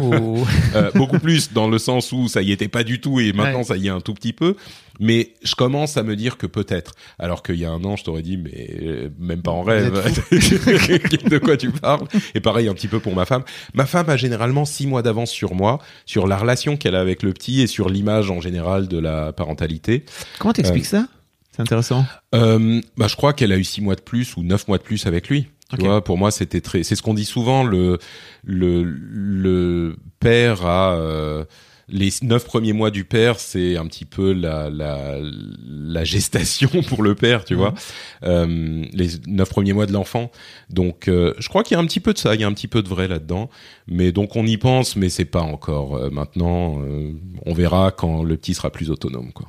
Oh. 0.00 0.44
Euh, 0.76 0.92
beaucoup 0.94 1.18
plus 1.18 1.52
dans 1.52 1.68
le 1.68 1.78
sens 1.78 2.12
où 2.12 2.28
ça 2.28 2.42
y 2.42 2.52
était 2.52 2.68
pas 2.68 2.84
du 2.84 3.00
tout 3.00 3.18
et 3.18 3.32
maintenant 3.32 3.58
Ouais. 3.58 3.64
ça 3.64 3.76
y 3.76 3.88
est 3.88 3.90
un 3.90 4.00
tout 4.00 4.14
petit 4.14 4.32
peu. 4.32 4.54
Mais 5.00 5.34
je 5.42 5.56
commence 5.56 5.96
à 5.96 6.04
me 6.04 6.14
dire 6.14 6.38
que 6.38 6.46
peut-être. 6.46 6.92
Alors 7.18 7.42
qu'il 7.42 7.56
y 7.56 7.64
a 7.64 7.70
un 7.72 7.82
an, 7.84 7.96
je 7.96 8.04
t'aurais 8.04 8.22
dit, 8.22 8.36
mais 8.36 8.68
euh, 8.82 9.08
même 9.18 9.42
pas 9.42 9.50
en 9.50 9.62
rêve. 9.62 9.92
de 10.30 11.38
quoi 11.38 11.56
tu 11.56 11.70
parles? 11.72 12.06
Et 12.36 12.40
pareil 12.40 12.68
un 12.68 12.74
petit 12.74 12.86
peu 12.88 13.00
pour 13.00 13.16
ma 13.16 13.24
femme. 13.26 13.42
Ma 13.74 13.84
femme 13.86 14.08
a 14.08 14.16
généralement 14.16 14.64
six 14.64 14.86
mois 14.86 15.02
d'avance 15.02 15.30
sur 15.32 15.56
moi, 15.56 15.80
sur 16.06 16.28
la 16.28 16.36
relation 16.36 16.76
qu'elle 16.76 16.94
a 16.94 17.00
avec 17.00 17.24
le 17.24 17.32
petit 17.32 17.62
et 17.62 17.66
sur 17.66 17.88
l'image 17.88 18.30
en 18.30 18.40
général 18.40 18.86
de 18.86 18.98
la 18.98 19.32
parentalité. 19.32 20.04
Comment 20.38 20.52
t'expliques 20.52 20.86
ça? 20.86 21.08
C'est 21.50 21.62
intéressant. 21.62 22.04
Euh, 22.36 22.80
bah, 22.96 23.08
je 23.08 23.16
crois 23.16 23.32
qu'elle 23.32 23.50
a 23.50 23.56
eu 23.56 23.64
six 23.64 23.80
mois 23.80 23.96
de 23.96 24.02
plus 24.02 24.36
ou 24.36 24.44
neuf 24.44 24.68
mois 24.68 24.78
de 24.78 24.84
plus 24.84 25.06
avec 25.06 25.28
lui. 25.28 25.48
Tu 25.78 25.84
vois, 25.84 26.02
pour 26.02 26.18
moi, 26.18 26.30
c'était 26.30 26.60
très. 26.60 26.82
C'est 26.82 26.96
ce 26.96 27.02
qu'on 27.02 27.14
dit 27.14 27.24
souvent. 27.24 27.64
Le 27.64 27.98
le 28.44 28.82
le 28.82 29.96
père 30.18 30.66
a 30.66 30.94
euh, 30.94 31.44
les 31.92 32.10
neuf 32.22 32.44
premiers 32.44 32.72
mois 32.72 32.90
du 32.90 33.04
père, 33.04 33.38
c'est 33.38 33.76
un 33.76 33.86
petit 33.86 34.04
peu 34.04 34.32
la 34.32 34.70
la 34.70 35.18
la 35.66 36.04
gestation 36.04 36.68
pour 36.88 37.02
le 37.02 37.14
père, 37.14 37.44
tu 37.44 37.54
vois. 37.54 37.74
Euh, 38.22 38.84
les 38.92 39.08
neuf 39.26 39.48
premiers 39.50 39.72
mois 39.72 39.86
de 39.86 39.92
l'enfant. 39.92 40.30
Donc, 40.70 41.08
euh, 41.08 41.34
je 41.38 41.48
crois 41.48 41.62
qu'il 41.62 41.74
y 41.74 41.78
a 41.78 41.82
un 41.82 41.86
petit 41.86 42.00
peu 42.00 42.12
de 42.12 42.18
ça. 42.18 42.34
Il 42.34 42.40
y 42.40 42.44
a 42.44 42.46
un 42.46 42.52
petit 42.52 42.68
peu 42.68 42.82
de 42.82 42.88
vrai 42.88 43.08
là-dedans. 43.08 43.50
Mais 43.88 44.12
donc, 44.12 44.36
on 44.36 44.46
y 44.46 44.56
pense, 44.56 44.96
mais 44.96 45.08
c'est 45.08 45.24
pas 45.24 45.42
encore 45.42 45.96
euh, 45.96 46.10
maintenant. 46.10 46.80
euh, 46.82 47.12
on 47.44 47.54
verra 47.54 47.90
quand 47.90 48.22
le 48.22 48.36
petit 48.36 48.54
sera 48.54 48.70
plus 48.70 48.90
autonome, 48.90 49.32
quoi. 49.32 49.48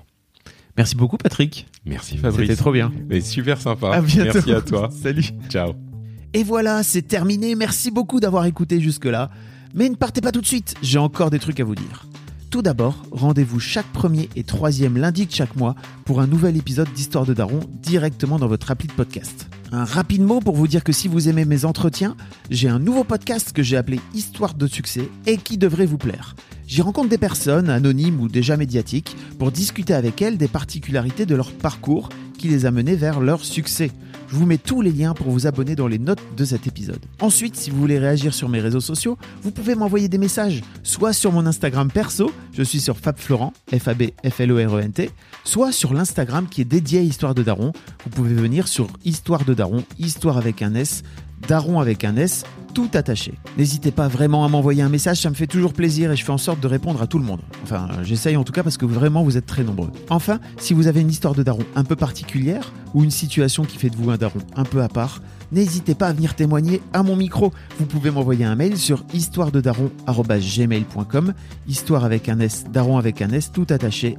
Merci 0.78 0.96
beaucoup, 0.96 1.18
Patrick. 1.18 1.68
Merci 1.86 2.18
Fabrice. 2.18 2.48
C'était 2.48 2.60
trop 2.60 2.72
bien. 2.72 2.92
Mais 3.10 3.22
super 3.22 3.60
sympa. 3.60 3.92
À 3.92 4.02
bientôt. 4.02 4.32
Merci 4.34 4.54
à 4.54 4.62
toi. 4.62 4.90
Salut. 5.04 5.26
Ciao. 5.50 5.91
Et 6.34 6.44
voilà, 6.44 6.82
c'est 6.84 7.02
terminé. 7.02 7.56
Merci 7.56 7.92
beaucoup 7.92 8.20
d'avoir 8.20 8.46
écouté 8.46 8.80
jusque-là. 8.80 9.30
Mais 9.74 9.90
ne 9.90 9.96
partez 9.96 10.22
pas 10.22 10.32
tout 10.32 10.42
de 10.42 10.46
suite, 10.46 10.76
j'ai 10.82 10.98
encore 10.98 11.30
des 11.30 11.40
trucs 11.40 11.60
à 11.60 11.64
vous 11.64 11.76
dire. 11.76 12.08
Tout 12.50 12.62
d'abord, 12.62 13.04
rendez-vous 13.12 13.62
chaque 13.62 13.92
premier 13.94 14.30
et 14.36 14.44
troisième 14.44 14.98
lundi 14.98 15.26
de 15.26 15.32
chaque 15.32 15.56
mois 15.56 15.76
pour 16.04 16.20
un 16.20 16.28
nouvel 16.28 16.58
épisode 16.58 16.92
d'Histoire 16.94 17.26
de 17.26 17.34
Daron 17.34 17.62
directement 17.82 18.40
dans 18.40 18.48
votre 18.48 18.72
appli 18.72 18.90
de 18.90 18.94
podcast. 18.94 19.48
Un 19.72 19.86
rapide 19.86 20.22
mot 20.22 20.42
pour 20.42 20.58
vous 20.58 20.68
dire 20.68 20.84
que 20.84 20.92
si 20.92 21.08
vous 21.08 21.30
aimez 21.30 21.46
mes 21.46 21.64
entretiens, 21.64 22.18
j'ai 22.50 22.68
un 22.68 22.80
nouveau 22.80 23.06
podcast 23.06 23.54
que 23.54 23.64
j'ai 23.64 23.78
appelé 23.78 24.02
Histoire 24.14 24.54
de 24.54 24.68
succès 24.68 25.10
et 25.28 25.38
qui 25.38 25.58
devrait 25.58 25.86
vous 25.86 25.98
plaire. 25.98 26.36
J'y 26.68 26.82
rencontre 26.82 27.08
des 27.08 27.18
personnes, 27.18 27.70
anonymes 27.70 28.20
ou 28.20 28.28
déjà 28.28 28.58
médiatiques, 28.58 29.16
pour 29.40 29.52
discuter 29.52 29.94
avec 29.94 30.22
elles 30.22 30.38
des 30.38 30.50
particularités 30.50 31.26
de 31.26 31.36
leur 31.36 31.54
parcours 31.54 32.10
qui 32.38 32.50
les 32.50 32.66
a 32.66 32.72
menés 32.72 32.96
vers 32.98 33.22
leur 33.22 33.46
succès. 33.46 33.92
Je 34.32 34.38
vous 34.38 34.46
mets 34.46 34.58
tous 34.58 34.82
les 34.82 34.94
liens 34.94 35.14
pour 35.14 35.30
vous 35.30 35.46
abonner 35.46 35.76
dans 35.76 35.90
les 35.90 36.00
notes 36.00 36.22
de 36.38 36.46
cet 36.46 36.66
épisode. 36.66 37.02
Ensuite, 37.20 37.58
si 37.58 37.70
vous 37.70 37.78
voulez 37.78 38.00
réagir 38.00 38.34
sur 38.34 38.48
mes 38.48 38.62
réseaux 38.62 38.80
sociaux, 38.80 39.18
vous 39.44 39.52
pouvez 39.52 39.76
m'envoyer 39.76 40.08
des 40.08 40.18
messages, 40.18 40.62
soit 40.84 41.12
sur 41.12 41.34
mon 41.34 41.46
Instagram 41.46 41.92
perso, 41.92 42.32
je 42.54 42.64
suis 42.64 42.80
sur 42.80 42.98
FabFlorent, 42.98 43.52
F-A-B-F-L-O-R-E-N-T, 43.78 45.12
soit 45.44 45.74
sur 45.74 45.94
l'Instagram 45.94 46.48
qui 46.50 46.62
est 46.62 46.66
dédié 46.66 47.00
à 47.00 47.02
Histoire 47.02 47.36
de 47.36 47.44
Daron. 47.44 47.74
Vous 48.06 48.10
pouvez 48.10 48.34
venir 48.34 48.70
sur 48.70 48.88
Histoire 49.04 49.44
de 49.44 49.54
Daron, 49.54 49.84
Histoire 50.00 50.38
avec 50.38 50.62
un 50.62 50.76
S, 50.76 51.04
Daron 51.50 51.82
avec 51.82 52.06
un 52.06 52.16
S, 52.16 52.46
tout 52.74 52.90
attaché. 52.94 53.34
N'hésitez 53.58 53.92
pas 53.92 54.08
vraiment 54.08 54.46
à 54.46 54.48
m'envoyer 54.48 54.82
un 54.82 54.90
message, 54.90 55.22
ça 55.22 55.30
me 55.30 55.36
fait 55.36 55.48
toujours 55.48 55.74
plaisir 55.74 56.12
et 56.12 56.16
je 56.16 56.24
fais 56.24 56.32
en 56.32 56.38
sorte 56.38 56.60
de 56.60 56.68
répondre 56.68 57.02
à 57.02 57.08
tout 57.08 57.20
le 57.20 57.26
monde. 57.26 57.42
Enfin, 57.64 57.88
j'essaye 58.04 58.38
en 58.38 58.44
tout 58.44 58.54
cas 58.54 58.64
parce 58.64 58.78
que 58.78 58.86
vraiment 58.86 59.24
vous 59.24 59.38
êtes 59.38 59.46
très 59.46 59.64
nombreux. 59.64 59.92
Enfin, 60.10 60.40
si 60.58 60.74
vous 60.74 60.88
avez 60.88 61.02
une 61.02 61.10
histoire 61.10 61.36
de 61.36 61.44
daron 61.44 61.64
un 61.76 61.84
peu 61.84 61.96
particulière 61.96 62.72
ou 62.94 63.04
une 63.04 63.12
situation 63.12 63.64
qui 63.64 63.78
fait 63.78 63.90
de 63.90 63.96
vous 63.96 64.10
un 64.10 64.18
daron 64.18 64.40
un 64.56 64.64
peu 64.64 64.82
à 64.82 64.88
part, 64.88 65.22
n'hésitez 65.52 65.96
pas 65.96 66.08
à 66.08 66.14
venir 66.14 66.36
témoigner 66.36 66.82
à 66.94 67.04
mon 67.04 67.16
micro. 67.16 67.52
Vous 67.80 67.86
pouvez 67.86 68.12
m'envoyer 68.12 68.46
un 68.46 68.56
mail 68.56 68.78
sur 68.78 69.04
histoirededaron@gmail.com, 69.14 71.34
histoire 71.68 72.06
avec 72.06 72.30
un 72.30 72.40
S, 72.40 72.64
daron 72.72 72.98
avec 72.98 73.22
un 73.22 73.32
S, 73.32 73.52
tout 73.52 73.68
attaché. 73.70 74.16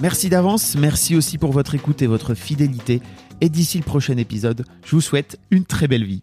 Merci 0.00 0.28
d'avance, 0.28 0.76
merci 0.76 1.16
aussi 1.16 1.38
pour 1.38 1.52
votre 1.52 1.74
écoute 1.74 2.02
et 2.02 2.06
votre 2.06 2.34
fidélité. 2.34 3.00
Et 3.40 3.48
d'ici 3.48 3.78
le 3.78 3.84
prochain 3.84 4.18
épisode, 4.18 4.66
je 4.84 4.94
vous 4.94 5.00
souhaite 5.00 5.40
une 5.50 5.64
très 5.64 5.88
belle 5.88 6.04
vie. 6.04 6.22